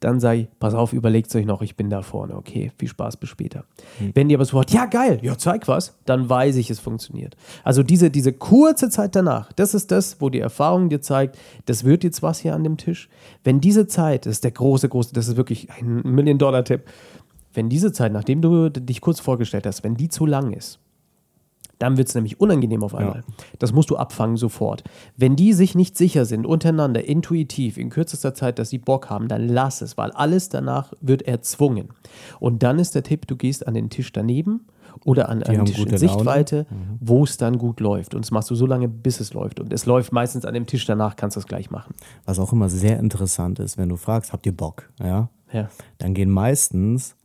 dann 0.00 0.20
sage 0.20 0.40
ich, 0.40 0.48
pass 0.58 0.74
auf, 0.74 0.92
überlegt 0.92 1.34
euch 1.34 1.46
noch, 1.46 1.62
ich 1.62 1.76
bin 1.76 1.90
da 1.90 2.02
vorne, 2.02 2.36
okay, 2.36 2.72
viel 2.78 2.88
Spaß, 2.88 3.16
bis 3.16 3.28
später. 3.28 3.64
Wenn 4.14 4.28
die 4.28 4.34
aber 4.34 4.44
sofort, 4.44 4.70
ja 4.70 4.86
geil, 4.86 5.18
ja 5.22 5.36
zeig 5.38 5.68
was, 5.68 5.98
dann 6.04 6.28
weiß 6.28 6.56
ich, 6.56 6.70
es 6.70 6.80
funktioniert. 6.80 7.36
Also 7.62 7.82
diese, 7.82 8.10
diese 8.10 8.32
kurze 8.32 8.90
Zeit 8.90 9.16
danach, 9.16 9.52
das 9.52 9.74
ist 9.74 9.90
das, 9.90 10.20
wo 10.20 10.30
die 10.30 10.40
Erfahrung 10.40 10.88
dir 10.88 11.00
zeigt, 11.00 11.38
das 11.66 11.84
wird 11.84 12.04
jetzt 12.04 12.22
was 12.22 12.38
hier 12.38 12.54
an 12.54 12.64
dem 12.64 12.76
Tisch. 12.76 13.08
Wenn 13.42 13.60
diese 13.60 13.86
Zeit, 13.86 14.26
das 14.26 14.32
ist 14.32 14.44
der 14.44 14.50
große, 14.50 14.88
große, 14.88 15.14
das 15.14 15.28
ist 15.28 15.36
wirklich 15.36 15.68
ein 15.70 16.02
Million-Dollar-Tipp, 16.02 16.82
wenn 17.54 17.68
diese 17.68 17.92
Zeit, 17.92 18.12
nachdem 18.12 18.42
du 18.42 18.68
dich 18.68 19.00
kurz 19.00 19.20
vorgestellt 19.20 19.66
hast, 19.66 19.84
wenn 19.84 19.94
die 19.94 20.08
zu 20.08 20.26
lang 20.26 20.52
ist, 20.52 20.80
dann 21.78 21.96
wird 21.96 22.08
es 22.08 22.14
nämlich 22.14 22.40
unangenehm 22.40 22.82
auf 22.82 22.94
einmal. 22.94 23.24
Das 23.58 23.72
musst 23.72 23.90
du 23.90 23.96
abfangen 23.96 24.36
sofort. 24.36 24.84
Wenn 25.16 25.36
die 25.36 25.52
sich 25.52 25.74
nicht 25.74 25.96
sicher 25.96 26.24
sind, 26.24 26.46
untereinander, 26.46 27.04
intuitiv, 27.04 27.78
in 27.78 27.90
kürzester 27.90 28.34
Zeit, 28.34 28.58
dass 28.58 28.70
sie 28.70 28.78
Bock 28.78 29.10
haben, 29.10 29.28
dann 29.28 29.48
lass 29.48 29.82
es, 29.82 29.96
weil 29.96 30.10
alles 30.12 30.48
danach 30.48 30.92
wird 31.00 31.22
erzwungen. 31.22 31.88
Und 32.40 32.62
dann 32.62 32.78
ist 32.78 32.94
der 32.94 33.02
Tipp, 33.02 33.26
du 33.26 33.36
gehst 33.36 33.66
an 33.66 33.74
den 33.74 33.90
Tisch 33.90 34.12
daneben 34.12 34.66
oder 35.04 35.28
an 35.28 35.42
einen 35.42 35.64
Tisch 35.64 35.78
in. 35.78 35.96
Sichtweite, 35.96 36.66
wo 37.00 37.24
es 37.24 37.36
dann 37.36 37.58
gut 37.58 37.80
läuft. 37.80 38.14
Und 38.14 38.24
das 38.24 38.30
machst 38.30 38.50
du 38.50 38.54
so 38.54 38.66
lange, 38.66 38.88
bis 38.88 39.20
es 39.20 39.34
läuft. 39.34 39.60
Und 39.60 39.72
es 39.72 39.86
läuft 39.86 40.12
meistens 40.12 40.44
an 40.44 40.54
dem 40.54 40.66
Tisch 40.66 40.86
danach, 40.86 41.16
kannst 41.16 41.36
du 41.36 41.40
es 41.40 41.46
gleich 41.46 41.70
machen. 41.70 41.94
Was 42.24 42.38
auch 42.38 42.52
immer 42.52 42.68
sehr 42.68 42.98
interessant 42.98 43.58
ist, 43.58 43.76
wenn 43.76 43.88
du 43.88 43.96
fragst, 43.96 44.32
habt 44.32 44.46
ihr 44.46 44.56
Bock? 44.56 44.90
Ja. 45.00 45.28
Ja. 45.52 45.68
Dann 45.98 46.14
gehen 46.14 46.30
meistens 46.30 47.16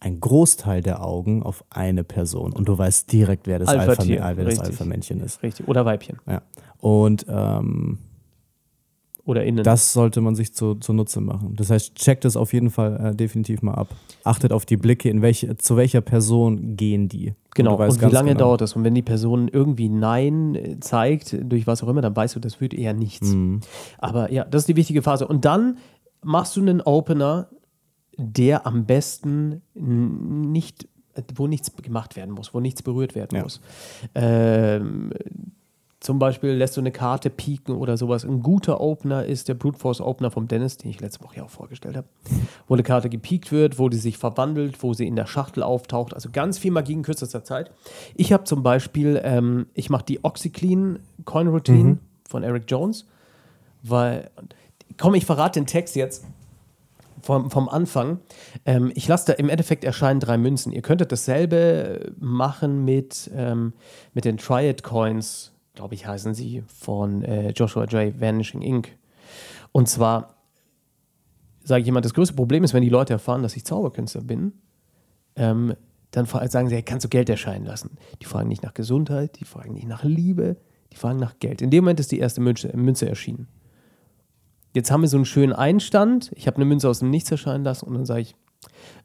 ein 0.00 0.18
Großteil 0.18 0.82
der 0.82 1.04
Augen 1.04 1.42
auf 1.42 1.62
eine 1.68 2.04
Person 2.04 2.52
und 2.54 2.66
du 2.68 2.76
weißt 2.76 3.12
direkt, 3.12 3.46
wer 3.46 3.58
das, 3.58 3.68
Alpha, 3.68 4.02
wer. 4.06 4.24
Alpha-Männchen 4.24 5.20
ist. 5.20 5.42
Richtig. 5.42 5.68
Oder 5.68 5.84
Weibchen. 5.84 6.18
Ja. 6.26 6.40
Und 6.78 7.26
ähm, 7.28 7.98
Oder 9.26 9.44
innen. 9.44 9.62
das 9.62 9.92
sollte 9.92 10.22
man 10.22 10.34
sich 10.34 10.54
zu, 10.54 10.76
zunutze 10.76 11.20
machen. 11.20 11.54
Das 11.54 11.70
heißt, 11.70 11.94
checkt 11.96 12.24
es 12.24 12.38
auf 12.38 12.54
jeden 12.54 12.70
Fall 12.70 13.10
äh, 13.12 13.14
definitiv 13.14 13.60
mal 13.60 13.74
ab. 13.74 13.88
Achtet 14.24 14.52
auf 14.52 14.64
die 14.64 14.78
Blicke, 14.78 15.10
in 15.10 15.20
welche, 15.20 15.58
zu 15.58 15.76
welcher 15.76 16.00
Person 16.00 16.76
gehen 16.76 17.08
die. 17.08 17.34
Genau, 17.54 17.78
weißt 17.78 18.02
und 18.02 18.08
wie 18.08 18.14
lange 18.14 18.30
genau. 18.30 18.40
dauert 18.40 18.62
das? 18.62 18.74
Und 18.76 18.84
wenn 18.84 18.94
die 18.94 19.02
Person 19.02 19.48
irgendwie 19.48 19.90
Nein 19.90 20.54
äh, 20.54 20.80
zeigt, 20.80 21.36
durch 21.42 21.66
was 21.66 21.82
auch 21.82 21.88
immer, 21.88 22.00
dann 22.00 22.16
weißt 22.16 22.36
du, 22.36 22.40
das 22.40 22.62
wird 22.62 22.72
eher 22.72 22.94
nichts. 22.94 23.28
Mhm. 23.28 23.60
Aber 23.98 24.32
ja, 24.32 24.46
das 24.46 24.62
ist 24.62 24.68
die 24.68 24.76
wichtige 24.76 25.02
Phase. 25.02 25.28
Und 25.28 25.44
dann 25.44 25.76
machst 26.22 26.56
du 26.56 26.60
einen 26.62 26.80
Opener, 26.80 27.48
der 28.16 28.66
am 28.66 28.84
besten 28.86 29.62
nicht, 29.74 30.88
wo 31.34 31.46
nichts 31.46 31.74
gemacht 31.76 32.16
werden 32.16 32.34
muss, 32.34 32.54
wo 32.54 32.60
nichts 32.60 32.82
berührt 32.82 33.14
werden 33.14 33.36
Ja. 33.36 33.42
muss. 33.42 33.60
Ähm, 34.14 35.12
zum 36.02 36.18
Beispiel 36.18 36.52
lässt 36.52 36.78
du 36.78 36.80
eine 36.80 36.92
Karte 36.92 37.28
pieken 37.28 37.74
oder 37.76 37.98
sowas. 37.98 38.24
Ein 38.24 38.42
guter 38.42 38.80
Opener 38.80 39.26
ist 39.26 39.48
der 39.48 39.54
Brute 39.54 39.78
Force 39.78 40.00
Opener 40.00 40.30
vom 40.30 40.48
Dennis, 40.48 40.78
den 40.78 40.90
ich 40.90 40.98
letzte 41.00 41.22
Woche 41.22 41.36
ja 41.36 41.42
auch 41.44 41.50
vorgestellt 41.50 41.94
habe. 41.94 42.08
Wo 42.66 42.72
eine 42.72 42.82
Karte 42.82 43.10
gepiekt 43.10 43.52
wird, 43.52 43.78
wo 43.78 43.90
die 43.90 43.98
sich 43.98 44.16
verwandelt, 44.16 44.82
wo 44.82 44.94
sie 44.94 45.06
in 45.06 45.14
der 45.14 45.26
Schachtel 45.26 45.62
auftaucht. 45.62 46.14
Also 46.14 46.30
ganz 46.32 46.56
viel 46.56 46.70
Magie 46.70 46.94
in 46.94 47.02
kürzester 47.02 47.44
Zeit. 47.44 47.70
Ich 48.14 48.32
habe 48.32 48.44
zum 48.44 48.62
Beispiel, 48.62 49.20
ähm, 49.22 49.66
ich 49.74 49.90
mache 49.90 50.04
die 50.06 50.24
Oxyclean 50.24 51.00
Coin 51.26 51.48
Routine 51.48 51.98
von 52.26 52.44
Eric 52.44 52.64
Jones, 52.68 53.04
weil, 53.82 54.30
komm, 54.96 55.14
ich 55.14 55.26
verrate 55.26 55.60
den 55.60 55.66
Text 55.66 55.96
jetzt 55.96 56.24
vom, 57.22 57.50
vom 57.50 57.68
Anfang. 57.68 58.20
Ähm, 58.64 58.92
ich 58.94 59.06
lasse 59.08 59.26
da 59.26 59.32
im 59.34 59.48
Endeffekt 59.48 59.84
erscheinen 59.84 60.20
drei 60.20 60.38
Münzen. 60.38 60.72
Ihr 60.72 60.82
könntet 60.82 61.12
dasselbe 61.12 62.12
machen 62.18 62.84
mit, 62.84 63.30
ähm, 63.34 63.72
mit 64.14 64.24
den 64.24 64.36
Triad 64.36 64.82
Coins, 64.82 65.52
glaube 65.74 65.94
ich, 65.94 66.06
heißen 66.06 66.34
sie, 66.34 66.62
von 66.66 67.22
äh, 67.22 67.50
Joshua 67.50 67.84
J. 67.84 68.20
Vanishing 68.20 68.62
Inc. 68.62 68.96
Und 69.72 69.88
zwar 69.88 70.36
sage 71.62 71.80
ich 71.80 71.86
jemand, 71.86 72.04
das 72.04 72.14
größte 72.14 72.34
Problem 72.34 72.64
ist, 72.64 72.74
wenn 72.74 72.82
die 72.82 72.88
Leute 72.88 73.12
erfahren, 73.12 73.42
dass 73.42 73.56
ich 73.56 73.64
Zauberkünstler 73.64 74.22
bin, 74.22 74.52
ähm, 75.36 75.74
dann 76.10 76.26
sagen 76.26 76.68
sie, 76.68 76.74
hey, 76.74 76.82
kannst 76.82 77.04
du 77.04 77.08
Geld 77.08 77.28
erscheinen 77.28 77.64
lassen? 77.64 77.96
Die 78.20 78.24
fragen 78.24 78.48
nicht 78.48 78.62
nach 78.62 78.74
Gesundheit, 78.74 79.38
die 79.38 79.44
fragen 79.44 79.74
nicht 79.74 79.86
nach 79.86 80.02
Liebe, 80.02 80.56
die 80.92 80.96
fragen 80.96 81.20
nach 81.20 81.38
Geld. 81.38 81.62
In 81.62 81.70
dem 81.70 81.84
Moment 81.84 82.00
ist 82.00 82.10
die 82.10 82.18
erste 82.18 82.40
Münze, 82.40 82.76
Münze 82.76 83.08
erschienen. 83.08 83.46
Jetzt 84.72 84.90
haben 84.90 85.00
wir 85.02 85.08
so 85.08 85.16
einen 85.16 85.24
schönen 85.24 85.52
Einstand. 85.52 86.30
Ich 86.34 86.46
habe 86.46 86.56
eine 86.56 86.64
Münze 86.64 86.88
aus 86.88 87.00
dem 87.00 87.10
Nichts 87.10 87.30
erscheinen 87.30 87.64
lassen 87.64 87.86
und 87.86 87.94
dann 87.94 88.06
sage 88.06 88.20
ich, 88.20 88.34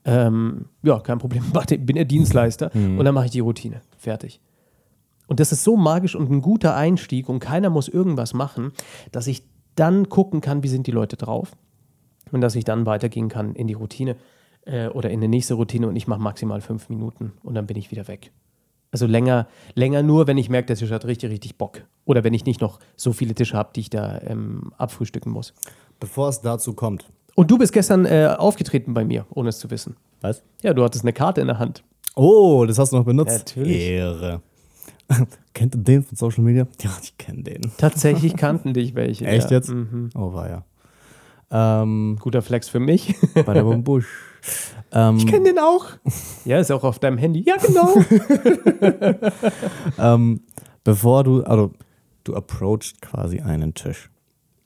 ähm, 0.03 0.66
ja, 0.84 0.99
kein 0.99 1.18
Problem, 1.18 1.43
warte, 1.53 1.78
bin 1.78 1.95
der 1.95 2.05
Dienstleister 2.05 2.72
und 2.74 3.03
dann 3.03 3.16
mache 3.16 3.26
ich 3.26 3.32
die 3.32 3.39
Routine. 3.39 3.82
Fertig. 3.97 4.39
Und 5.28 5.39
das 5.39 5.51
ist 5.51 5.63
so 5.63 5.76
magisch 5.76 6.16
und 6.16 6.30
ein 6.32 6.41
guter 6.41 6.76
Einstieg 6.76 7.30
und 7.30 7.39
keiner 7.39 7.70
muss 7.70 7.88
irgendwas 7.88 8.34
machen, 8.34 8.74
dass 9.11 9.28
ich 9.28 9.43
dann 9.76 10.09
gucken 10.09 10.41
kann, 10.41 10.63
wie 10.63 10.68
sind 10.68 10.88
die 10.88 10.91
Leute 10.91 11.18
drauf 11.18 11.53
und 12.32 12.41
dass 12.41 12.55
ich 12.55 12.63
dann 12.63 12.86
weitergehen 12.86 13.30
kann 13.30 13.55
in 13.55 13.68
die 13.68 13.74
Routine 13.74 14.16
äh, 14.66 14.88
oder 14.88 15.09
in 15.09 15.22
die 15.22 15.28
nächste 15.28 15.55
Routine 15.55 15.88
und 15.88 15.95
ich 15.95 16.07
mache 16.07 16.22
maximal 16.22 16.61
fünf 16.61 16.89
Minuten 16.89 17.34
und 17.43 17.55
dann 17.55 17.66
bin 17.66 17.78
ich 17.78 17.91
wieder 17.91 18.07
weg. 18.07 18.32
Also 18.96 19.08
länger, 19.08 19.50
länger 19.74 20.04
nur, 20.04 20.26
wenn 20.26 20.38
ich 20.38 20.48
merke, 20.48 20.68
der 20.68 20.78
Tisch 20.78 20.89
hat 20.89 21.04
richtig, 21.04 21.30
richtig 21.30 21.58
Bock. 21.58 21.82
Oder 22.06 22.24
wenn 22.24 22.34
ich 22.34 22.46
nicht 22.46 22.62
noch 22.62 22.80
so 22.96 23.12
viele 23.12 23.36
Tische 23.36 23.58
habe, 23.58 23.72
die 23.76 23.82
ich 23.82 23.89
da 23.89 24.22
ähm, 24.22 24.72
abfrühstücken 24.78 25.34
muss. 25.34 25.54
Bevor 26.00 26.30
es 26.30 26.39
dazu 26.39 26.72
kommt. 26.72 27.06
Und 27.36 27.52
du 27.52 27.58
bist 27.58 27.74
gestern 27.74 28.06
äh, 28.06 28.34
aufgetreten 28.38 28.93
bei 28.93 29.04
mir, 29.04 29.26
ohne 29.32 29.50
es 29.50 29.60
zu 29.60 29.70
wissen. 29.70 29.98
Was? 30.22 30.43
Ja, 30.64 30.74
du 30.74 30.82
hattest 30.82 31.04
eine 31.04 31.12
Karte 31.12 31.41
in 31.41 31.48
der 31.48 31.60
Hand. 31.60 31.84
Oh, 32.16 32.64
das 32.66 32.80
hast 32.80 32.93
du 32.93 32.96
noch 32.96 33.04
benutzt? 33.04 33.54
Natürlich. 33.58 33.82
Ehre. 33.82 34.41
Kennt 35.54 35.76
ihr 35.76 35.82
den 35.82 36.02
von 36.02 36.16
Social 36.16 36.46
Media? 36.46 36.66
Ja, 36.82 36.91
ich 37.04 37.18
kenne 37.18 37.43
den. 37.43 37.70
Tatsächlich 37.78 38.34
kannten 38.38 38.74
dich 38.74 38.96
welche. 38.96 39.26
Echt 39.26 39.52
ja. 39.52 39.58
jetzt? 39.58 39.72
Mhm. 39.72 40.10
Oh, 40.16 40.32
war 40.32 40.48
ja. 40.48 40.64
Ähm, 41.52 42.18
Guter 42.20 42.41
Flex 42.41 42.70
für 42.70 42.80
mich. 42.80 43.16
der 43.36 43.43
Busch. 43.84 44.08
ähm, 44.91 45.18
Ich 45.18 45.28
kenne 45.28 45.46
den 45.46 45.60
auch. 45.60 45.88
Ja, 46.43 46.60
ist 46.60 46.72
auch 46.72 46.84
auf 46.84 47.00
deinem 47.00 47.18
Handy. 47.18 47.43
Ja, 47.46 47.56
genau. 47.58 47.96
ähm, 50.00 50.41
bevor 50.84 51.24
du, 51.24 51.43
also 51.43 51.72
du 52.24 52.36
approachst 52.36 53.02
quasi 53.02 53.39
einen 53.39 53.74
Tisch. 53.74 54.10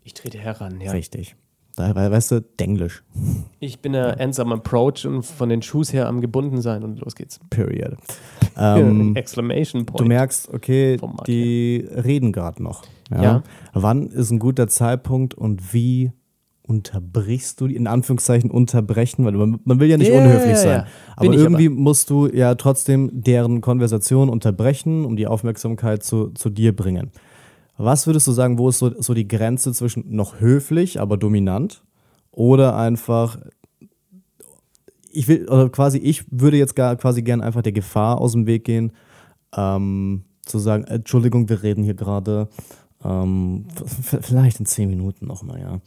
Ich 0.04 0.14
trete 0.14 0.38
heran, 0.38 0.80
ja. 0.82 0.92
Richtig. 0.92 1.36
Da, 1.76 1.96
weil, 1.96 2.12
weißt 2.12 2.32
du, 2.32 2.42
Denglisch. 2.42 3.04
Ich 3.60 3.80
bin 3.80 3.94
der 3.94 4.20
Ansam 4.20 4.52
Approach 4.52 5.06
und 5.06 5.24
von 5.24 5.48
den 5.48 5.62
Shoes 5.62 5.94
her 5.94 6.08
am 6.08 6.20
gebunden 6.20 6.62
sein 6.62 6.84
und 6.84 7.00
los 7.00 7.16
geht's. 7.16 7.40
Period. 7.50 7.96
Ähm, 8.62 9.16
Exclamation 9.16 9.86
Point. 9.86 10.02
du 10.02 10.04
merkst, 10.06 10.54
okay, 10.54 10.98
die 11.28 11.88
reden 11.90 12.34
gerade 12.34 12.62
noch. 12.62 12.84
Ja? 13.10 13.22
Ja. 13.24 13.44
Wann 13.72 14.08
ist 14.08 14.32
ein 14.32 14.40
guter 14.40 14.68
Zeitpunkt 14.68 15.34
und 15.34 15.74
wie 15.74 16.12
unterbrichst 16.70 17.60
du 17.60 17.68
die, 17.68 17.76
in 17.76 17.88
Anführungszeichen 17.88 18.52
unterbrechen, 18.52 19.26
weil 19.26 19.34
man, 19.34 19.60
man 19.64 19.80
will 19.80 19.90
ja 19.90 19.98
nicht 19.98 20.12
Ja, 20.12 20.18
unhöflich 20.18 20.56
sein. 20.56 20.86
Aber 21.16 21.34
irgendwie 21.34 21.68
musst 21.68 22.10
du 22.12 22.28
ja 22.28 22.54
trotzdem 22.56 23.10
deren 23.12 23.62
Konversation 23.62 24.30
unterbrechen, 24.30 25.04
um 25.04 25.16
die 25.16 25.26
Aufmerksamkeit 25.26 26.04
zu, 26.04 26.30
zu 26.30 26.50
dir 26.50 26.76
bringen. 26.76 27.12
Was 27.78 28.06
würdest 28.08 28.28
du 28.28 28.34
sagen, 28.34 28.60
wo 28.60 28.70
ist 28.70 28.80
so, 28.80 28.92
so 29.02 29.14
die 29.14 29.28
Grenze 29.28 29.74
zwischen 29.74 30.16
noch 30.16 30.40
höflich, 30.40 31.00
aber 31.02 31.18
dominant 31.18 31.84
oder 32.32 32.76
einfach 32.78 33.40
ich 35.12 35.28
will, 35.28 35.48
oder 35.50 35.70
quasi, 35.70 35.98
ich 35.98 36.26
würde 36.30 36.58
jetzt 36.58 36.76
gar 36.76 36.96
quasi 36.96 37.24
gern 37.24 37.42
einfach 37.42 37.64
der 37.64 37.72
Gefahr 37.72 38.22
aus 38.22 38.34
dem 38.34 38.46
Weg 38.46 38.64
gehen, 38.64 38.92
ähm, 39.56 40.24
zu 40.46 40.60
sagen, 40.60 40.84
Entschuldigung, 40.84 41.50
wir 41.50 41.64
reden 41.64 41.84
hier 41.84 41.96
gerade, 41.96 42.48
ähm, 43.04 43.66
vielleicht 44.04 44.60
in 44.60 44.68
zehn 44.68 44.90
Minuten 44.90 45.26
nochmal, 45.26 45.60
ja. 45.60 45.80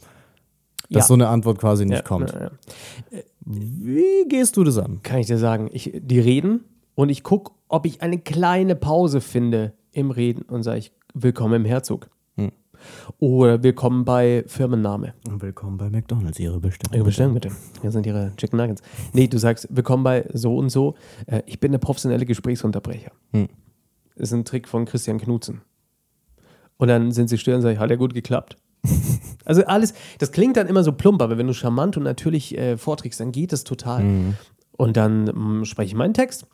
Dass 0.89 1.03
Ja. 1.03 1.07
so 1.07 1.13
eine 1.13 1.27
Antwort 1.29 1.59
quasi 1.59 1.85
nicht 1.85 1.97
Ja, 1.97 2.01
kommt. 2.03 2.31
ja, 2.31 2.43
ja. 2.43 3.21
Wie 3.45 4.25
gehst 4.27 4.57
du 4.57 4.63
das 4.63 4.77
an? 4.77 5.01
Kann 5.03 5.19
ich 5.19 5.27
dir 5.27 5.37
sagen, 5.37 5.69
ich, 5.71 5.91
die 6.01 6.19
reden 6.19 6.65
und 6.95 7.09
ich 7.09 7.23
gucke, 7.23 7.51
ob 7.67 7.85
ich 7.85 8.01
eine 8.01 8.19
kleine 8.19 8.75
Pause 8.75 9.21
finde 9.21 9.73
im 9.91 10.11
Reden 10.11 10.43
und 10.43 10.63
sage 10.63 10.79
ich, 10.79 10.91
willkommen 11.13 11.53
im 11.55 11.65
Herzog. 11.65 12.09
Hm. 12.37 12.51
Oder 13.19 13.63
willkommen 13.63 14.05
bei 14.05 14.43
Firmenname. 14.47 15.13
Willkommen 15.29 15.77
bei 15.77 15.89
McDonalds, 15.89 16.39
Ihre 16.39 16.59
Bestellung. 16.59 16.93
Ihre 16.95 17.05
Bestellung 17.05 17.33
bitte. 17.33 17.51
Hier 17.81 17.91
sind 17.91 18.05
Ihre 18.05 18.33
Chicken 18.37 18.57
Nuggets. 18.57 18.81
Nee, 19.13 19.27
du 19.27 19.37
sagst, 19.37 19.67
willkommen 19.71 20.03
bei 20.03 20.25
so 20.33 20.55
und 20.57 20.69
so. 20.69 20.95
Äh, 21.27 21.43
ich 21.45 21.59
bin 21.59 21.71
der 21.71 21.79
professionelle 21.79 22.25
Gesprächsunterbrecher. 22.25 23.11
Hm. 23.31 23.47
Das 24.15 24.29
ist 24.29 24.33
ein 24.33 24.45
Trick 24.45 24.67
von 24.67 24.85
Christian 24.85 25.19
Knutzen. 25.19 25.61
Und 26.77 26.87
dann 26.87 27.11
sind 27.11 27.29
sie 27.29 27.37
still 27.37 27.55
und 27.55 27.61
sagen, 27.61 27.79
hat 27.79 27.89
ja 27.89 27.95
gut 27.95 28.13
geklappt. 28.13 28.57
also 29.45 29.63
alles, 29.65 29.93
das 30.19 30.31
klingt 30.31 30.57
dann 30.57 30.67
immer 30.67 30.83
so 30.83 30.91
plump, 30.91 31.21
aber 31.21 31.37
wenn 31.37 31.47
du 31.47 31.53
charmant 31.53 31.97
und 31.97 32.03
natürlich 32.03 32.57
äh, 32.57 32.77
vorträgst, 32.77 33.19
dann 33.19 33.31
geht 33.31 33.53
es 33.53 33.63
total. 33.63 34.35
Und 34.77 34.97
dann 34.97 35.25
mm, 35.25 35.65
spreche 35.65 35.87
ich 35.87 35.95
meinen 35.95 36.13
Text. 36.13 36.47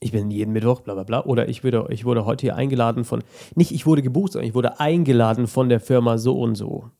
Ich 0.00 0.12
bin 0.12 0.30
jeden 0.30 0.52
Mittwoch, 0.52 0.80
bla 0.80 0.94
bla 0.94 1.02
bla. 1.02 1.24
Oder 1.24 1.48
ich 1.48 1.64
wurde, 1.64 1.86
ich 1.90 2.04
wurde 2.04 2.24
heute 2.24 2.42
hier 2.42 2.56
eingeladen 2.56 3.04
von, 3.04 3.22
nicht 3.54 3.72
ich 3.72 3.84
wurde 3.84 4.02
gebucht, 4.02 4.32
sondern 4.32 4.48
ich 4.48 4.54
wurde 4.54 4.78
eingeladen 4.78 5.46
von 5.46 5.68
der 5.68 5.80
Firma 5.80 6.18
so 6.18 6.38
und 6.38 6.54
so. 6.54 6.90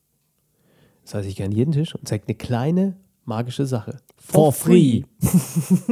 Das 1.05 1.15
heißt, 1.15 1.29
ich 1.29 1.37
gehe 1.37 1.47
an 1.47 1.53
jeden 1.53 1.73
Tisch 1.73 1.95
und 1.95 2.07
zeige 2.07 2.27
eine 2.27 2.35
kleine 2.35 2.97
magische 3.25 3.67
Sache. 3.67 4.01
For 4.17 4.53
free. 4.53 5.05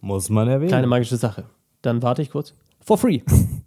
Muss 0.00 0.28
man 0.28 0.48
erwähnen. 0.48 0.68
Kleine 0.68 0.86
magische 0.86 1.16
Sache. 1.16 1.46
Dann 1.82 2.02
warte 2.02 2.22
ich 2.22 2.30
kurz. 2.30 2.54
For 2.80 2.98
free. 2.98 3.22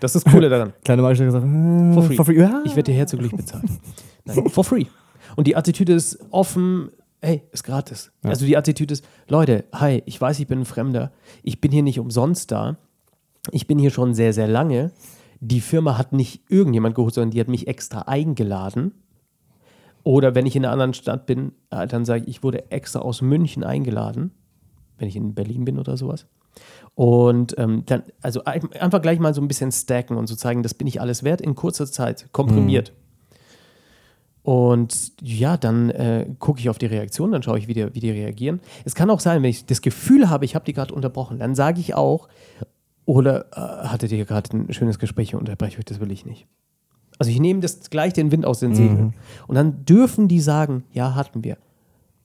Das 0.00 0.14
ist 0.14 0.26
das 0.26 0.32
Coole 0.32 0.48
daran. 0.48 0.72
Kleine 0.84 1.02
Magische 1.02 1.24
gesagt, 1.24 1.44
äh, 1.44 1.92
For 1.94 2.02
free. 2.02 2.14
For 2.14 2.24
free. 2.24 2.38
Ja. 2.38 2.62
Ich 2.64 2.76
werde 2.76 2.92
dir 2.92 2.98
herzoglich 2.98 3.32
bezahlt. 3.32 3.64
Nein, 4.24 4.48
for 4.48 4.64
free. 4.64 4.84
Und 5.36 5.46
die 5.46 5.56
Attitüde 5.56 5.92
ist 5.92 6.18
offen, 6.30 6.90
hey, 7.20 7.42
ist 7.52 7.64
gratis. 7.64 8.12
Also 8.22 8.46
die 8.46 8.56
Attitüde 8.56 8.92
ist, 8.92 9.04
Leute, 9.28 9.64
hi, 9.72 10.02
ich 10.06 10.20
weiß, 10.20 10.38
ich 10.40 10.46
bin 10.46 10.60
ein 10.60 10.64
Fremder. 10.64 11.12
Ich 11.42 11.60
bin 11.60 11.70
hier 11.72 11.82
nicht 11.82 11.98
umsonst 11.98 12.50
da. 12.50 12.78
Ich 13.50 13.66
bin 13.66 13.78
hier 13.78 13.90
schon 13.90 14.14
sehr, 14.14 14.32
sehr 14.32 14.48
lange. 14.48 14.92
Die 15.40 15.60
Firma 15.60 15.96
hat 15.98 16.12
nicht 16.12 16.42
irgendjemand 16.48 16.94
geholt, 16.94 17.14
sondern 17.14 17.30
die 17.30 17.40
hat 17.40 17.48
mich 17.48 17.68
extra 17.68 18.02
eingeladen. 18.02 18.92
Oder 20.04 20.34
wenn 20.34 20.46
ich 20.46 20.56
in 20.56 20.64
einer 20.64 20.72
anderen 20.72 20.94
Stadt 20.94 21.26
bin, 21.26 21.52
äh, 21.70 21.86
dann 21.86 22.04
sage 22.04 22.22
ich, 22.22 22.28
ich 22.28 22.42
wurde 22.42 22.70
extra 22.70 23.00
aus 23.00 23.20
München 23.20 23.62
eingeladen, 23.62 24.32
wenn 24.96 25.08
ich 25.08 25.16
in 25.16 25.34
Berlin 25.34 25.64
bin 25.64 25.78
oder 25.78 25.96
sowas. 25.96 26.26
Und 26.94 27.54
ähm, 27.58 27.84
dann, 27.86 28.02
also 28.22 28.44
ein- 28.44 28.72
einfach 28.72 29.00
gleich 29.02 29.18
mal 29.20 29.32
so 29.34 29.40
ein 29.40 29.48
bisschen 29.48 29.70
stacken 29.72 30.16
und 30.16 30.26
so 30.26 30.34
zeigen, 30.36 30.62
das 30.62 30.74
bin 30.74 30.86
ich 30.86 31.00
alles 31.00 31.22
wert 31.22 31.40
in 31.40 31.54
kurzer 31.54 31.86
Zeit, 31.86 32.26
komprimiert. 32.32 32.92
Und 34.42 35.12
ja, 35.20 35.56
dann 35.56 35.90
äh, 35.90 36.26
gucke 36.38 36.58
ich 36.60 36.70
auf 36.70 36.78
die 36.78 36.86
Reaktion, 36.86 37.32
dann 37.32 37.42
schaue 37.42 37.58
ich, 37.58 37.68
wie 37.68 37.74
die, 37.74 37.94
wie 37.94 38.00
die 38.00 38.10
reagieren. 38.10 38.60
Es 38.84 38.94
kann 38.94 39.10
auch 39.10 39.20
sein, 39.20 39.42
wenn 39.42 39.50
ich 39.50 39.66
das 39.66 39.82
Gefühl 39.82 40.30
habe, 40.30 40.44
ich 40.44 40.54
habe 40.54 40.64
die 40.64 40.72
gerade 40.72 40.94
unterbrochen, 40.94 41.38
dann 41.38 41.54
sage 41.54 41.80
ich 41.80 41.94
auch, 41.94 42.28
oder 43.04 43.46
äh, 43.52 43.88
hattet 43.88 44.10
ihr 44.12 44.24
gerade 44.24 44.56
ein 44.56 44.72
schönes 44.72 44.98
Gespräch, 44.98 45.28
ich 45.28 45.34
unterbreche 45.34 45.78
euch, 45.78 45.84
das 45.84 46.00
will 46.00 46.10
ich 46.10 46.24
nicht. 46.24 46.46
Also 47.18 47.30
ich 47.30 47.40
nehme 47.40 47.60
das 47.60 47.90
gleich 47.90 48.12
den 48.12 48.30
Wind 48.30 48.46
aus 48.46 48.60
den 48.60 48.74
Segeln. 48.74 49.12
Und 49.48 49.54
dann 49.56 49.84
dürfen 49.84 50.28
die 50.28 50.40
sagen, 50.40 50.84
ja, 50.92 51.14
hatten 51.14 51.42
wir. 51.44 51.58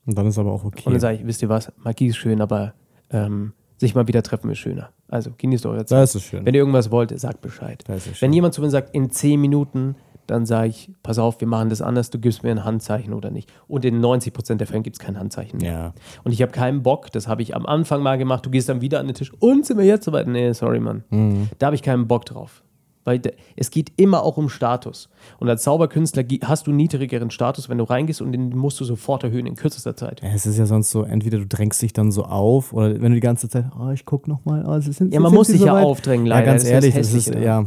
Und 0.06 0.18
dann 0.18 0.28
ist 0.28 0.38
aber 0.38 0.52
auch 0.52 0.64
okay. 0.64 0.84
Und 0.86 0.94
dann 0.94 1.00
sage 1.02 1.18
ich, 1.18 1.26
wisst 1.26 1.42
ihr 1.42 1.50
was, 1.50 1.72
Magie 1.78 2.08
ist 2.08 2.18
schön, 2.18 2.42
aber 2.42 2.74
ähm, 3.10 3.54
sich 3.78 3.96
mal 3.96 4.08
wieder 4.08 4.24
treffen 4.24 4.50
ist 4.52 4.60
schöner. 4.60 4.90
Also 5.10 5.32
genießt 5.38 5.66
eure 5.66 5.86
Zeit. 5.86 6.00
das 6.00 6.16
ist 6.16 6.24
schön. 6.24 6.46
Wenn 6.46 6.54
ihr 6.54 6.60
irgendwas 6.60 6.92
wollt, 6.92 7.18
sagt 7.20 7.42
Bescheid. 7.42 7.84
Das 7.88 8.08
ist 8.08 8.18
schön. 8.18 8.28
Wenn 8.28 8.34
jemand 8.34 8.54
zu 8.54 8.62
mir 8.62 8.70
sagt, 8.70 8.96
in 8.96 9.10
10 9.10 9.40
Minuten, 9.40 9.96
dann 10.28 10.46
sage 10.46 10.70
ich, 10.70 10.90
pass 11.04 11.20
auf, 11.20 11.40
wir 11.42 11.48
machen 11.48 11.70
das 11.70 11.82
anders, 11.82 12.10
du 12.10 12.20
gibst 12.20 12.44
mir 12.44 12.52
ein 12.52 12.64
Handzeichen 12.64 13.14
oder 13.14 13.30
nicht. 13.30 13.52
Und 13.68 13.84
in 13.86 14.02
90% 14.02 14.56
der 14.56 14.68
Fälle 14.68 14.82
gibt 14.82 14.96
es 14.96 15.00
kein 15.00 15.20
Handzeichen 15.20 15.60
mehr. 15.60 15.72
Ja. 15.72 15.94
Und 16.24 16.32
ich 16.32 16.42
habe 16.42 16.52
keinen 16.52 16.82
Bock, 16.82 17.12
das 17.12 17.28
habe 17.28 17.42
ich 17.42 17.56
am 17.56 17.66
Anfang 17.66 18.02
mal 18.02 18.18
gemacht, 18.18 18.46
du 18.46 18.50
gehst 18.50 18.70
dann 18.70 18.82
wieder 18.82 19.00
an 19.00 19.08
den 19.08 19.16
Tisch 19.16 19.34
und 19.40 19.66
sind 19.66 19.78
wir 19.78 19.86
jetzt 19.86 20.06
soweit? 20.06 20.28
Nee, 20.28 20.54
sorry, 20.54 20.80
Mann. 20.80 21.04
Mhm. 21.10 21.50
Da 21.60 21.68
habe 21.68 21.76
ich 21.76 21.82
keinen 21.84 22.08
Bock 22.08 22.26
drauf. 22.26 22.64
Weil 23.06 23.22
es 23.58 23.70
geht 23.70 23.92
immer 23.98 24.24
auch 24.24 24.38
um 24.38 24.48
Status. 24.50 25.10
Und 25.40 25.50
als 25.50 25.64
Zauberkünstler 25.64 26.24
hast 26.46 26.68
du 26.68 26.72
niedrigeren 26.72 27.32
Status, 27.32 27.68
wenn 27.68 27.78
du 27.78 27.84
reingehst 27.84 28.22
und 28.22 28.32
den 28.32 28.50
musst 28.58 28.80
du 28.80 28.86
sofort 28.86 29.24
erhöhen 29.24 29.46
in 29.46 29.56
kürzester 29.56 29.96
Zeit. 29.96 30.22
Ja, 30.24 30.30
Es 30.34 30.46
ist 30.46 30.58
ja 30.58 30.66
sonst 30.66 30.90
so, 30.92 31.04
entweder 31.04 31.38
du 31.40 31.46
drängst 31.46 31.82
dich 31.82 31.92
dann 31.94 32.12
so 32.12 32.24
auf 32.24 32.72
oder 32.74 32.94
wenn 33.02 33.12
du 33.12 33.16
die 33.16 33.20
ganze 33.20 33.50
Zeit, 33.50 33.66
oh, 33.78 33.90
ich 33.90 34.06
guck 34.06 34.28
noch 34.28 34.46
mal, 34.46 34.66
oh, 34.66 34.80
sie 34.80 34.94
sind 34.94 35.14
Ja, 35.14 35.20
man 35.20 35.32
sind 35.32 35.38
muss 35.38 35.48
sich 35.48 35.62
ja 35.62 35.74
soweit? 35.74 35.86
aufdrängen, 35.86 36.26
Ja, 36.28 36.36
leider. 36.36 36.46
ganz 36.46 36.62
Das 36.64 36.72
ehrlich, 36.72 36.96
das 36.96 37.14
ist, 37.14 37.34
ja. 37.36 37.66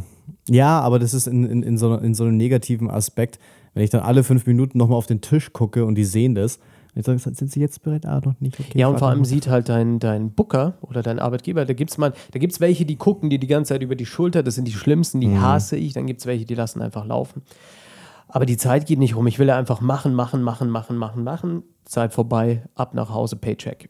Ja, 0.49 0.79
aber 0.79 0.97
das 0.99 1.13
ist 1.13 1.27
in, 1.27 1.43
in, 1.45 1.61
in, 1.63 1.77
so, 1.77 1.95
in 1.95 2.13
so 2.13 2.23
einem 2.23 2.37
negativen 2.37 2.89
Aspekt, 2.89 3.37
wenn 3.73 3.83
ich 3.83 3.89
dann 3.89 4.01
alle 4.01 4.23
fünf 4.23 4.45
Minuten 4.47 4.77
nochmal 4.77 4.97
auf 4.97 5.05
den 5.05 5.21
Tisch 5.21 5.53
gucke 5.53 5.85
und 5.85 5.95
die 5.95 6.03
sehen 6.05 6.35
das, 6.35 6.59
und 7.05 7.15
ich 7.15 7.21
sage, 7.21 7.35
sind 7.35 7.51
sie 7.51 7.59
jetzt 7.59 7.83
bereit? 7.83 8.05
Ah, 8.05 8.21
noch 8.23 8.39
nicht, 8.39 8.59
okay. 8.59 8.79
Ja, 8.79 8.87
und 8.87 8.97
vor 8.99 9.09
allem 9.09 9.25
sieht 9.25 9.47
halt 9.47 9.69
dein, 9.69 9.99
dein 9.99 10.31
Booker 10.31 10.77
oder 10.81 11.03
dein 11.03 11.19
Arbeitgeber, 11.19 11.65
da 11.65 11.73
gibt 11.73 11.91
es 11.91 11.97
mal, 11.97 12.13
da 12.31 12.39
gibt's 12.39 12.59
welche, 12.59 12.85
die 12.85 12.95
gucken 12.95 13.29
dir 13.29 13.39
die 13.39 13.47
ganze 13.47 13.73
Zeit 13.73 13.81
über 13.81 13.95
die 13.95 14.05
Schulter, 14.05 14.43
das 14.43 14.55
sind 14.55 14.67
die 14.67 14.73
schlimmsten, 14.73 15.21
die 15.21 15.37
hasse 15.37 15.75
ich, 15.75 15.93
dann 15.93 16.07
gibt 16.07 16.21
es 16.21 16.25
welche, 16.25 16.45
die 16.45 16.55
lassen 16.55 16.81
einfach 16.81 17.05
laufen. 17.05 17.41
Aber 18.29 18.45
die 18.45 18.57
Zeit 18.57 18.85
geht 18.85 18.99
nicht 18.99 19.15
rum. 19.15 19.25
Ich 19.27 19.39
will 19.39 19.47
ja 19.47 19.57
einfach 19.57 19.79
machen, 19.81 20.13
machen, 20.13 20.41
machen, 20.41 20.69
machen, 20.69 20.97
machen, 20.97 21.23
machen. 21.23 21.63
Zeit 21.85 22.13
vorbei, 22.13 22.63
ab 22.75 22.93
nach 22.93 23.09
Hause, 23.09 23.37
Paycheck. 23.37 23.87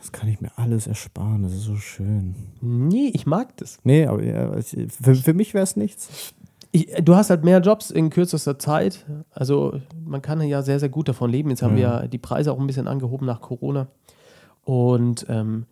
Das 0.00 0.12
kann 0.12 0.28
ich 0.28 0.40
mir 0.40 0.50
alles 0.56 0.86
ersparen, 0.86 1.42
das 1.42 1.52
ist 1.52 1.64
so 1.64 1.76
schön. 1.76 2.34
Nee, 2.60 3.10
ich 3.12 3.26
mag 3.26 3.56
das. 3.56 3.78
Nee, 3.84 4.06
aber 4.06 4.22
ja, 4.22 4.52
für, 4.60 5.14
für 5.14 5.34
mich 5.34 5.54
wäre 5.54 5.64
es 5.64 5.76
nichts. 5.76 6.34
Ich, 6.70 6.86
du 7.02 7.14
hast 7.16 7.30
halt 7.30 7.44
mehr 7.44 7.60
Jobs 7.60 7.90
in 7.90 8.10
kürzester 8.10 8.58
Zeit. 8.58 9.06
Also 9.30 9.80
man 10.04 10.20
kann 10.22 10.40
ja 10.42 10.62
sehr, 10.62 10.78
sehr 10.80 10.88
gut 10.90 11.08
davon 11.08 11.30
leben. 11.30 11.48
Jetzt 11.50 11.62
haben 11.62 11.76
wir 11.76 11.82
ja 11.82 12.06
die 12.06 12.18
Preise 12.18 12.52
auch 12.52 12.58
ein 12.60 12.66
bisschen 12.66 12.86
angehoben 12.88 13.26
nach 13.26 13.40
Corona. 13.40 13.88
Und 14.64 15.24
ähm, 15.30 15.64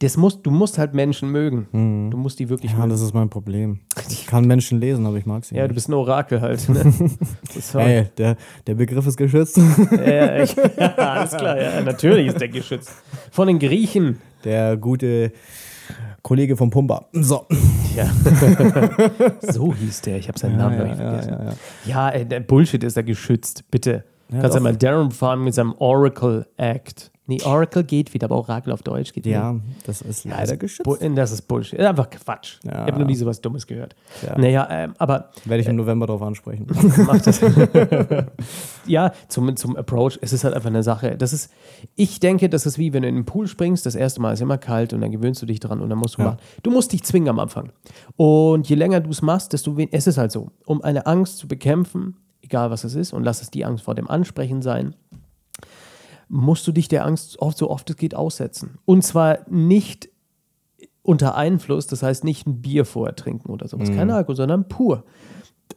das 0.00 0.16
musst, 0.16 0.46
du 0.46 0.52
musst 0.52 0.78
halt 0.78 0.94
Menschen 0.94 1.28
mögen. 1.32 2.08
Du 2.12 2.16
musst 2.16 2.38
die 2.38 2.48
wirklich 2.48 2.70
Ja, 2.70 2.78
mögen. 2.78 2.90
das 2.90 3.00
ist 3.00 3.14
mein 3.14 3.28
Problem. 3.30 3.80
Ich 4.08 4.26
kann 4.28 4.46
Menschen 4.46 4.78
lesen, 4.78 5.06
aber 5.06 5.16
ich 5.16 5.26
mag 5.26 5.44
sie 5.44 5.56
Ja, 5.56 5.62
du 5.62 5.68
nicht. 5.68 5.74
bist 5.74 5.88
ein 5.88 5.94
Orakel 5.94 6.40
halt. 6.40 6.68
Ne? 6.68 6.84
Halt- 7.74 7.74
Ey, 7.74 8.06
der, 8.16 8.36
der 8.68 8.74
Begriff 8.76 9.04
ist 9.08 9.16
geschützt. 9.16 9.56
ja, 9.90 10.36
ich, 10.40 10.54
ja, 10.54 10.94
alles 10.94 11.32
klar, 11.32 11.60
ja, 11.60 11.80
natürlich 11.80 12.28
ist 12.28 12.40
der 12.40 12.48
geschützt. 12.48 12.92
Von 13.32 13.48
den 13.48 13.58
Griechen. 13.58 14.20
Der 14.44 14.76
gute 14.76 15.32
Kollege 16.28 16.58
vom 16.58 16.68
Pumba. 16.68 17.06
So. 17.12 17.46
Ja. 17.96 18.04
so 19.40 19.72
hieß 19.72 20.02
der. 20.02 20.18
Ich 20.18 20.28
habe 20.28 20.38
seinen 20.38 20.58
Namen 20.58 20.76
noch 20.76 20.84
nicht 20.84 20.96
vergessen. 20.98 21.32
ja, 21.86 22.02
ja. 22.12 22.12
Ja, 22.12 22.24
der 22.24 22.40
Bullshit 22.40 22.84
ist 22.84 22.98
da 22.98 23.02
geschützt. 23.02 23.64
Bitte. 23.70 24.04
Ja, 24.30 24.42
Kannst 24.42 24.54
du 24.54 24.58
doch. 24.58 24.64
mal 24.64 24.76
Darren 24.76 25.10
fahren 25.10 25.42
mit 25.42 25.54
seinem 25.54 25.72
Oracle 25.78 26.46
Act. 26.58 27.10
Nee, 27.30 27.42
Oracle 27.44 27.84
geht 27.84 28.14
wieder, 28.14 28.24
aber 28.24 28.36
Oracle 28.36 28.72
auf 28.72 28.82
Deutsch 28.82 29.12
geht 29.12 29.26
Ja, 29.26 29.52
nicht. 29.52 29.62
das 29.86 30.00
ist 30.00 30.24
Ja, 30.24 30.36
leider 30.38 30.56
geschützt. 30.56 30.88
Das 31.14 31.30
ist 31.30 31.42
Bullshit. 31.42 31.78
Einfach 31.78 32.08
Quatsch. 32.08 32.56
Ja. 32.64 32.86
Ich 32.86 32.92
habe 32.92 33.00
noch 33.00 33.06
nie 33.06 33.14
so 33.16 33.26
was 33.26 33.40
Dummes 33.42 33.66
gehört. 33.66 33.94
Ja. 34.26 34.38
Naja, 34.38 34.66
ähm, 34.70 34.94
aber 34.96 35.28
Werde 35.44 35.60
ich 35.62 35.68
im 35.68 35.76
November 35.76 36.06
darauf 36.06 36.22
ansprechen. 36.22 36.66
macht 37.06 37.26
das. 37.26 37.40
ja, 38.86 39.12
zum, 39.28 39.54
zum 39.56 39.76
Approach, 39.76 40.18
es 40.22 40.32
ist 40.32 40.44
halt 40.44 40.54
einfach 40.54 40.70
eine 40.70 40.82
Sache. 40.82 41.16
Das 41.18 41.32
ist, 41.32 41.50
ich 41.96 42.20
denke, 42.20 42.48
das 42.48 42.66
ist 42.66 42.78
wie 42.78 42.92
wenn 42.92 43.02
du 43.02 43.08
in 43.08 43.14
den 43.16 43.24
Pool 43.24 43.46
springst, 43.46 43.84
das 43.86 43.94
erste 43.94 44.20
Mal 44.20 44.32
ist 44.32 44.40
immer 44.40 44.58
kalt 44.58 44.92
und 44.92 45.00
dann 45.00 45.10
gewöhnst 45.10 45.42
du 45.42 45.46
dich 45.46 45.60
dran 45.60 45.80
und 45.80 45.90
dann 45.90 45.98
musst 45.98 46.16
du 46.16 46.22
Ja. 46.22 46.28
machen. 46.28 46.38
Du 46.62 46.70
musst 46.70 46.92
dich 46.92 47.02
zwingen 47.04 47.28
am 47.28 47.38
Anfang. 47.38 47.72
Und 48.16 48.68
je 48.68 48.76
länger 48.76 49.00
du 49.00 49.10
es 49.10 49.22
machst, 49.22 49.52
desto 49.52 49.76
weniger, 49.76 49.96
es 49.96 50.06
ist 50.06 50.18
halt 50.18 50.32
so, 50.32 50.50
um 50.64 50.82
eine 50.82 51.06
Angst 51.06 51.38
zu 51.38 51.46
bekämpfen, 51.48 52.16
egal 52.42 52.70
was 52.70 52.84
es 52.84 52.94
ist, 52.94 53.12
und 53.12 53.22
lass 53.24 53.42
es 53.42 53.50
die 53.50 53.64
Angst 53.66 53.84
vor 53.84 53.94
dem 53.94 54.08
Ansprechen 54.08 54.62
sein, 54.62 54.94
musst 56.28 56.66
du 56.66 56.72
dich 56.72 56.88
der 56.88 57.04
Angst 57.06 57.40
oft, 57.40 57.58
so 57.58 57.70
oft 57.70 57.88
es 57.90 57.96
geht 57.96 58.14
aussetzen. 58.14 58.78
Und 58.84 59.02
zwar 59.02 59.38
nicht 59.48 60.08
unter 61.02 61.36
Einfluss, 61.36 61.86
das 61.86 62.02
heißt 62.02 62.24
nicht 62.24 62.46
ein 62.46 62.60
Bier 62.60 62.84
vorher 62.84 63.16
trinken 63.16 63.50
oder 63.50 63.66
sowas, 63.66 63.90
kein 63.90 64.10
Alkohol, 64.10 64.36
sondern 64.36 64.68
pur. 64.68 65.04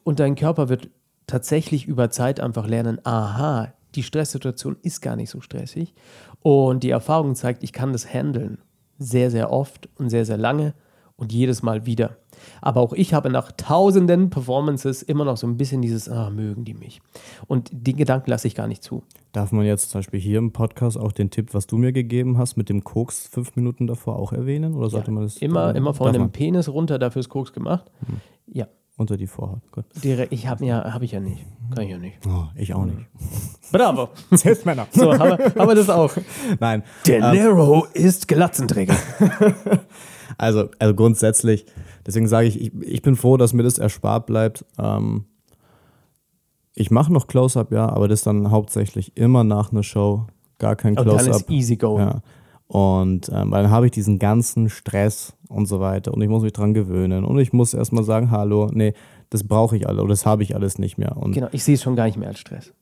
Und 0.04 0.20
dein 0.20 0.36
Körper 0.36 0.68
wird 0.68 0.90
tatsächlich 1.26 1.88
über 1.88 2.10
Zeit 2.10 2.40
einfach 2.42 2.68
lernen, 2.68 3.00
aha, 3.06 3.74
die 3.96 4.04
Stresssituation 4.04 4.78
ist 4.82 5.02
gar 5.02 5.16
nicht 5.16 5.30
so 5.30 5.42
stressig. 5.42 5.94
Und 6.42 6.84
die 6.84 6.90
Erfahrung 6.90 7.36
zeigt, 7.36 7.64
ich 7.64 7.74
kann 7.74 7.94
das 7.94 8.12
handeln. 8.12 8.58
Sehr, 8.98 9.32
sehr 9.32 9.52
oft 9.52 9.90
und 9.98 10.10
sehr, 10.10 10.26
sehr 10.26 10.38
lange 10.38 10.74
und 11.16 11.32
jedes 11.32 11.64
Mal 11.64 11.86
wieder. 11.86 12.18
Aber 12.62 12.82
auch 12.82 12.94
ich 12.94 13.14
habe 13.14 13.30
nach 13.30 13.52
tausenden 13.52 14.30
Performances 14.30 15.02
immer 15.02 15.26
noch 15.26 15.38
so 15.38 15.48
ein 15.48 15.58
bisschen 15.58 15.82
dieses, 15.82 16.10
ah, 16.10 16.30
mögen 16.30 16.66
die 16.66 16.74
mich. 16.74 17.02
Und 17.48 17.70
den 17.72 17.98
Gedanken 17.98 18.30
lasse 18.30 18.48
ich 18.48 18.56
gar 18.56 18.68
nicht 18.68 18.84
zu. 18.84 19.04
Darf 19.32 19.52
man 19.52 19.66
jetzt 19.66 19.92
zum 19.92 20.00
Beispiel 20.00 20.20
hier 20.20 20.40
im 20.40 20.52
Podcast 20.52 20.98
auch 20.98 21.12
den 21.12 21.30
Tipp, 21.30 21.54
was 21.54 21.68
du 21.68 21.78
mir 21.78 21.94
gegeben 21.94 22.38
hast, 22.38 22.58
mit 22.58 22.70
dem 22.70 22.84
Koks 22.84 23.28
fünf 23.28 23.56
Minuten 23.56 23.88
davor 23.88 24.18
auch 24.18 24.34
erwähnen? 24.34 24.76
Oder 24.76 24.90
sollte 24.90 25.12
man 25.12 25.24
das 25.24 25.38
Immer, 25.38 25.74
äh, 25.74 25.78
immer 25.78 25.94
von 25.94 26.12
dem 26.12 26.32
Penis 26.32 26.68
runter, 26.70 27.00
dafür 27.00 27.22
ist 27.22 27.30
Koks 27.30 27.54
gemacht. 27.54 27.90
Ja, 28.48 28.68
unter 28.98 29.18
die 29.18 29.28
Vorhaut? 29.28 29.62
Gut. 29.72 29.86
direkt. 30.04 30.32
Ich 30.32 30.48
habe 30.48 30.66
ja, 30.66 30.94
habe 30.94 31.06
ich 31.06 31.12
ja 31.14 31.20
nicht. 31.20 31.44
Kann 31.74 31.86
ich 31.86 31.92
ja 31.92 31.98
nicht. 31.98 32.18
Oh, 32.28 32.46
ich 32.56 32.74
auch 32.74 32.86
nicht. 32.86 33.00
Bravo. 33.72 34.10
Selbstmänner. 34.32 34.88
So, 34.92 35.12
haben 35.18 35.38
wir, 35.40 35.56
haben 35.56 35.68
wir 35.68 35.76
das 35.76 35.90
auch. 35.90 36.12
Nein. 36.60 36.84
Der 37.08 37.32
Nero 37.32 37.88
ist 37.94 38.28
Glatzenträger. 38.28 38.96
Also, 40.38 40.70
also 40.80 40.94
grundsätzlich, 40.96 41.66
deswegen 42.06 42.28
sage 42.28 42.48
ich, 42.48 42.60
ich, 42.60 42.72
ich 42.82 43.02
bin 43.02 43.16
froh, 43.16 43.38
dass 43.38 43.54
mir 43.54 43.64
das 43.64 43.78
erspart 43.78 44.26
bleibt. 44.26 44.66
Ähm, 44.78 45.26
ich 46.74 46.92
mache 46.92 47.12
noch 47.12 47.28
Close-Up, 47.28 47.72
ja, 47.72 47.90
aber 47.90 48.08
das 48.08 48.24
dann 48.24 48.52
hauptsächlich 48.52 49.18
immer 49.18 49.44
nach 49.44 49.72
einer 49.72 49.84
Show. 49.84 50.28
Gar 50.58 50.76
kein 50.76 50.98
Und 50.98 51.06
dann 51.08 51.18
ist 51.18 51.26
Close-Up. 51.26 51.50
easy 51.50 51.76
going. 51.76 52.08
Ja. 52.08 52.22
Und 52.68 53.30
ähm, 53.34 53.52
dann 53.52 53.70
habe 53.70 53.88
ich 53.88 53.92
diesen 53.92 54.18
ganzen 54.18 54.70
Stress 54.70 55.34
und 55.50 55.66
so 55.66 55.82
weiter 55.82 56.14
und 56.14 56.22
ich 56.22 56.30
muss 56.30 56.42
mich 56.42 56.54
dran 56.54 56.74
gewöhnen 56.74 57.26
und 57.26 57.38
ich 57.38 57.52
muss 57.52 57.74
erstmal 57.74 58.06
sagen, 58.06 58.32
hallo, 58.32 58.70
nee, 58.72 58.94
das 59.30 59.46
brauche 59.46 59.76
ich 59.76 59.90
alle 59.90 60.02
oder 60.02 60.12
das 60.12 60.26
habe 60.26 60.44
ich 60.44 60.56
alles 60.56 60.78
nicht 60.80 60.98
mehr. 60.98 61.18
Und 61.18 61.34
Genau, 61.34 61.50
ich 61.52 61.66
sehe 61.66 61.76
es 61.76 61.82
schon 61.84 61.98
gar 61.98 62.06
nicht 62.06 62.18
mehr 62.18 62.30
als 62.30 62.40
Stress. 62.40 62.74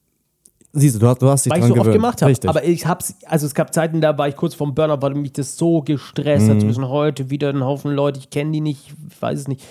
Siehst 0.74 0.95
du, 0.95 0.99
du 0.99 1.07
hast, 1.07 1.22
du 1.22 1.30
hast 1.30 1.45
dich 1.45 1.51
Weil 1.51 1.59
ich 1.59 1.65
so 1.65 1.72
oft 1.74 1.80
gewöhnt. 1.82 1.93
gemacht 1.95 2.22
habe. 2.22 2.34
Aber 2.47 2.63
ich 2.63 2.86
hab's, 2.86 3.15
also 3.26 3.45
es 3.45 3.53
gab 3.55 3.74
Zeiten, 3.74 4.01
da 4.01 4.17
war 4.17 4.28
ich 4.28 4.36
kurz 4.36 4.53
vorm 4.53 4.76
Burnout, 4.76 5.01
weil 5.01 5.13
mich 5.15 5.34
das 5.34 5.57
so 5.57 5.82
gestresst 5.82 6.47
Mhm. 6.47 6.51
hat. 6.51 6.61
Zwischen 6.61 6.88
heute 6.88 7.30
wieder 7.30 7.49
ein 7.49 7.63
Haufen 7.63 7.91
Leute, 7.91 8.20
ich 8.20 8.30
kenne 8.30 8.51
die 8.51 8.61
nicht, 8.61 8.93
ich 9.07 9.22
weiß 9.22 9.39
es 9.39 9.47
nicht. 9.47 9.63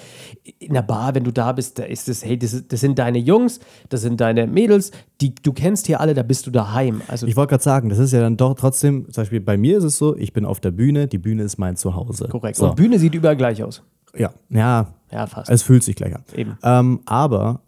In 0.59 0.75
der 0.75 0.83
Bar, 0.83 1.15
wenn 1.15 1.25
du 1.25 1.33
da 1.33 1.53
bist, 1.53 1.79
da 1.79 1.85
ist 1.85 2.09
es, 2.09 2.25
hey, 2.25 2.39
das, 2.39 2.67
das 2.67 2.81
sind 2.81 2.99
deine 2.99 3.19
Jungs, 3.19 3.61
das 3.91 4.01
sind 4.03 4.21
deine 4.21 4.47
Mädels, 4.47 4.91
die 5.21 5.35
du 5.35 5.53
kennst 5.53 5.87
hier 5.87 6.01
alle, 6.01 6.15
da 6.15 6.23
bist 6.23 6.47
du 6.47 6.51
daheim. 6.51 7.03
Also 7.09 7.27
ich 7.27 7.37
wollte 7.37 7.51
gerade 7.51 7.63
sagen, 7.65 7.89
das 7.89 7.99
ist 7.99 8.13
ja 8.13 8.21
dann 8.21 8.37
doch 8.37 8.55
trotzdem, 8.55 9.05
zum 9.13 9.23
Beispiel 9.23 9.41
bei 9.41 9.57
mir 9.57 9.79
ist 9.79 9.85
es 9.85 9.99
so, 9.99 10.17
ich 10.17 10.33
bin 10.33 10.45
auf 10.45 10.59
der 10.61 10.71
Bühne, 10.73 11.07
die 11.07 11.19
Bühne 11.19 11.43
ist 11.45 11.59
mein 11.59 11.77
Zuhause. 11.77 12.29
korrekt. 12.29 12.57
So. 12.57 12.71
Und 12.71 12.77
Bühne 12.77 12.99
sieht 12.99 13.15
überall 13.15 13.37
gleich 13.37 13.63
aus. 13.63 13.83
Ja, 14.17 14.31
ja, 14.51 14.89
Ja, 15.13 15.27
fast. 15.27 15.51
es 15.51 15.63
fühlt 15.63 15.85
sich 15.85 15.95
gleich 15.95 16.15
an. 16.15 16.25
Eben. 16.35 16.57
Ähm, 16.63 17.01
aber 17.05 17.61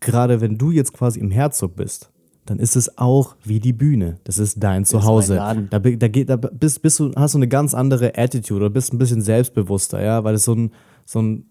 gerade 0.00 0.40
wenn 0.40 0.58
du 0.58 0.70
jetzt 0.70 0.92
quasi 0.92 1.20
im 1.20 1.30
Herzog 1.30 1.76
bist, 1.76 2.10
dann 2.46 2.58
ist 2.58 2.76
es 2.76 2.96
auch 2.96 3.34
wie 3.44 3.60
die 3.60 3.72
Bühne. 3.72 4.18
Das 4.24 4.38
ist 4.38 4.62
dein 4.62 4.84
Zuhause. 4.84 5.36
Laden. 5.36 5.68
da, 5.68 5.78
da, 5.78 6.08
da 6.08 6.36
bist, 6.36 6.80
bist 6.80 6.98
du, 7.00 7.12
hast 7.16 7.34
du 7.34 7.38
eine 7.38 7.48
ganz 7.48 7.74
andere 7.74 8.16
Attitude 8.16 8.60
oder 8.64 8.70
bist 8.70 8.92
ein 8.92 8.98
bisschen 8.98 9.20
selbstbewusster, 9.20 10.02
ja, 10.02 10.24
weil 10.24 10.36
es 10.36 10.44
so 10.44 10.54
ein, 10.54 10.70
so 11.04 11.20
ein, 11.20 11.46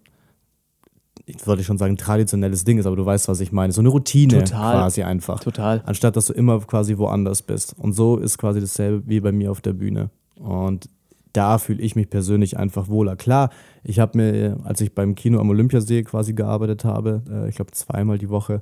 ich 1.25 1.45
wollte 1.45 1.63
schon 1.63 1.77
sagen, 1.77 1.97
traditionelles 1.97 2.63
Ding 2.63 2.77
ist, 2.77 2.85
aber 2.85 2.95
du 2.95 3.05
weißt, 3.05 3.27
was 3.27 3.39
ich 3.41 3.51
meine. 3.51 3.73
So 3.73 3.81
eine 3.81 3.89
Routine 3.89 4.43
Total. 4.43 4.75
quasi 4.75 5.03
einfach. 5.03 5.39
Total. 5.41 5.81
Anstatt 5.85 6.15
dass 6.15 6.27
du 6.27 6.33
immer 6.33 6.59
quasi 6.61 6.97
woanders 6.97 7.41
bist. 7.41 7.75
Und 7.77 7.93
so 7.93 8.17
ist 8.17 8.37
quasi 8.37 8.61
dasselbe 8.61 9.03
wie 9.07 9.19
bei 9.19 9.31
mir 9.31 9.51
auf 9.51 9.61
der 9.61 9.73
Bühne. 9.73 10.09
Und 10.35 10.89
da 11.33 11.57
fühle 11.57 11.81
ich 11.81 11.95
mich 11.95 12.09
persönlich 12.09 12.57
einfach 12.57 12.87
wohler. 12.87 13.17
Klar, 13.17 13.49
ich 13.83 13.99
habe 13.99 14.17
mir, 14.17 14.57
als 14.63 14.79
ich 14.79 14.95
beim 14.95 15.15
Kino 15.15 15.39
am 15.39 15.49
Olympiasee 15.49 16.03
quasi 16.03 16.33
gearbeitet 16.33 16.85
habe, 16.85 17.21
äh, 17.29 17.49
ich 17.49 17.55
glaube 17.55 17.71
zweimal 17.71 18.17
die 18.17 18.29
Woche, 18.29 18.61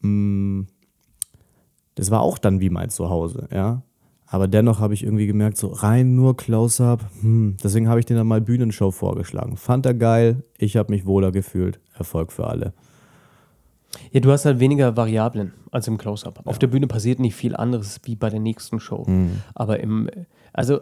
mh, 0.00 0.64
das 2.00 2.10
war 2.10 2.22
auch 2.22 2.38
dann 2.38 2.60
wie 2.60 2.70
mein 2.70 2.88
Zuhause, 2.88 3.46
ja. 3.52 3.82
Aber 4.26 4.48
dennoch 4.48 4.80
habe 4.80 4.94
ich 4.94 5.02
irgendwie 5.02 5.26
gemerkt, 5.26 5.58
so 5.58 5.66
rein 5.68 6.14
nur 6.14 6.34
Close-Up, 6.34 7.04
hm, 7.20 7.58
deswegen 7.62 7.88
habe 7.88 8.00
ich 8.00 8.06
dir 8.06 8.16
dann 8.16 8.26
mal 8.26 8.40
Bühnenshow 8.40 8.90
vorgeschlagen. 8.90 9.58
Fand 9.58 9.84
er 9.84 9.92
geil, 9.92 10.44
ich 10.56 10.78
habe 10.78 10.92
mich 10.92 11.04
wohler 11.04 11.30
gefühlt. 11.30 11.78
Erfolg 11.94 12.32
für 12.32 12.46
alle. 12.46 12.72
Ja, 14.12 14.20
du 14.20 14.32
hast 14.32 14.46
halt 14.46 14.60
weniger 14.60 14.96
Variablen 14.96 15.52
als 15.72 15.88
im 15.88 15.98
Close-Up. 15.98 16.40
Auf 16.46 16.58
der 16.58 16.68
Bühne 16.68 16.86
passiert 16.86 17.18
nicht 17.18 17.34
viel 17.34 17.54
anderes 17.54 18.00
wie 18.04 18.16
bei 18.16 18.30
der 18.30 18.40
nächsten 18.40 18.80
Show. 18.80 19.04
Aber 19.54 19.80
im, 19.80 20.08
also 20.54 20.80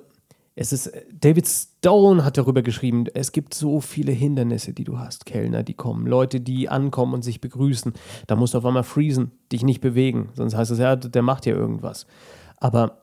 es 0.61 0.73
ist, 0.73 0.91
David 1.21 1.47
Stone 1.47 2.25
hat 2.25 2.37
darüber 2.37 2.63
geschrieben, 2.63 3.05
es 3.15 3.31
gibt 3.31 3.55
so 3.55 3.81
viele 3.81 4.11
Hindernisse, 4.11 4.73
die 4.73 4.83
du 4.83 4.99
hast. 4.99 5.25
Kellner, 5.25 5.63
die 5.63 5.75
kommen, 5.75 6.05
Leute, 6.05 6.41
die 6.41 6.69
ankommen 6.69 7.15
und 7.15 7.23
sich 7.23 7.41
begrüßen. 7.41 7.93
Da 8.27 8.35
musst 8.35 8.55
du 8.55 8.59
auf 8.59 8.67
einmal 8.67 8.83
freezen, 8.83 9.31
dich 9.53 9.63
nicht 9.63 9.81
bewegen. 9.81 10.31
Sonst 10.35 10.57
heißt 10.57 10.73
es 10.73 10.81
ja, 10.81 10.97
der 10.97 11.23
macht 11.23 11.47
ja 11.47 11.55
irgendwas. 11.55 12.09
Aber 12.57 13.03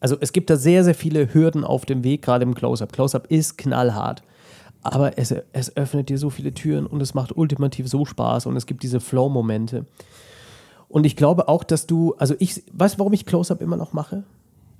also 0.00 0.16
es 0.20 0.32
gibt 0.32 0.48
da 0.48 0.56
sehr, 0.56 0.84
sehr 0.84 0.94
viele 0.94 1.34
Hürden 1.34 1.64
auf 1.64 1.84
dem 1.84 2.02
Weg, 2.02 2.22
gerade 2.22 2.44
im 2.44 2.54
Close-Up. 2.54 2.92
Close-Up 2.92 3.26
ist 3.26 3.58
knallhart. 3.58 4.22
Aber 4.80 5.18
es, 5.18 5.34
es 5.52 5.76
öffnet 5.76 6.08
dir 6.08 6.16
so 6.16 6.30
viele 6.30 6.54
Türen 6.54 6.86
und 6.86 7.02
es 7.02 7.12
macht 7.12 7.36
ultimativ 7.36 7.88
so 7.88 8.06
Spaß 8.06 8.46
und 8.46 8.56
es 8.56 8.64
gibt 8.64 8.82
diese 8.82 9.00
Flow-Momente. 9.00 9.84
Und 10.88 11.04
ich 11.04 11.14
glaube 11.14 11.48
auch, 11.48 11.62
dass 11.62 11.86
du, 11.86 12.14
also 12.14 12.34
ich, 12.38 12.62
weißt 12.72 12.94
du, 12.94 13.00
warum 13.00 13.12
ich 13.12 13.26
Close-Up 13.26 13.60
immer 13.60 13.76
noch 13.76 13.92
mache? 13.92 14.24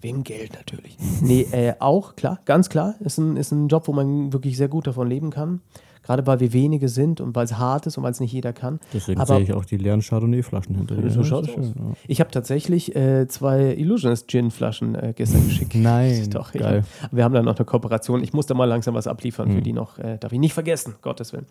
Wegen 0.00 0.22
Geld 0.22 0.52
natürlich. 0.54 0.96
Nee, 1.20 1.42
äh, 1.52 1.74
auch, 1.80 2.14
klar, 2.14 2.38
ganz 2.44 2.68
klar. 2.68 2.94
Ist 3.00 3.18
ein, 3.18 3.36
ist 3.36 3.50
ein 3.52 3.68
Job, 3.68 3.88
wo 3.88 3.92
man 3.92 4.32
wirklich 4.32 4.56
sehr 4.56 4.68
gut 4.68 4.86
davon 4.86 5.08
leben 5.08 5.30
kann. 5.30 5.60
Gerade 6.04 6.26
weil 6.26 6.40
wir 6.40 6.52
wenige 6.54 6.88
sind 6.88 7.20
und 7.20 7.34
weil 7.34 7.44
es 7.44 7.58
hart 7.58 7.86
ist 7.86 7.98
und 7.98 8.04
weil 8.04 8.12
es 8.12 8.20
nicht 8.20 8.32
jeder 8.32 8.52
kann. 8.54 8.80
Deswegen 8.94 9.20
Aber- 9.20 9.34
sehe 9.34 9.42
ich 9.44 9.52
auch 9.52 9.64
die 9.66 9.76
leeren 9.76 10.00
Chardonnay-Flaschen 10.00 10.74
hinter 10.76 10.94
dir. 10.96 11.10
So 11.10 11.20
aus. 11.20 11.46
schön, 11.46 11.64
ja. 11.64 11.72
Ich 12.06 12.20
habe 12.20 12.30
tatsächlich 12.30 12.94
äh, 12.96 13.26
zwei 13.28 13.74
Illusionist 13.74 14.28
Gin-Flaschen 14.28 14.94
äh, 14.94 15.12
gestern 15.14 15.44
geschickt. 15.46 15.74
Nein, 15.74 16.30
Doch, 16.30 16.52
geil. 16.52 16.84
hab, 17.02 17.12
wir 17.12 17.24
haben 17.24 17.34
da 17.34 17.42
noch 17.42 17.56
eine 17.56 17.64
Kooperation. 17.66 18.22
Ich 18.22 18.32
muss 18.32 18.46
da 18.46 18.54
mal 18.54 18.64
langsam 18.64 18.94
was 18.94 19.06
abliefern 19.06 19.50
für 19.50 19.60
die 19.60 19.72
noch. 19.74 19.98
Äh, 19.98 20.16
darf 20.18 20.32
ich 20.32 20.38
nicht 20.38 20.54
vergessen, 20.54 20.94
Gottes 21.02 21.32
Willen. 21.34 21.46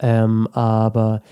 Ähm, 0.00 0.48
aber 0.52 1.22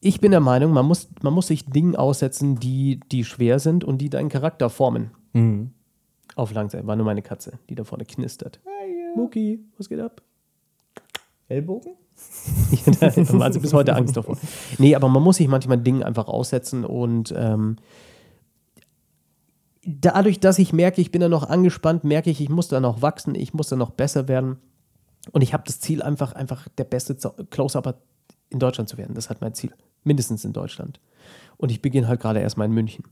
ich 0.00 0.20
bin 0.20 0.30
der 0.30 0.40
Meinung, 0.40 0.72
man 0.72 0.86
muss, 0.86 1.08
man 1.20 1.34
muss 1.34 1.48
sich 1.48 1.66
Dingen 1.66 1.94
aussetzen, 1.96 2.58
die, 2.58 3.00
die 3.10 3.24
schwer 3.24 3.58
sind 3.58 3.84
und 3.84 3.98
die 3.98 4.08
deinen 4.08 4.30
Charakter 4.30 4.70
formen. 4.70 5.10
Auf 6.34 6.52
langsam. 6.52 6.86
War 6.86 6.96
nur 6.96 7.06
meine 7.06 7.22
Katze, 7.22 7.58
die 7.68 7.74
da 7.74 7.84
vorne 7.84 8.04
knistert. 8.04 8.60
Muki, 9.16 9.60
was 9.76 9.88
geht 9.88 10.00
ab? 10.00 10.22
Ellbogen? 11.48 11.92
da 13.00 13.10
haben 13.10 13.42
also 13.42 13.60
bis 13.60 13.72
heute 13.72 13.94
Angst 13.94 14.16
davor. 14.16 14.38
Nee, 14.78 14.94
aber 14.94 15.08
man 15.08 15.22
muss 15.22 15.36
sich 15.36 15.48
manchmal 15.48 15.78
Dinge 15.78 16.06
einfach 16.06 16.28
aussetzen 16.28 16.84
und 16.84 17.34
ähm, 17.36 17.76
dadurch, 19.84 20.40
dass 20.40 20.58
ich 20.58 20.72
merke, 20.72 21.00
ich 21.00 21.10
bin 21.10 21.20
da 21.20 21.28
noch 21.28 21.48
angespannt, 21.48 22.04
merke 22.04 22.30
ich, 22.30 22.40
ich 22.40 22.48
muss 22.48 22.68
da 22.68 22.80
noch 22.80 23.02
wachsen, 23.02 23.34
ich 23.34 23.54
muss 23.54 23.68
da 23.68 23.76
noch 23.76 23.90
besser 23.90 24.28
werden. 24.28 24.56
Und 25.30 25.42
ich 25.42 25.52
habe 25.52 25.62
das 25.66 25.80
Ziel, 25.80 26.02
einfach, 26.02 26.32
einfach 26.32 26.68
der 26.78 26.84
beste 26.84 27.16
Close-Upper 27.50 27.94
in 28.50 28.58
Deutschland 28.58 28.88
zu 28.88 28.98
werden. 28.98 29.14
Das 29.14 29.30
hat 29.30 29.40
mein 29.40 29.54
Ziel. 29.54 29.72
Mindestens 30.04 30.44
in 30.44 30.52
Deutschland. 30.52 31.00
Und 31.56 31.70
ich 31.70 31.80
beginne 31.80 32.08
halt 32.08 32.20
gerade 32.20 32.40
erstmal 32.40 32.66
in 32.66 32.74
München. 32.74 33.04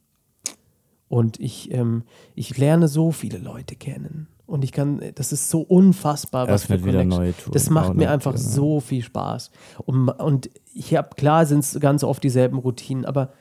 Und 1.10 1.40
ich, 1.40 1.74
ähm, 1.74 2.04
ich 2.36 2.56
lerne 2.56 2.86
so 2.86 3.10
viele 3.10 3.38
Leute 3.38 3.74
kennen. 3.74 4.28
Und 4.46 4.62
ich 4.62 4.70
kann, 4.70 5.00
das 5.16 5.32
ist 5.32 5.50
so 5.50 5.60
unfassbar, 5.60 6.46
was 6.48 6.64
für 6.64 6.74
Öffnet 6.74 6.86
wieder 6.88 6.98
Connection. 7.00 7.22
neue 7.24 7.36
Touren. 7.36 7.52
Das 7.52 7.68
macht 7.68 7.94
mir 7.94 8.02
Genau, 8.02 8.12
einfach 8.12 8.34
genau. 8.36 8.48
so 8.48 8.80
viel 8.80 9.02
Spaß. 9.02 9.50
Und, 9.84 10.08
und 10.08 10.50
ich 10.72 10.94
habe, 10.96 11.08
klar 11.16 11.46
sind 11.46 11.58
es 11.60 11.78
ganz 11.80 12.04
oft 12.04 12.22
dieselben 12.22 12.58
Routinen, 12.58 13.04
aber 13.04 13.32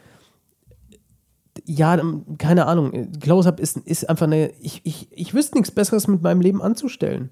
ja, 1.65 1.95
ähm, 1.97 2.25
keine 2.39 2.65
Ahnung. 2.65 3.11
Close-Up 3.19 3.59
ist, 3.59 3.77
ist 3.77 4.09
einfach 4.09 4.25
eine, 4.25 4.49
ich, 4.59 4.81
ich, 4.83 5.07
ich 5.11 5.35
wüsste 5.35 5.57
nichts 5.57 5.69
Besseres 5.71 6.07
mit 6.07 6.23
meinem 6.23 6.41
Leben 6.41 6.63
anzustellen. 6.63 7.29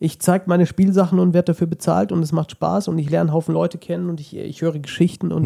Ich 0.00 0.20
zeige 0.20 0.46
meine 0.48 0.66
Spielsachen 0.66 1.20
und 1.20 1.32
werde 1.32 1.52
dafür 1.52 1.68
bezahlt 1.68 2.10
und 2.10 2.22
es 2.24 2.32
macht 2.32 2.50
Spaß 2.50 2.88
und 2.88 2.98
ich 2.98 3.08
lerne 3.08 3.30
einen 3.30 3.34
Haufen 3.34 3.54
Leute 3.54 3.78
kennen 3.78 4.08
und 4.10 4.18
ich, 4.18 4.34
ich 4.36 4.62
höre 4.62 4.78
Geschichten 4.80 5.30
und 5.30 5.44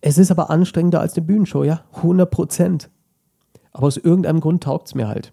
es 0.00 0.16
ist 0.16 0.30
aber 0.30 0.48
anstrengender 0.48 1.00
als 1.00 1.14
eine 1.16 1.26
Bühnenshow, 1.26 1.64
ja, 1.64 1.84
100 1.96 2.30
Prozent. 2.30 2.88
Aber 3.72 3.86
aus 3.86 3.96
irgendeinem 3.96 4.40
Grund 4.40 4.62
taugt 4.64 4.88
es 4.88 4.94
mir 4.94 5.08
halt. 5.08 5.32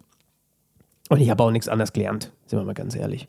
Und 1.10 1.22
ich 1.22 1.30
habe 1.30 1.42
auch 1.44 1.52
nichts 1.52 1.68
anderes 1.70 1.94
gelernt, 1.94 2.32
sind 2.46 2.60
wir 2.60 2.66
mal 2.66 2.74
ganz 2.74 2.96
ehrlich. 2.96 3.28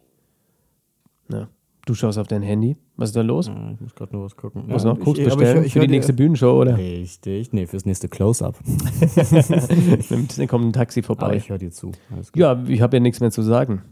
Ne? 1.28 1.48
Du 1.86 1.94
schaust 1.94 2.18
auf 2.18 2.26
dein 2.26 2.42
Handy. 2.42 2.76
Was 2.96 3.10
ist 3.10 3.16
da 3.16 3.22
los? 3.22 3.46
Ja, 3.46 3.70
ich 3.72 3.80
muss 3.80 3.94
gerade 3.94 4.14
nur 4.14 4.24
was 4.24 4.36
gucken. 4.36 4.64
Muss 4.66 4.82
ja, 4.84 4.90
noch 4.92 5.00
Koks 5.00 5.18
ich- 5.20 5.26
aber 5.26 5.36
bestellen 5.36 5.60
ich- 5.60 5.66
ich 5.68 5.72
für 5.72 5.80
die 5.80 5.88
nächste 5.88 6.12
Bühnenshow, 6.12 6.60
oder? 6.60 6.76
Richtig, 6.76 7.52
nee, 7.52 7.66
fürs 7.66 7.86
nächste 7.86 8.08
Close-Up. 8.08 8.58
Dann 10.36 10.48
kommt 10.48 10.66
ein 10.66 10.72
Taxi 10.72 11.00
Aber 11.00 11.06
vorbei. 11.06 11.36
ich 11.36 11.48
höre 11.48 11.58
dir 11.58 11.70
zu. 11.70 11.92
Ja, 12.34 12.62
ich 12.66 12.80
habe 12.82 12.96
ja 12.96 13.00
nichts 13.00 13.20
mehr 13.20 13.30
zu 13.30 13.42
sagen. 13.42 13.82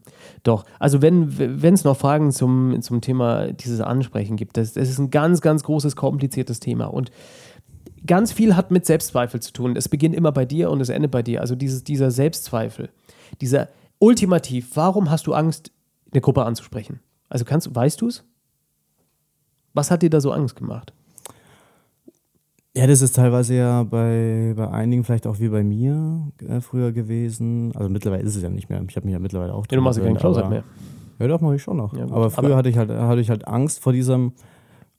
Doch, 0.42 0.64
also 0.78 1.00
wenn 1.00 1.28
es 1.62 1.84
noch 1.84 1.96
Fragen 1.96 2.32
zum, 2.32 2.82
zum 2.82 3.00
Thema 3.00 3.52
dieses 3.52 3.80
Ansprechen 3.80 4.36
gibt, 4.36 4.56
das, 4.56 4.74
das 4.74 4.88
ist 4.90 4.98
ein 4.98 5.10
ganz, 5.10 5.40
ganz 5.40 5.62
großes, 5.62 5.96
kompliziertes 5.96 6.60
Thema. 6.60 6.86
Und 6.86 7.10
ganz 8.06 8.32
viel 8.32 8.56
hat 8.56 8.70
mit 8.70 8.86
Selbstzweifel 8.86 9.40
zu 9.40 9.52
tun. 9.52 9.76
Es 9.76 9.88
beginnt 9.88 10.14
immer 10.14 10.32
bei 10.32 10.44
dir 10.44 10.70
und 10.70 10.80
es 10.80 10.88
endet 10.88 11.10
bei 11.10 11.22
dir. 11.22 11.40
Also 11.40 11.54
dieses, 11.54 11.84
dieser 11.84 12.10
Selbstzweifel, 12.10 12.90
dieser 13.40 13.68
ultimativ, 13.98 14.70
warum 14.74 15.10
hast 15.10 15.26
du 15.26 15.34
Angst, 15.34 15.70
eine 16.12 16.20
Gruppe 16.20 16.44
anzusprechen? 16.44 17.00
Also 17.28 17.44
kannst, 17.44 17.74
weißt 17.74 18.00
du 18.00 18.08
es? 18.08 18.24
Was 19.74 19.90
hat 19.90 20.02
dir 20.02 20.10
da 20.10 20.20
so 20.20 20.32
Angst 20.32 20.56
gemacht? 20.56 20.92
Ja, 22.74 22.86
das 22.86 23.00
ist 23.00 23.16
teilweise 23.16 23.54
ja 23.54 23.82
bei, 23.84 24.52
bei 24.54 24.68
einigen 24.70 25.02
vielleicht 25.02 25.26
auch 25.26 25.40
wie 25.40 25.48
bei 25.48 25.64
mir 25.64 26.30
äh, 26.46 26.60
früher 26.60 26.92
gewesen. 26.92 27.72
Also 27.74 27.88
mittlerweile 27.88 28.22
ist 28.22 28.36
es 28.36 28.42
ja 28.42 28.50
nicht 28.50 28.68
mehr. 28.68 28.82
Ich 28.88 28.96
habe 28.96 29.06
mich 29.06 29.14
ja 29.14 29.18
mittlerweile 29.18 29.54
auch. 29.54 29.66
Ja, 29.70 29.76
du 29.76 29.82
machst 29.82 29.98
ja 29.98 30.04
keinen 30.04 30.18
Close-Up 30.18 30.50
mehr. 30.50 30.62
Ja, 31.18 31.26
doch, 31.26 31.40
mache 31.40 31.56
ich 31.56 31.62
schon 31.62 31.78
noch. 31.78 31.94
Ja, 31.96 32.04
aber 32.04 32.30
früher 32.30 32.48
Aber- 32.48 32.56
hatte, 32.56 32.68
ich 32.68 32.76
halt, 32.76 32.90
hatte 32.90 33.20
ich 33.22 33.30
halt 33.30 33.48
Angst 33.48 33.80
vor 33.80 33.94
diesem 33.94 34.32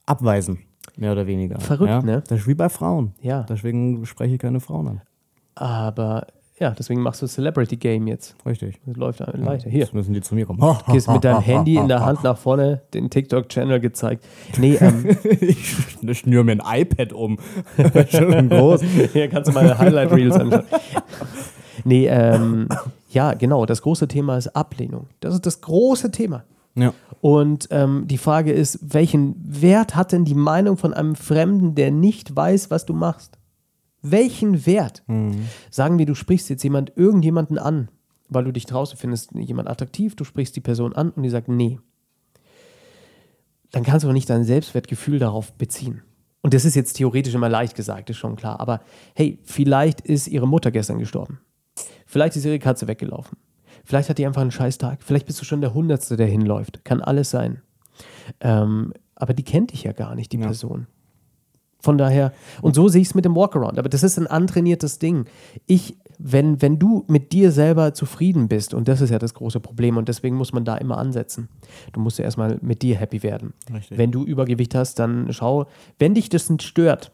Abweisen, 0.07 0.57
mehr 0.95 1.11
oder 1.11 1.27
weniger. 1.27 1.59
Verrückt, 1.59 1.89
ja? 1.89 2.01
ne? 2.01 2.23
Das 2.27 2.39
ist 2.39 2.47
wie 2.47 2.55
bei 2.55 2.69
Frauen. 2.69 3.13
Ja. 3.21 3.43
Deswegen 3.43 4.05
spreche 4.05 4.35
ich 4.35 4.39
keine 4.39 4.59
Frauen 4.59 4.87
an. 4.87 5.01
Aber 5.55 6.27
ja, 6.59 6.71
deswegen 6.71 7.01
machst 7.01 7.21
du 7.21 7.27
Celebrity 7.27 7.77
Game 7.77 8.07
jetzt. 8.07 8.35
Richtig. 8.43 8.79
Das 8.85 8.95
läuft 8.97 9.19
weiter. 9.19 9.69
Hier. 9.69 9.81
Jetzt 9.81 9.93
müssen 9.93 10.13
die 10.13 10.21
zu 10.21 10.33
mir 10.33 10.47
kommen. 10.47 10.59
gehst 10.91 11.07
mit 11.07 11.23
deinem 11.23 11.41
Handy 11.41 11.75
in 11.75 11.87
der 11.87 12.03
Hand 12.03 12.23
nach 12.23 12.37
vorne, 12.37 12.81
den 12.95 13.11
TikTok-Channel 13.11 13.79
gezeigt. 13.79 14.25
Nee, 14.57 14.75
ähm, 14.75 15.05
ich 15.39 16.17
schnür 16.17 16.43
mir 16.43 16.53
ein 16.53 16.81
iPad 16.81 17.13
um. 17.13 17.37
Schön 18.09 18.49
groß. 18.49 18.81
hier 19.13 19.27
kannst 19.29 19.49
du 19.49 19.53
mal 19.53 19.77
Highlight 19.77 20.11
Reels 20.11 20.35
anschauen. 20.35 20.63
Nee, 21.83 22.07
ähm, 22.07 22.69
ja, 23.11 23.33
genau. 23.33 23.67
Das 23.67 23.83
große 23.83 24.07
Thema 24.07 24.37
ist 24.37 24.47
Ablehnung. 24.47 25.05
Das 25.19 25.35
ist 25.35 25.45
das 25.45 25.61
große 25.61 26.09
Thema. 26.09 26.43
Ja. 26.77 26.93
Und 27.21 27.67
ähm, 27.71 28.07
die 28.07 28.19
Frage 28.19 28.53
ist, 28.53 28.79
welchen 28.93 29.35
Wert 29.43 29.95
hat 29.95 30.11
denn 30.11 30.23
die 30.23 30.35
Meinung 30.35 30.77
von 30.77 30.93
einem 30.93 31.15
Fremden, 31.15 31.73
der 31.75 31.91
nicht 31.91 32.35
weiß, 32.35 32.69
was 32.69 32.85
du 32.85 32.93
machst? 32.93 33.39
Welchen 34.03 34.65
Wert? 34.65 35.03
Sagen 35.71 35.97
wir, 35.97 36.05
du 36.05 36.13
sprichst 36.13 36.49
jetzt 36.49 36.63
jemand, 36.63 36.93
irgendjemanden 36.95 37.57
an, 37.57 37.89
weil 38.29 38.43
du 38.43 38.53
dich 38.53 38.67
draußen 38.67 38.97
findest, 38.97 39.33
jemand 39.33 39.67
attraktiv, 39.67 40.15
du 40.15 40.23
sprichst 40.23 40.55
die 40.55 40.61
Person 40.61 40.93
an 40.93 41.09
und 41.09 41.23
die 41.23 41.29
sagt 41.29 41.49
nee. 41.49 41.79
Dann 43.71 43.83
kannst 43.83 44.03
du 44.03 44.07
aber 44.07 44.13
nicht 44.13 44.29
dein 44.29 44.43
Selbstwertgefühl 44.43 45.19
darauf 45.19 45.51
beziehen. 45.53 46.03
Und 46.41 46.53
das 46.53 46.63
ist 46.63 46.75
jetzt 46.75 46.93
theoretisch 46.93 47.33
immer 47.33 47.49
leicht 47.49 47.75
gesagt, 47.75 48.09
ist 48.09 48.17
schon 48.17 48.35
klar. 48.35 48.59
Aber 48.59 48.81
hey, 49.15 49.39
vielleicht 49.43 50.01
ist 50.01 50.27
ihre 50.27 50.47
Mutter 50.47 50.71
gestern 50.71 50.99
gestorben. 50.99 51.39
Vielleicht 52.05 52.35
ist 52.37 52.45
ihre 52.45 52.59
Katze 52.59 52.87
weggelaufen. 52.87 53.37
Vielleicht 53.87 54.09
hat 54.09 54.17
die 54.17 54.25
einfach 54.25 54.41
einen 54.41 54.51
Scheißtag. 54.51 55.01
Vielleicht 55.01 55.27
bist 55.27 55.39
du 55.39 55.45
schon 55.45 55.61
der 55.61 55.73
Hundertste, 55.73 56.17
der 56.17 56.27
hinläuft. 56.27 56.83
Kann 56.83 56.99
alles 57.01 57.29
sein. 57.29 57.61
Ähm, 58.41 58.91
aber 59.15 59.33
die 59.33 59.43
kennt 59.43 59.71
dich 59.71 59.83
ja 59.83 59.93
gar 59.93 60.13
nicht, 60.13 60.33
die 60.33 60.37
Person. 60.37 60.87
Von 61.79 61.97
daher, 61.97 62.33
und 62.61 62.75
so 62.75 62.89
sehe 62.89 63.01
ich 63.01 63.07
es 63.07 63.15
mit 63.15 63.23
dem 63.23 63.33
Walkaround. 63.33 63.79
Aber 63.79 63.87
das 63.87 64.03
ist 64.03 64.17
ein 64.17 64.27
antrainiertes 64.27 64.99
Ding. 64.99 65.23
Ich, 65.67 65.95
wenn, 66.19 66.61
wenn 66.61 66.79
du 66.79 67.05
mit 67.07 67.31
dir 67.31 67.53
selber 67.53 67.93
zufrieden 67.93 68.49
bist, 68.49 68.73
und 68.73 68.89
das 68.89 68.99
ist 68.99 69.09
ja 69.09 69.19
das 69.19 69.33
große 69.33 69.61
Problem, 69.61 69.95
und 69.95 70.09
deswegen 70.09 70.35
muss 70.35 70.51
man 70.51 70.65
da 70.65 70.75
immer 70.75 70.97
ansetzen. 70.97 71.47
Du 71.93 72.01
musst 72.01 72.19
ja 72.19 72.25
erstmal 72.25 72.59
mit 72.61 72.81
dir 72.81 72.97
happy 72.97 73.23
werden. 73.23 73.53
Richtig. 73.73 73.97
Wenn 73.97 74.11
du 74.11 74.25
Übergewicht 74.25 74.75
hast, 74.75 74.99
dann 74.99 75.31
schau, 75.31 75.65
wenn 75.97 76.13
dich 76.13 76.27
das 76.27 76.49
nicht 76.49 76.63
stört, 76.63 77.13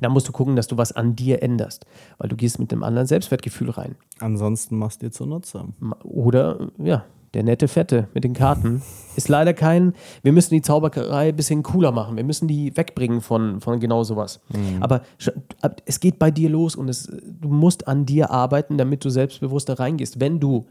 dann 0.00 0.12
musst 0.12 0.26
du 0.28 0.32
gucken, 0.32 0.56
dass 0.56 0.66
du 0.66 0.76
was 0.78 0.92
an 0.92 1.14
dir 1.16 1.42
änderst. 1.42 1.86
Weil 2.18 2.28
du 2.28 2.36
gehst 2.36 2.58
mit 2.58 2.72
einem 2.72 2.82
anderen 2.82 3.06
Selbstwertgefühl 3.06 3.70
rein. 3.70 3.94
Ansonsten 4.20 4.76
machst 4.78 5.02
du 5.02 5.06
dir 5.06 5.12
zunutze. 5.12 5.64
Oder, 6.02 6.70
ja, 6.78 7.04
der 7.34 7.44
nette 7.44 7.66
Fette 7.68 8.08
mit 8.12 8.24
den 8.24 8.34
Karten 8.34 8.82
ist 9.16 9.28
leider 9.28 9.54
kein, 9.54 9.94
wir 10.22 10.32
müssen 10.32 10.54
die 10.54 10.60
Zauberei 10.62 11.28
ein 11.30 11.36
bisschen 11.36 11.62
cooler 11.62 11.90
machen. 11.92 12.16
Wir 12.16 12.24
müssen 12.24 12.46
die 12.48 12.76
wegbringen 12.76 13.20
von, 13.22 13.60
von 13.60 13.80
genau 13.80 14.02
sowas. 14.04 14.40
Aber 14.80 15.02
sch- 15.18 15.32
ab- 15.62 15.80
es 15.86 16.00
geht 16.00 16.18
bei 16.18 16.30
dir 16.30 16.50
los 16.50 16.74
und 16.76 16.88
es, 16.88 17.04
du 17.40 17.48
musst 17.48 17.88
an 17.88 18.04
dir 18.06 18.30
arbeiten, 18.30 18.76
damit 18.78 19.04
du 19.04 19.10
selbstbewusster 19.10 19.78
reingehst. 19.78 20.20
Wenn 20.20 20.40
du 20.40 20.66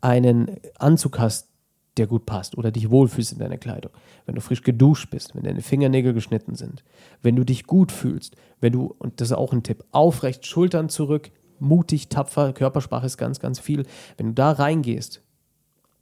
einen 0.00 0.50
Anzug 0.78 1.18
hast, 1.18 1.48
der 1.96 2.06
gut 2.06 2.26
passt 2.26 2.58
oder 2.58 2.70
dich 2.70 2.90
wohlfühlst 2.90 3.32
in 3.32 3.38
deiner 3.38 3.58
Kleidung, 3.58 3.92
wenn 4.26 4.34
du 4.34 4.40
frisch 4.40 4.62
geduscht 4.62 5.10
bist, 5.10 5.34
wenn 5.34 5.44
deine 5.44 5.62
Fingernägel 5.62 6.12
geschnitten 6.12 6.54
sind, 6.54 6.84
wenn 7.22 7.36
du 7.36 7.44
dich 7.44 7.66
gut 7.66 7.92
fühlst, 7.92 8.36
wenn 8.60 8.72
du, 8.72 8.94
und 8.98 9.20
das 9.20 9.28
ist 9.30 9.36
auch 9.36 9.52
ein 9.52 9.62
Tipp, 9.62 9.84
aufrecht 9.92 10.46
Schultern 10.46 10.88
zurück, 10.88 11.30
mutig, 11.58 12.08
tapfer, 12.08 12.52
Körpersprache 12.52 13.06
ist 13.06 13.16
ganz, 13.16 13.40
ganz 13.40 13.58
viel. 13.58 13.84
Wenn 14.16 14.26
du 14.26 14.32
da 14.34 14.52
reingehst, 14.52 15.22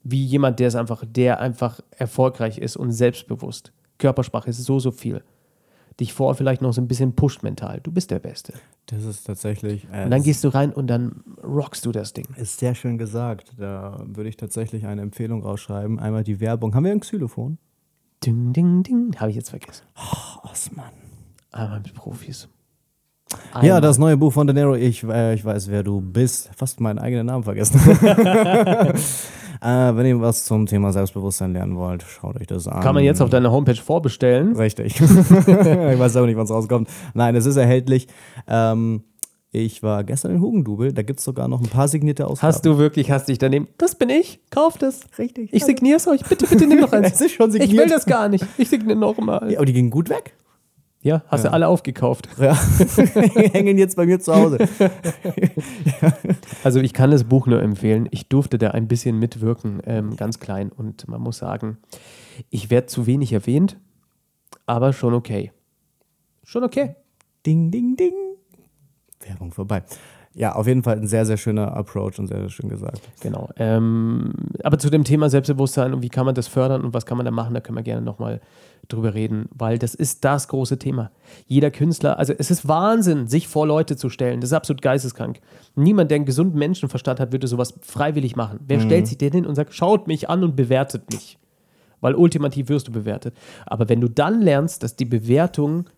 wie 0.03 0.25
jemand, 0.25 0.61
der 0.61 0.69
es 0.69 0.75
einfach, 0.75 1.05
der 1.07 1.41
einfach 1.41 1.81
erfolgreich 1.91 2.59
ist 2.59 2.77
und 2.77 2.93
selbstbewusst. 2.93 3.73
Körpersprache 3.99 4.51
ist 4.51 4.63
so, 4.63 4.79
so 4.79 4.91
viel. 4.91 5.23
Dich 6.01 6.13
vor 6.13 6.35
vielleicht 6.35 6.61
noch 6.61 6.73
so 6.73 6.81
ein 6.81 6.89
bisschen 6.89 7.15
pusht 7.15 7.43
mental. 7.43 7.81
Du 7.83 7.93
bist 7.93 8.11
der 8.11 8.19
Beste. 8.19 8.55
Das 8.87 9.05
ist 9.05 9.25
tatsächlich. 9.25 9.87
Äh, 9.93 10.05
Und 10.05 10.11
dann 10.11 10.23
gehst 10.23 10.43
du 10.45 10.49
rein 10.49 10.73
und 10.73 10.89
dann 10.89 11.23
rockst 11.43 11.87
du 11.87 11.93
das 11.93 12.13
Ding. 12.13 12.27
Ist 12.37 12.59
sehr 12.59 12.75
schön 12.75 12.99
gesagt. 12.99 13.53
Da 13.59 14.03
würde 14.07 14.29
ich 14.29 14.37
tatsächlich 14.37 14.87
eine 14.87 15.03
Empfehlung 15.03 15.43
rausschreiben. 15.43 15.99
Einmal 15.99 16.25
die 16.25 16.41
Werbung. 16.41 16.75
Haben 16.75 16.85
wir 16.85 16.93
ein 16.93 17.01
Xylophon? 17.01 17.59
Ding, 18.25 18.53
ding, 18.53 18.83
ding. 18.83 19.15
Habe 19.19 19.31
ich 19.31 19.37
jetzt 19.37 19.51
vergessen. 19.51 19.85
Osman. 20.43 20.91
Einmal 21.53 21.81
mit 21.81 21.95
Profis. 21.95 22.49
Ja, 23.63 23.81
das 23.81 23.99
neue 23.99 24.17
Buch 24.17 24.33
von 24.33 24.47
De 24.47 24.55
Niro. 24.55 24.75
Ich, 24.75 25.05
äh, 25.05 25.35
ich 25.35 25.45
weiß, 25.45 25.69
wer 25.71 25.83
du 25.83 26.01
bist. 26.01 26.51
Fast 26.57 26.81
meinen 26.81 26.99
eigenen 26.99 27.27
Namen 27.27 27.45
vergessen. 27.45 27.81
äh, 28.01 28.97
wenn 29.63 30.07
ihr 30.07 30.21
was 30.21 30.45
zum 30.45 30.67
Thema 30.67 30.93
Selbstbewusstsein 30.93 31.53
lernen 31.53 31.77
wollt, 31.77 32.03
schaut 32.03 32.37
euch 32.41 32.47
das 32.47 32.67
an. 32.67 32.81
Kann 32.83 32.95
man 32.95 33.05
jetzt 33.05 33.21
auf 33.21 33.31
deiner 33.31 33.51
Homepage 33.53 33.75
vorbestellen. 33.77 34.57
Richtig. 34.57 35.01
ich 35.01 35.99
weiß 35.99 36.17
auch 36.17 36.27
nicht, 36.27 36.37
wann 36.37 36.45
es 36.45 36.51
rauskommt. 36.51 36.89
Nein, 37.15 37.35
es 37.37 37.47
ist 37.47 37.57
erhältlich. 37.57 38.09
Ähm, 38.49 39.05
ich 39.57 39.85
war 39.85 40.03
gestern 40.03 40.33
in 40.33 40.41
Hugendubel. 40.41 40.93
Da 40.93 41.03
gibt 41.03 41.21
es 41.21 41.25
sogar 41.25 41.47
noch 41.47 41.61
ein 41.61 41.69
paar 41.69 41.87
signierte 41.87 42.27
Ausgaben. 42.27 42.53
Hast 42.53 42.67
du 42.67 42.77
wirklich, 42.77 43.13
hast 43.13 43.29
dich 43.29 43.39
daneben. 43.39 43.69
Das 43.79 43.95
bin 43.95 44.11
ich. 44.11 44.41
Kauft 44.51 44.83
es. 44.83 45.03
Richtig. 45.17 45.51
Ich 45.53 45.65
signiere 45.65 45.99
es 45.99 46.09
euch. 46.09 46.25
Bitte, 46.25 46.47
bitte 46.47 46.67
nimm 46.67 46.81
noch 46.81 46.93
eins. 46.93 47.13
Es 47.15 47.21
ist 47.21 47.35
schon 47.35 47.51
Ich 47.51 47.61
will 47.61 47.69
signiert. 47.69 47.91
das 47.93 48.05
gar 48.05 48.29
nicht. 48.29 48.45
Ich 48.59 48.69
signiere 48.69 48.99
nochmal. 48.99 49.53
Ja, 49.53 49.59
aber 49.59 49.67
die 49.67 49.73
gingen 49.73 49.91
gut 49.91 50.09
weg. 50.09 50.35
Ja, 51.05 51.23
hast 51.29 51.45
du 51.45 51.53
alle 51.53 51.69
aufgekauft. 51.69 52.31
Ja. 52.39 52.55
Hängen 53.53 53.77
jetzt 53.77 53.95
bei 53.95 54.07
mir 54.07 54.21
zu 54.21 54.35
Hause. 54.35 54.59
Also 56.65 56.81
ich 56.81 56.95
kann 56.95 57.11
das 57.11 57.25
Buch 57.25 57.47
nur 57.47 57.61
empfehlen. 57.61 58.09
Ich 58.11 58.29
durfte 58.29 58.57
da 58.57 58.71
ein 58.71 58.89
bisschen 58.89 59.19
mitwirken, 59.19 59.83
ähm, 59.85 60.17
ganz 60.17 60.41
klein. 60.41 60.73
Und 60.73 61.07
man 61.07 61.21
muss 61.21 61.37
sagen, 61.37 61.77
ich 62.49 62.71
werde 62.71 62.87
zu 62.87 63.07
wenig 63.07 63.35
erwähnt, 63.35 63.79
aber 64.65 64.95
schon 64.95 65.13
okay. 65.13 65.53
Schon 66.43 66.65
okay. 66.65 66.97
Ding, 67.45 67.71
ding, 67.71 67.97
ding. 67.97 68.15
Werbung 69.21 69.53
vorbei. 69.53 69.83
Ja, 70.35 70.55
auf 70.55 70.67
jeden 70.67 70.83
Fall 70.83 70.97
ein 70.97 71.07
sehr, 71.07 71.25
sehr 71.27 71.37
schöner 71.37 71.77
Approach 71.77 72.19
und 72.19 72.27
sehr, 72.27 72.41
sehr 72.41 72.51
schön 72.51 72.69
gesagt. 72.69 73.01
Genau. 73.21 73.51
Ähm, 73.57 74.33
aber 74.65 74.79
zu 74.79 74.91
dem 74.91 75.05
Thema 75.05 75.31
Selbstbewusstsein 75.31 75.95
und 75.95 76.03
wie 76.03 76.09
kann 76.09 76.27
man 76.27 76.35
das 76.35 76.49
fördern 76.49 76.83
und 76.83 76.93
was 76.93 77.07
kann 77.07 77.17
man 77.17 77.25
da 77.25 77.31
machen, 77.31 77.55
da 77.55 77.61
können 77.61 77.79
wir 77.79 77.85
gerne 77.85 78.03
nochmal 78.03 78.41
drüber 78.89 79.15
reden, 79.15 79.49
weil 79.55 79.79
das 79.79 79.95
ist 79.95 80.25
das 80.25 80.49
große 80.49 80.79
Thema. 80.79 81.11
Jeder 81.47 81.71
Künstler, 81.71 82.19
also 82.19 82.33
es 82.37 82.51
ist 82.51 82.69
Wahnsinn, 82.69 83.29
sich 83.29 83.49
vor 83.49 83.67
Leute 83.67 83.97
zu 83.97 84.11
stellen. 84.11 84.41
Das 84.41 84.51
ist 84.51 84.55
absolut 84.55 84.83
geisteskrank. 84.83 85.41
Niemand, 85.75 86.11
der 86.11 86.17
einen 86.17 86.27
gesunden 86.27 86.59
Menschenverstand 86.59 87.21
hat, 87.21 87.33
würde 87.33 87.47
sowas 87.47 87.75
freiwillig 87.81 88.37
machen. 88.37 88.61
Wer 88.67 88.81
stellt 88.81 89.07
sich 89.07 89.19
denn 89.19 89.33
hin 89.33 89.47
und 89.47 89.55
sagt, 89.55 89.73
schaut 89.73 90.07
mich 90.07 90.29
an 90.29 90.45
und 90.45 90.57
bewertet 90.57 91.11
mich? 91.13 91.39
Weil 92.01 92.15
ultimativ 92.15 92.69
wirst 92.69 92.89
du 92.89 92.93
bewertet. 92.93 93.35
Aber 93.67 93.89
wenn 93.89 94.01
du 94.01 94.09
dann 94.09 94.43
lernst, 94.43 94.83
dass 94.83 94.97
die 94.97 95.07
Bewertung 95.07 95.89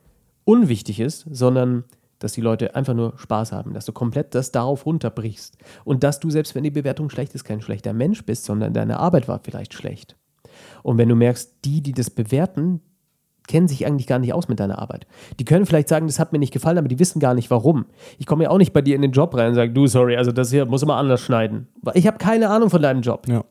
unwichtig 0.45 1.01
ist, 1.01 1.26
sondern 1.30 1.84
dass 2.19 2.33
die 2.33 2.41
Leute 2.41 2.75
einfach 2.75 2.95
nur 2.95 3.14
Spaß 3.17 3.53
haben, 3.53 3.75
dass 3.75 3.85
du 3.85 3.93
komplett 3.93 4.35
das 4.35 4.53
darauf 4.53 4.87
runterbrichst 4.87 5.59
und 5.85 6.03
dass 6.03 6.21
du, 6.21 6.31
selbst 6.31 6.55
wenn 6.55 6.64
die 6.64 6.71
Bewertung 6.71 7.11
schlecht 7.11 7.35
ist, 7.35 7.45
kein 7.45 7.61
schlechter 7.61 7.93
Mensch 7.93 8.25
bist, 8.25 8.45
sondern 8.45 8.73
deine 8.73 8.99
Arbeit 8.99 9.29
war 9.29 9.41
vielleicht 9.43 9.75
schlecht. 9.75 10.17
Und 10.83 10.99
wenn 10.99 11.09
du 11.09 11.14
merkst, 11.14 11.64
die, 11.64 11.83
die 11.83 11.93
das 11.93 12.11
bewerten, 12.11 12.81
kennen 13.47 13.69
sich 13.69 13.87
eigentlich 13.87 14.07
gar 14.07 14.19
nicht 14.19 14.33
aus 14.33 14.49
mit 14.49 14.61
deiner 14.61 14.79
Arbeit. 14.79 15.07
Die 15.39 15.45
können 15.45 15.67
vielleicht 15.67 15.89
sagen, 15.89 16.07
das 16.07 16.19
hat 16.19 16.33
mir 16.33 16.39
nicht 16.39 16.53
gefallen, 16.53 16.79
aber 16.79 16.89
die 16.89 16.99
wissen 16.99 17.21
gar 17.21 17.35
nicht 17.35 17.51
warum. 17.51 17.87
Ich 18.19 18.27
komme 18.27 18.45
ja 18.45 18.51
auch 18.51 18.59
nicht 18.59 18.73
bei 18.73 18.83
dir 18.83 18.97
in 18.97 19.03
den 19.03 19.12
Job 19.12 19.35
rein 19.37 19.51
und 19.51 19.55
sage, 19.55 19.73
du, 19.73 19.87
sorry, 19.87 20.17
also 20.17 20.33
das 20.33 20.51
hier 20.51 20.67
muss 20.67 20.83
immer 20.83 20.97
anders 20.97 21.21
schneiden. 21.21 21.69
Ich 21.95 22.07
habe 22.07 22.19
keine 22.19 22.51
Ahnung 22.51 22.71
von 22.71 22.83
deinem 22.83 23.03
Job. 23.03 23.29
Ja. 23.29 23.45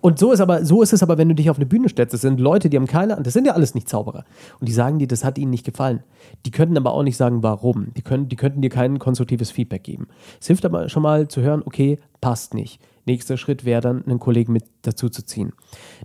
Und 0.00 0.18
so 0.18 0.32
ist, 0.32 0.40
aber, 0.40 0.64
so 0.64 0.82
ist 0.82 0.92
es 0.92 1.02
aber, 1.02 1.18
wenn 1.18 1.28
du 1.28 1.34
dich 1.34 1.50
auf 1.50 1.56
eine 1.56 1.66
Bühne 1.66 1.88
stellst. 1.88 2.14
Das 2.14 2.20
sind 2.20 2.40
Leute, 2.40 2.70
die 2.70 2.76
haben 2.76 2.86
keine 2.86 3.14
Ahnung. 3.14 3.24
Das 3.24 3.34
sind 3.34 3.46
ja 3.46 3.52
alles 3.52 3.74
nicht 3.74 3.88
Zauberer. 3.88 4.24
Und 4.60 4.68
die 4.68 4.72
sagen 4.72 4.98
dir, 4.98 5.08
das 5.08 5.24
hat 5.24 5.38
ihnen 5.38 5.50
nicht 5.50 5.64
gefallen. 5.64 6.02
Die 6.46 6.50
könnten 6.50 6.76
aber 6.76 6.92
auch 6.92 7.02
nicht 7.02 7.16
sagen, 7.16 7.42
warum. 7.42 7.92
Die, 7.96 8.02
können, 8.02 8.28
die 8.28 8.36
könnten 8.36 8.62
dir 8.62 8.70
kein 8.70 8.98
konstruktives 8.98 9.50
Feedback 9.50 9.84
geben. 9.84 10.08
Es 10.40 10.46
hilft 10.46 10.64
aber 10.64 10.88
schon 10.88 11.02
mal 11.02 11.28
zu 11.28 11.40
hören, 11.42 11.62
okay, 11.64 11.98
passt 12.20 12.54
nicht. 12.54 12.80
Nächster 13.04 13.36
Schritt 13.36 13.64
wäre 13.64 13.80
dann, 13.80 14.04
einen 14.04 14.20
Kollegen 14.20 14.52
mit 14.52 14.64
dazu 14.82 15.08
zu 15.08 15.24
ziehen. 15.24 15.52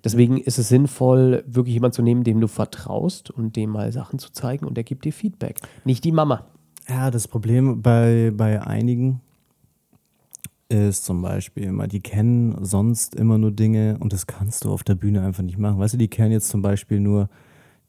Deswegen 0.04 0.38
ist 0.38 0.58
es 0.58 0.70
sinnvoll, 0.70 1.44
wirklich 1.46 1.76
jemanden 1.76 1.94
zu 1.94 2.02
nehmen, 2.02 2.24
dem 2.24 2.42
du 2.42 2.48
vertraust 2.48 3.30
und 3.30 3.56
dem 3.56 3.70
mal 3.70 3.92
Sachen 3.92 4.18
zu 4.18 4.32
zeigen 4.32 4.66
und 4.66 4.76
der 4.76 4.84
gibt 4.84 5.06
dir 5.06 5.14
Feedback. 5.14 5.60
Nicht 5.86 6.04
die 6.04 6.12
Mama. 6.12 6.48
Ja, 6.90 7.12
das 7.12 7.28
Problem 7.28 7.82
bei, 7.82 8.32
bei 8.34 8.62
einigen 8.66 9.22
ist 10.70 11.06
zum 11.06 11.22
Beispiel 11.22 11.64
immer, 11.64 11.88
die 11.88 12.02
kennen 12.02 12.58
sonst 12.64 13.16
immer 13.16 13.38
nur 13.38 13.52
Dinge 13.52 13.98
und 14.00 14.14
das 14.14 14.28
kannst 14.28 14.66
du 14.66 14.72
auf 14.72 14.84
der 14.84 14.96
Bühne 14.96 15.22
einfach 15.22 15.44
nicht 15.44 15.58
machen. 15.58 15.80
Weißt 15.80 15.94
du, 15.94 15.98
die 15.98 16.10
kennen 16.10 16.32
jetzt 16.32 16.50
zum 16.50 16.62
Beispiel 16.62 17.00
nur 17.00 17.30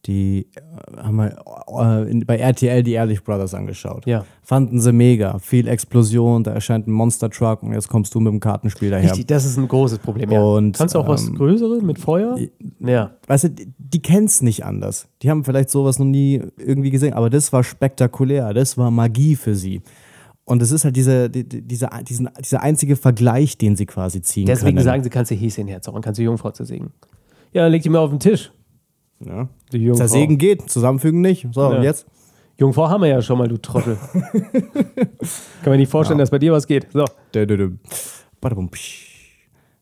die 0.07 0.47
äh, 0.55 0.97
haben 0.97 1.17
wir 1.17 2.09
äh, 2.09 2.25
bei 2.25 2.39
RTL 2.39 2.83
die 2.83 2.93
Ehrlich 2.93 3.23
Brothers 3.25 3.55
angeschaut. 3.55 4.07
Ja. 4.07 4.25
Fanden 4.43 4.81
sie 4.81 4.93
mega. 4.93 5.39
Viel 5.39 5.69
Explosion, 5.69 6.45
da 6.45 6.53
erscheint 6.53 6.87
ein 6.87 6.93
Monster 6.93 7.31
Truck 7.31 7.63
und 7.63 7.73
jetzt 7.73 7.89
kommst 7.89 8.15
du 8.15 8.21
mit 8.21 8.33
dem 8.33 8.41
Kartenspiel 8.41 8.91
daher. 8.91 9.11
Richtig, 9.11 9.27
das 9.27 9.45
ist 9.45 9.59
ein 9.59 9.69
großes 9.69 9.99
Problem. 9.99 10.31
Ja. 10.31 10.41
Und, 10.41 10.77
Kannst 10.77 10.95
du 10.95 11.01
auch 11.01 11.09
was 11.09 11.27
ähm, 11.27 11.35
Größeres 11.35 11.83
mit 11.83 11.99
Feuer? 11.99 12.39
Ja. 12.79 13.13
Weißt 13.27 13.45
du, 13.45 13.51
die, 13.51 13.73
die 13.79 14.01
kennen 14.01 14.27
es 14.27 14.41
nicht 14.41 14.65
anders. 14.65 15.09
Die 15.23 15.31
haben 15.31 15.45
vielleicht 15.45 15.71
sowas 15.71 15.99
noch 15.99 16.07
nie 16.07 16.43
irgendwie 16.57 16.91
gesehen, 16.91 17.15
aber 17.15 17.29
das 17.29 17.53
war 17.53 17.65
spektakulär. 17.65 18.55
Das 18.55 18.79
war 18.79 18.91
Magie 18.91 19.35
für 19.37 19.55
sie. 19.55 19.83
Und 20.49 20.63
es 20.63 20.71
ist 20.73 20.85
halt 20.85 20.97
diese, 20.97 21.29
die, 21.31 21.49
die- 21.49 21.63
dieser, 21.63 21.91
diesen, 22.03 22.29
dieser 22.43 22.63
einzige 22.63 22.97
Vergleich, 22.97 23.59
den 23.59 23.77
sie 23.77 23.87
quasi 23.87 24.23
ziehen 24.23 24.47
Deswegen 24.47 24.77
können. 24.77 24.85
sagen 24.85 25.03
sie, 25.03 25.11
kannst 25.11 25.31
du 25.31 25.35
Häschen 25.35 25.69
herzaubern, 25.69 26.03
kannst 26.03 26.19
du 26.19 26.23
Jungfrau 26.23 26.51
zersägen. 26.51 26.93
Ja, 27.53 27.63
dann 27.63 27.73
leg 27.73 27.83
die 27.83 27.91
mir 27.91 28.01
auf 28.01 28.11
den 28.11 28.21
Tisch. 28.21 28.51
ja. 29.25 29.49
Die 29.73 29.79
Jungfrau. 29.79 29.99
Zersägen 30.07 30.39
geht, 30.39 30.71
zusammenfügen 30.71 31.21
nicht. 31.21 31.47
So, 31.53 31.61
Ja. 31.71 31.77
und 31.79 31.83
jetzt? 31.83 32.07
Jungfrau 32.59 32.89
haben 32.89 33.03
wir 33.03 33.09
ja 33.09 33.23
schon 33.23 33.39
mal, 33.39 33.47
du 33.47 33.57
Trottel. 33.59 33.97
Kann 35.63 35.71
mir 35.73 35.77
nicht 35.77 35.91
vorstellen, 35.91 36.19
dass 36.19 36.31
bei 36.31 36.39
dir 36.39 36.53
was 36.53 36.67
geht. 36.67 36.89
So. 36.93 37.05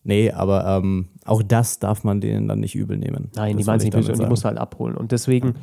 Nee, 0.04 0.30
aber 0.30 0.66
ähm, 0.82 1.08
auch 1.24 1.42
das 1.42 1.78
darf 1.78 2.04
man 2.04 2.20
denen 2.20 2.46
dann 2.48 2.60
nicht 2.60 2.74
übel 2.74 2.96
nehmen. 2.96 3.30
Nein, 3.34 3.56
die 3.56 3.62
Das 3.62 3.66
meinen 3.66 3.76
es 3.78 3.82
will 3.84 3.88
ich 3.88 3.94
nicht 3.94 4.06
böse 4.08 4.12
und 4.22 4.28
die 4.30 4.40
du 4.40 4.44
halt 4.44 4.58
abholen. 4.58 4.96
Und 4.96 5.10
deswegen 5.12 5.54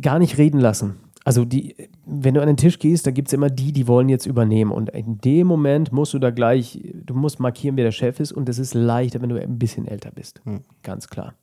gar 0.00 0.18
nicht 0.18 0.36
reden 0.38 0.60
lassen. 0.60 0.96
Also 1.24 1.44
die, 1.44 1.76
wenn 2.04 2.34
du 2.34 2.40
an 2.40 2.48
den 2.48 2.56
Tisch 2.56 2.78
gehst, 2.78 3.06
da 3.06 3.10
gibt 3.10 3.28
es 3.28 3.32
immer 3.32 3.48
die, 3.48 3.72
die 3.72 3.86
wollen 3.86 4.08
jetzt 4.08 4.26
übernehmen. 4.26 4.72
Und 4.72 4.90
in 4.90 5.18
dem 5.18 5.46
Moment 5.46 5.92
musst 5.92 6.14
du 6.14 6.18
da 6.18 6.30
gleich, 6.30 6.80
du 6.94 7.14
musst 7.14 7.38
markieren, 7.38 7.76
wer 7.76 7.84
der 7.84 7.92
Chef 7.92 8.18
ist. 8.18 8.32
Und 8.32 8.48
das 8.48 8.58
ist 8.58 8.74
leichter, 8.74 9.22
wenn 9.22 9.28
du 9.28 9.40
ein 9.40 9.58
bisschen 9.58 9.86
älter 9.86 10.10
bist. 10.10 10.40
Ganz 10.82 11.08
klar. 11.08 11.34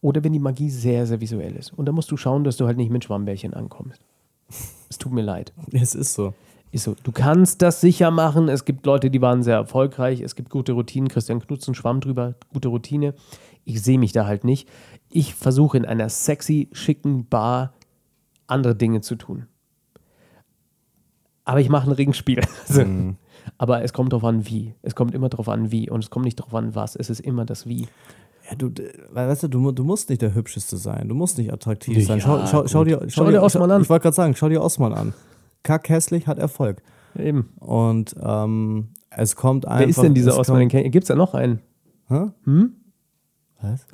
Oder 0.00 0.22
wenn 0.24 0.32
die 0.32 0.38
Magie 0.38 0.68
sehr, 0.68 1.06
sehr 1.06 1.20
visuell 1.20 1.56
ist. 1.56 1.72
Und 1.72 1.86
da 1.86 1.92
musst 1.92 2.10
du 2.10 2.16
schauen, 2.16 2.44
dass 2.44 2.56
du 2.56 2.66
halt 2.66 2.76
nicht 2.76 2.90
mit 2.90 3.04
Schwammbärchen 3.04 3.54
ankommst. 3.54 4.00
Es 4.90 4.98
tut 4.98 5.12
mir 5.12 5.22
leid. 5.22 5.52
Es 5.72 5.94
ist 5.94 6.12
so. 6.12 6.34
Ist 6.70 6.84
so. 6.84 6.96
Du 7.02 7.12
kannst 7.12 7.62
das 7.62 7.80
sicher 7.80 8.10
machen. 8.10 8.48
Es 8.48 8.64
gibt 8.64 8.84
Leute, 8.84 9.10
die 9.10 9.22
waren 9.22 9.42
sehr 9.42 9.56
erfolgreich. 9.56 10.20
Es 10.20 10.36
gibt 10.36 10.50
gute 10.50 10.72
Routinen. 10.72 11.08
Christian 11.08 11.40
Knutzen 11.40 11.74
schwamm 11.74 12.00
drüber. 12.00 12.34
Gute 12.52 12.68
Routine. 12.68 13.14
Ich 13.64 13.82
sehe 13.82 13.98
mich 13.98 14.12
da 14.12 14.26
halt 14.26 14.44
nicht. 14.44 14.68
Ich 15.10 15.34
versuche 15.34 15.76
in 15.76 15.84
einer 15.84 16.08
sexy, 16.08 16.68
schicken 16.72 17.26
Bar 17.26 17.72
andere 18.46 18.74
Dinge 18.74 19.00
zu 19.00 19.16
tun. 19.16 19.46
Aber 21.44 21.60
ich 21.60 21.68
mache 21.68 21.90
ein 21.90 21.92
Ringspiel. 21.92 22.40
Also, 22.68 22.84
Aber 23.58 23.82
es 23.82 23.92
kommt 23.92 24.12
darauf 24.12 24.24
an, 24.24 24.46
wie. 24.46 24.74
Es 24.82 24.94
kommt 24.94 25.14
immer 25.14 25.28
darauf 25.28 25.48
an, 25.48 25.72
wie. 25.72 25.90
Und 25.90 26.04
es 26.04 26.10
kommt 26.10 26.24
nicht 26.24 26.38
darauf 26.38 26.54
an, 26.54 26.74
was. 26.74 26.94
Es 26.94 27.10
ist 27.10 27.20
immer 27.20 27.44
das 27.44 27.66
Wie. 27.66 27.88
Ja, 28.48 28.56
du, 28.56 28.70
weißt 29.12 29.44
du, 29.44 29.48
du, 29.48 29.72
du 29.72 29.84
musst 29.84 30.08
nicht 30.10 30.22
der 30.22 30.34
Hübscheste 30.34 30.76
sein. 30.76 31.08
Du 31.08 31.14
musst 31.14 31.38
nicht 31.38 31.52
attraktiv 31.52 31.96
Ja, 31.98 32.04
sein. 32.04 32.20
Schau, 32.20 32.46
schau, 32.46 32.66
schau, 32.66 32.84
dir, 32.84 33.04
Schau 33.08 33.30
dir 33.30 33.42
Osman 33.42 33.70
an. 33.70 33.82
Ich 33.82 33.90
wollte 33.90 34.04
gerade 34.04 34.16
sagen, 34.16 34.34
schau 34.36 34.48
dir 34.48 34.62
Osman 34.62 34.94
an. 34.94 35.14
Kack 35.62 35.88
hässlich 35.88 36.26
hat 36.26 36.38
Erfolg. 36.38 36.82
Eben. 37.18 37.52
Und 37.58 38.14
ähm, 38.20 38.88
es 39.10 39.36
kommt 39.36 39.66
einfach. 39.66 39.80
Wer 39.80 39.88
ist 39.88 40.02
denn 40.02 40.14
dieser 40.14 40.32
es 40.32 40.38
Osman? 40.38 40.68
Gibt 40.68 41.04
es 41.04 41.08
da 41.08 41.14
noch 41.14 41.34
einen? 41.34 41.60
Hä? 42.08 42.30
Was? 43.60 43.86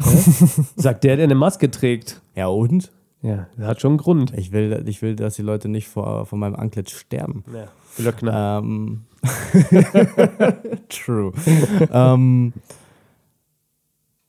Sagt 0.76 1.05
der, 1.05 1.16
der 1.16 1.24
eine 1.24 1.34
Maske 1.34 1.70
trägt. 1.70 2.20
Ja, 2.34 2.46
und? 2.49 2.90
Ja, 3.22 3.48
das 3.56 3.66
hat 3.66 3.80
schon 3.80 3.92
einen 3.92 3.98
Grund. 3.98 4.32
Ich 4.36 4.52
will, 4.52 4.84
ich 4.86 5.02
will, 5.02 5.16
dass 5.16 5.36
die 5.36 5.42
Leute 5.42 5.68
nicht 5.68 5.88
vor, 5.88 6.26
vor 6.26 6.38
meinem 6.38 6.54
Antlitz 6.54 6.92
sterben. 6.92 7.44
Ja. 7.52 7.68
Glöckner. 7.96 8.60
Ähm, 8.62 9.06
true. 10.88 11.32
ähm, 11.92 12.52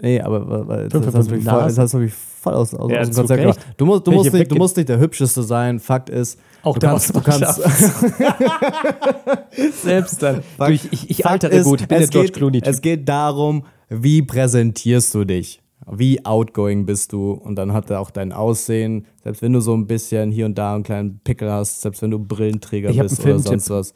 nee, 0.02 0.20
aber 0.20 0.88
das, 0.90 1.14
hast 1.14 1.94
du 1.94 2.00
mich 2.00 2.14
voll, 2.14 2.30
voll 2.40 2.54
aus, 2.54 2.74
aus, 2.74 2.92
Ja, 2.92 3.02
aus 3.02 3.10
dem 3.10 3.16
Konzept 3.16 3.42
gebracht. 3.42 3.60
Du 3.78 3.86
musst, 3.86 4.08
du, 4.08 4.12
musst 4.12 4.34
nicht, 4.34 4.52
du 4.52 4.56
musst 4.56 4.78
nicht 4.78 4.90
der 4.90 5.00
Hübscheste 5.00 5.44
sein. 5.44 5.80
Fakt 5.80 6.10
ist, 6.10 6.40
Auch 6.64 6.74
du 6.74 6.80
der 6.80 6.90
kannst, 6.90 7.16
du 7.16 7.22
kannst, 7.22 7.62
Selbst 9.84 10.24
dann. 10.24 10.42
Du, 10.58 10.72
ich, 10.72 10.92
ich, 10.92 11.10
ich 11.12 11.18
Fakt 11.18 11.46
altere 11.46 11.64
gut. 11.64 11.82
Ich 11.82 11.88
bin 11.88 11.98
der 11.98 12.06
es 12.06 12.10
George 12.10 12.30
geht, 12.30 12.38
Clooney. 12.38 12.62
Es 12.64 12.82
geht 12.82 13.08
darum, 13.08 13.66
wie 13.90 14.22
präsentierst 14.22 15.14
du 15.14 15.26
dich? 15.26 15.62
Wie 15.92 16.24
outgoing 16.26 16.86
bist 16.86 17.14
du? 17.14 17.32
Und 17.32 17.56
dann 17.56 17.74
hat 17.74 17.90
er 17.90 18.00
auch 18.00 18.12
dein 18.12 18.32
Aussehen. 18.32 19.06
Selbst 19.24 19.42
wenn 19.42 19.54
du 19.54 19.60
so 19.60 19.74
ein 19.76 19.88
bisschen 19.88 20.32
hier 20.32 20.46
und 20.46 20.58
da 20.58 20.76
einen 20.76 20.84
kleinen 20.84 21.20
Pickel 21.24 21.52
hast, 21.52 21.82
selbst 21.82 22.02
wenn 22.02 22.12
du 22.12 22.20
Brillenträger 22.20 22.90
Ich 22.90 23.00
bist 23.00 23.24
oder 23.24 23.40
sonst 23.40 23.70
was. 23.70 23.94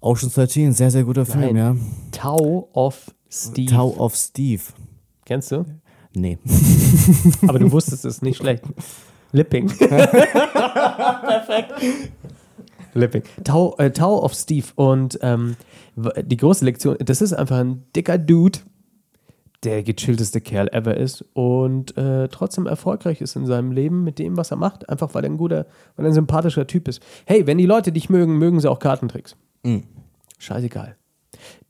Ocean's 0.00 0.34
13, 0.34 0.72
sehr, 0.72 0.90
sehr 0.90 1.04
guter 1.04 1.24
Film, 1.24 1.54
Nein. 1.54 1.56
ja. 1.56 1.76
Tau 2.10 2.68
of 2.74 3.06
Steve. 3.30 3.72
Tau 3.72 3.88
of 3.96 4.14
Steve. 4.14 4.62
Kennst 5.24 5.50
du? 5.50 5.64
Nee. 6.14 6.38
Aber 7.46 7.58
du 7.58 7.72
wusstest 7.72 8.04
es, 8.04 8.22
nicht 8.22 8.36
schlecht. 8.36 8.64
Lipping. 9.32 9.66
Perfekt. 9.78 11.72
Lipping. 12.92 13.22
Tau, 13.42 13.74
äh, 13.78 13.90
Tau 13.90 14.22
of 14.22 14.34
Steve. 14.34 14.66
Und 14.76 15.18
ähm, 15.22 15.56
die 15.96 16.36
große 16.36 16.64
Lektion, 16.64 16.96
das 17.00 17.20
ist 17.20 17.32
einfach 17.32 17.58
ein 17.58 17.84
dicker 17.96 18.18
Dude, 18.18 18.60
der 19.64 19.82
gechillteste 19.82 20.40
Kerl 20.40 20.68
ever 20.72 20.96
ist 20.96 21.24
und 21.32 21.96
äh, 21.96 22.28
trotzdem 22.28 22.66
erfolgreich 22.66 23.20
ist 23.20 23.34
in 23.36 23.46
seinem 23.46 23.72
Leben 23.72 24.04
mit 24.04 24.18
dem, 24.18 24.36
was 24.36 24.50
er 24.50 24.56
macht. 24.56 24.88
Einfach 24.88 25.14
weil 25.14 25.24
er 25.24 25.30
ein 25.30 25.36
guter, 25.36 25.66
weil 25.96 26.04
er 26.06 26.10
ein 26.10 26.14
sympathischer 26.14 26.66
Typ 26.66 26.86
ist. 26.88 27.02
Hey, 27.26 27.46
wenn 27.46 27.58
die 27.58 27.66
Leute 27.66 27.90
dich 27.92 28.10
mögen, 28.10 28.36
mögen 28.38 28.60
sie 28.60 28.70
auch 28.70 28.78
Kartentricks. 28.78 29.36
Scheißegal. 30.38 30.96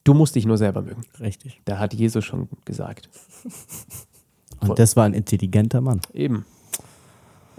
Du 0.03 0.13
musst 0.15 0.35
dich 0.35 0.45
nur 0.47 0.59
selber 0.59 0.83
mögen. 0.83 1.03
Richtig. 1.21 1.61
Da 1.65 1.79
hat 1.79 1.95
Jesus 1.95 2.25
schon 2.25 2.49
gesagt. 2.65 3.09
Und 4.61 4.79
das 4.79 4.97
war 4.97 5.05
ein 5.05 5.15
intelligenter 5.15 5.81
Mann. 5.81 6.01
Eben. 6.13 6.45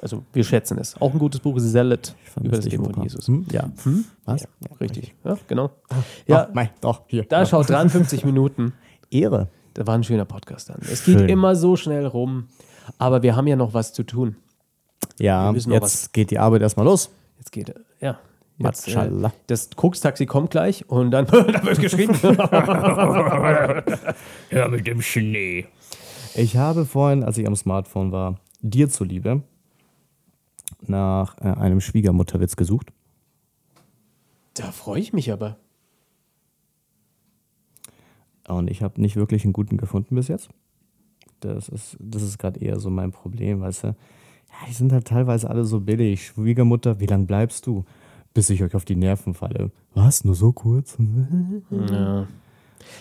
Also 0.01 0.23
wir 0.33 0.43
schätzen 0.43 0.77
es. 0.77 0.99
Auch 1.01 1.13
ein 1.13 1.19
gutes 1.19 1.39
Buch 1.39 1.55
ist 1.57 1.71
Zealot 1.71 2.15
über 2.41 2.57
das 2.57 2.65
Leben 2.65 2.85
von. 2.85 3.01
Jesus. 3.03 3.27
Hm? 3.27 3.45
Ja. 3.51 3.71
Was? 4.25 4.41
Ja, 4.41 4.47
richtig. 4.79 5.15
Ja, 5.23 5.37
genau. 5.47 5.71
Ja, 6.27 6.35
Ja, 6.45 6.49
mei, 6.53 6.69
doch, 6.81 7.03
hier. 7.07 7.23
da 7.23 7.45
schaut 7.45 7.69
53 7.69 8.23
Minuten. 8.25 8.73
Ehre. 9.09 9.49
Da 9.75 9.85
war 9.85 9.95
ein 9.95 10.03
schöner 10.03 10.25
Podcast 10.25 10.69
dann. 10.69 10.79
Es 10.81 11.03
geht 11.03 11.19
Schön. 11.19 11.29
immer 11.29 11.55
so 11.55 11.75
schnell 11.75 12.05
rum. 12.05 12.47
Aber 12.97 13.23
wir 13.23 13.35
haben 13.35 13.45
ja 13.45 13.57
noch 13.57 13.73
was 13.73 13.93
zu 13.93 14.03
tun. 14.03 14.37
Ja, 15.19 15.51
jetzt 15.51 16.13
geht 16.13 16.31
die 16.31 16.39
Arbeit 16.39 16.61
erstmal 16.61 16.85
los. 16.85 17.11
Jetzt 17.37 17.51
geht 17.51 17.75
ja. 17.99 18.17
Jetzt, 18.57 18.87
äh, 18.87 19.09
das 19.47 19.69
Koks-Taxi 19.75 20.25
kommt 20.25 20.49
gleich 20.49 20.89
und 20.89 21.11
dann 21.11 21.25
da 21.31 21.63
wird 21.63 21.79
geschrieben. 21.79 22.17
Ja, 24.49 24.69
mit 24.69 24.87
dem 24.87 25.01
Schnee. 25.01 25.65
Ich 26.35 26.55
habe 26.55 26.85
vorhin, 26.85 27.25
als 27.25 27.37
ich 27.37 27.45
am 27.45 27.55
Smartphone 27.57 28.13
war, 28.13 28.39
dir 28.61 28.89
zuliebe 28.89 29.41
nach 30.87 31.37
äh, 31.39 31.49
einem 31.49 31.81
Schwiegermutterwitz 31.81 32.55
gesucht. 32.55 32.93
da 34.53 34.71
freue 34.71 35.01
ich 35.01 35.11
mich 35.11 35.33
aber. 35.33 35.57
Und 38.47 38.69
ich 38.69 38.81
habe 38.83 39.01
nicht 39.01 39.15
wirklich 39.15 39.43
einen 39.43 39.53
guten 39.53 39.77
gefunden 39.77 40.15
bis 40.15 40.27
jetzt. 40.27 40.49
Das 41.39 41.67
ist, 41.69 41.97
das 41.99 42.21
ist 42.21 42.37
gerade 42.37 42.59
eher 42.59 42.79
so 42.79 42.89
mein 42.89 43.11
Problem, 43.11 43.61
weißt 43.61 43.83
du. 43.83 43.87
Ja, 43.87 44.67
die 44.69 44.73
sind 44.73 44.91
halt 44.93 45.05
teilweise 45.07 45.49
alle 45.49 45.65
so 45.65 45.79
billig. 45.81 46.27
Schwiegermutter, 46.27 46.99
wie 46.99 47.07
lange 47.07 47.25
bleibst 47.25 47.65
du? 47.67 47.83
Bis 48.33 48.49
ich 48.49 48.63
euch 48.63 48.75
auf 48.75 48.85
die 48.85 48.95
Nerven 48.95 49.33
falle. 49.33 49.71
Was? 49.93 50.23
Nur 50.23 50.35
so 50.35 50.51
kurz? 50.51 50.97
Ja. 51.71 52.27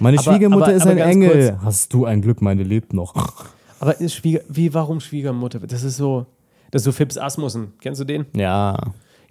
Meine 0.00 0.18
Aber- 0.18 0.22
Schwiegermutter 0.32 0.64
aber- 0.66 0.72
ist 0.74 0.82
aber 0.82 0.92
ein 0.92 0.98
Engel. 1.10 1.58
Hast 1.62 1.92
du 1.92 2.04
ein 2.06 2.22
Glück, 2.22 2.40
meine 2.42 2.62
lebt 2.62 2.92
noch. 2.92 3.14
Aber 3.80 3.96
Schwieger, 4.08 4.40
wie, 4.48 4.72
warum 4.72 4.98
Schwiegermutter? 5.00 5.58
Das 5.60 5.82
ist 5.82 5.96
so, 5.98 6.24
das 6.70 6.80
ist 6.82 6.84
so 6.86 6.92
Fips 6.92 7.18
Asmussen. 7.18 7.72
Kennst 7.80 8.00
du 8.00 8.04
den? 8.04 8.24
Ja. 8.34 8.78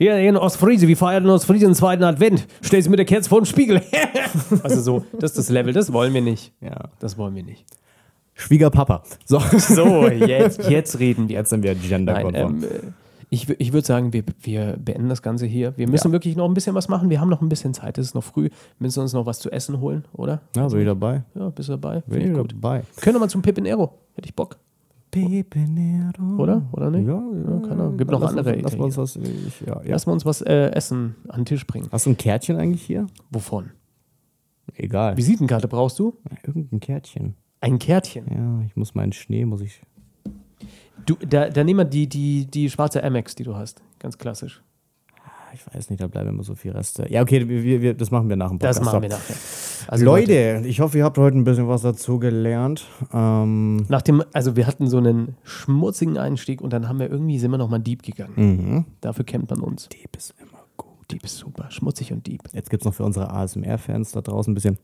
Hier 0.03 0.17
in 0.29 0.35
Ostfriese, 0.35 0.85
wir 0.89 0.97
feiern 0.97 1.23
in 1.23 1.29
Ostfriese 1.29 1.65
den 1.65 1.75
zweiten 1.75 2.03
Advent. 2.03 2.45
Stellst 2.61 2.87
du 2.87 2.89
mit 2.89 2.99
der 2.99 3.05
Kerze 3.05 3.29
vor 3.29 3.39
den 3.39 3.45
Spiegel. 3.45 3.81
also 4.63 4.81
so, 4.81 5.05
das 5.17 5.31
ist 5.31 5.37
das 5.37 5.49
Level, 5.49 5.71
das 5.71 5.93
wollen 5.93 6.13
wir 6.13 6.21
nicht. 6.21 6.51
ja. 6.59 6.89
Das 6.99 7.17
wollen 7.17 7.33
wir 7.35 7.43
nicht. 7.43 7.63
Schwiegerpapa. 8.33 9.03
So. 9.25 9.39
So, 9.59 10.07
jetzt, 10.09 10.69
jetzt 10.69 10.99
reden 10.99 11.29
wir. 11.29 11.37
Jetzt 11.37 11.51
sind 11.51 11.63
wir 11.63 11.73
genderkonform. 11.75 12.55
ähm, 12.57 12.63
äh, 12.63 12.67
Ich, 13.29 13.49
ich 13.49 13.71
würde 13.71 13.87
sagen, 13.87 14.11
wir, 14.11 14.23
wir 14.41 14.75
beenden 14.77 15.07
das 15.07 15.21
Ganze 15.21 15.45
hier. 15.45 15.71
Wir 15.77 15.87
müssen 15.87 16.09
Ja. 16.09 16.11
wirklich 16.11 16.35
noch 16.35 16.49
ein 16.49 16.53
bisschen 16.53 16.75
was 16.75 16.89
machen. 16.89 17.09
Wir 17.09 17.21
haben 17.21 17.29
noch 17.29 17.41
ein 17.41 17.47
bisschen 17.47 17.73
Zeit. 17.73 17.97
Es 17.97 18.07
ist 18.07 18.13
noch 18.15 18.23
früh. 18.25 18.43
Wir 18.49 18.51
müssen 18.79 18.99
uns 18.99 19.13
noch 19.13 19.25
was 19.25 19.39
zu 19.39 19.51
essen 19.51 19.79
holen, 19.79 20.03
oder? 20.11 20.41
Ja, 20.55 20.67
bin 20.67 20.79
ich 20.81 20.85
dabei. 20.85 21.23
Ja, 21.33 21.49
bist 21.49 21.69
du 21.69 21.73
dabei? 21.77 22.01
Bin 22.07 22.19
ich 22.19 22.27
ich 22.27 22.47
dabei. 22.47 22.83
Können 22.99 23.15
wir 23.15 23.19
mal 23.21 23.29
zum 23.29 23.41
Pipinero. 23.41 23.93
Hätte 24.15 24.27
ich 24.27 24.35
Bock. 24.35 24.57
Pepenero. 25.13 26.37
Oder? 26.41 26.67
Oder 26.71 26.89
nicht? 26.89 27.07
Ja, 27.07 27.13
Ja, 27.13 27.59
keine 27.59 27.83
Ahnung. 27.83 27.97
Gibt 27.97 28.09
noch 28.09 28.21
lass 28.21 28.31
andere 28.31 28.55
Uns, 28.55 28.63
lass 28.63 28.75
uns 28.75 28.97
was, 28.97 29.15
ich, 29.17 29.61
ja, 29.61 29.81
ja. 29.83 29.91
Lass 29.91 30.05
mal 30.07 30.13
uns 30.13 30.25
was 30.25 30.41
äh, 30.41 30.71
essen 30.71 31.15
an 31.27 31.41
den 31.41 31.45
Tisch 31.45 31.67
bringen. 31.67 31.87
Hast 31.91 32.05
du 32.05 32.09
ein 32.09 32.17
Kärtchen 32.17 32.57
eigentlich 32.57 32.81
hier? 32.81 33.07
Wovon? 33.29 33.71
Egal. 34.75 35.15
Visitenkarte 35.15 35.67
brauchst 35.67 35.99
du? 35.99 36.17
Irgendein 36.45 36.79
Kärtchen. 36.79 37.35
Ein 37.61 37.77
Kärtchen. 37.77 38.25
Ja, 38.29 38.65
ich 38.65 38.75
muss 38.75 38.95
meinen 38.95 39.13
Schnee, 39.13 39.45
muss 39.45 39.61
ich. 39.61 39.81
Du, 41.05 41.15
da, 41.15 41.49
da 41.49 41.63
nehmen 41.63 41.79
wir 41.81 41.85
die, 41.85 42.07
die, 42.07 42.45
die 42.45 42.69
schwarze 42.69 43.03
Amex, 43.03 43.35
die 43.35 43.43
du 43.43 43.55
hast. 43.55 43.81
Ganz 43.99 44.17
klassisch. 44.17 44.63
Ich 45.53 45.65
weiß 45.73 45.89
nicht, 45.89 46.01
da 46.01 46.07
bleiben 46.07 46.29
immer 46.29 46.43
so 46.43 46.55
viele 46.55 46.75
Reste. 46.75 47.05
Ja, 47.11 47.21
okay, 47.21 47.47
wir, 47.47 47.81
wir, 47.81 47.93
das 47.93 48.11
machen 48.11 48.27
wir 48.29 48.35
nach 48.35 48.49
dem 48.49 48.59
Podcast. 48.59 48.79
Das 48.79 48.85
machen 48.85 49.01
wir 49.03 49.09
nachher. 49.09 49.35
Also 49.87 50.05
Leute, 50.05 50.63
ich 50.65 50.79
hoffe, 50.79 50.97
ihr 50.97 51.03
habt 51.03 51.17
heute 51.17 51.37
ein 51.37 51.43
bisschen 51.43 51.67
was 51.67 51.81
dazu 51.81 52.17
gelernt. 52.19 52.85
Ähm, 53.13 53.85
Nach 53.89 54.01
dem, 54.01 54.23
also 54.33 54.55
wir 54.55 54.65
hatten 54.65 54.87
so 54.87 54.97
einen 54.97 55.35
schmutzigen 55.43 56.17
Einstieg 56.17 56.61
und 56.61 56.71
dann 56.73 56.87
haben 56.87 56.99
wir 56.99 57.09
irgendwie 57.09 57.37
sind 57.39 57.51
wir 57.51 57.57
nochmal 57.57 57.79
Dieb 57.79 58.01
gegangen. 58.03 58.33
mhm. 58.35 58.85
Dafür 59.01 59.25
kennt 59.25 59.49
man 59.49 59.59
uns. 59.59 59.89
Dieb 59.89 60.15
ist 60.17 60.33
immer 60.39 60.63
gut. 60.77 61.11
Dieb 61.11 61.23
ist 61.23 61.37
super, 61.37 61.69
schmutzig 61.69 62.11
und 62.13 62.25
Dieb. 62.25 62.41
Jetzt 62.53 62.69
gibt 62.69 62.81
es 62.83 62.85
noch 62.85 62.93
für 62.93 63.03
unsere 63.03 63.29
ASMR-Fans 63.31 64.11
da 64.13 64.21
draußen 64.21 64.51
ein 64.51 64.55
bisschen. 64.55 64.77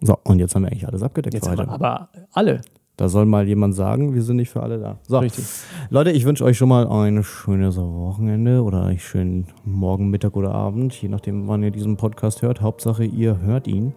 So, 0.00 0.16
und 0.24 0.38
jetzt 0.38 0.54
haben 0.54 0.62
wir 0.62 0.68
eigentlich 0.70 0.86
alles 0.86 1.02
abgedeckt 1.02 1.34
Jetzt 1.34 1.48
heute. 1.48 1.68
aber 1.68 2.08
alle. 2.32 2.60
Da 2.98 3.08
soll 3.08 3.26
mal 3.26 3.46
jemand 3.46 3.76
sagen, 3.76 4.12
wir 4.12 4.22
sind 4.22 4.36
nicht 4.36 4.50
für 4.50 4.60
alle 4.60 4.80
da. 4.80 4.98
So, 5.06 5.18
Richtig. 5.20 5.44
Leute, 5.88 6.10
ich 6.10 6.24
wünsche 6.24 6.44
euch 6.44 6.58
schon 6.58 6.68
mal 6.68 6.88
ein 6.88 7.22
schönes 7.22 7.76
Wochenende 7.76 8.64
oder 8.64 8.82
einen 8.82 8.98
schönen 8.98 9.46
Morgen, 9.64 10.10
Mittag 10.10 10.36
oder 10.36 10.52
Abend, 10.52 11.00
je 11.00 11.08
nachdem, 11.08 11.46
wann 11.46 11.62
ihr 11.62 11.70
diesen 11.70 11.96
Podcast 11.96 12.42
hört. 12.42 12.60
Hauptsache, 12.60 13.04
ihr 13.04 13.40
hört 13.40 13.68
ihn. 13.68 13.94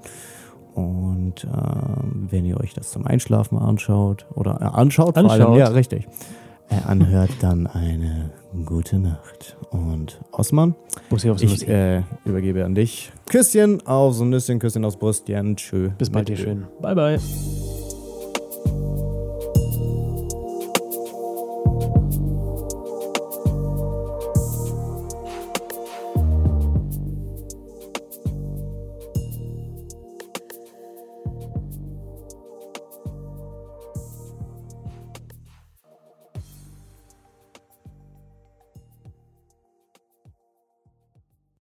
Und 0.76 1.46
ähm, 1.46 2.28
wenn 2.30 2.46
ihr 2.46 2.60
euch 2.62 2.76
das 2.76 2.92
zum 2.92 3.08
Einschlafen 3.08 3.58
anschaut 3.58 4.28
oder 4.36 4.62
äh, 4.62 4.66
anschaut, 4.66 5.16
vor 5.18 5.32
allem, 5.32 5.48
Anschaut. 5.48 5.58
ja, 5.58 5.68
richtig, 5.70 6.08
äh, 6.70 6.76
anhört, 6.88 7.32
dann 7.42 7.66
eine 7.66 8.30
gute 8.66 9.00
Nacht. 9.00 9.58
Und 9.72 10.22
Osman, 10.32 10.76
Muss 11.10 11.24
ich 11.24 11.32
aufs 11.32 11.42
ich 11.42 11.68
äh, 11.68 12.04
übergebe 12.24 12.64
an 12.66 12.76
dich. 12.76 13.12
Küsschen 13.26 13.84
aufs 13.88 14.20
Nüsschen, 14.20 14.60
Küsschen 14.60 14.86
aufs 14.86 14.98
Brustchen. 14.98 15.56
Tschö. 15.56 15.90
Bis 15.98 16.12
bald, 16.12 16.30
ihr 16.30 16.38
schön. 16.38 16.68
Bye, 16.80 16.94
bye. 16.94 17.71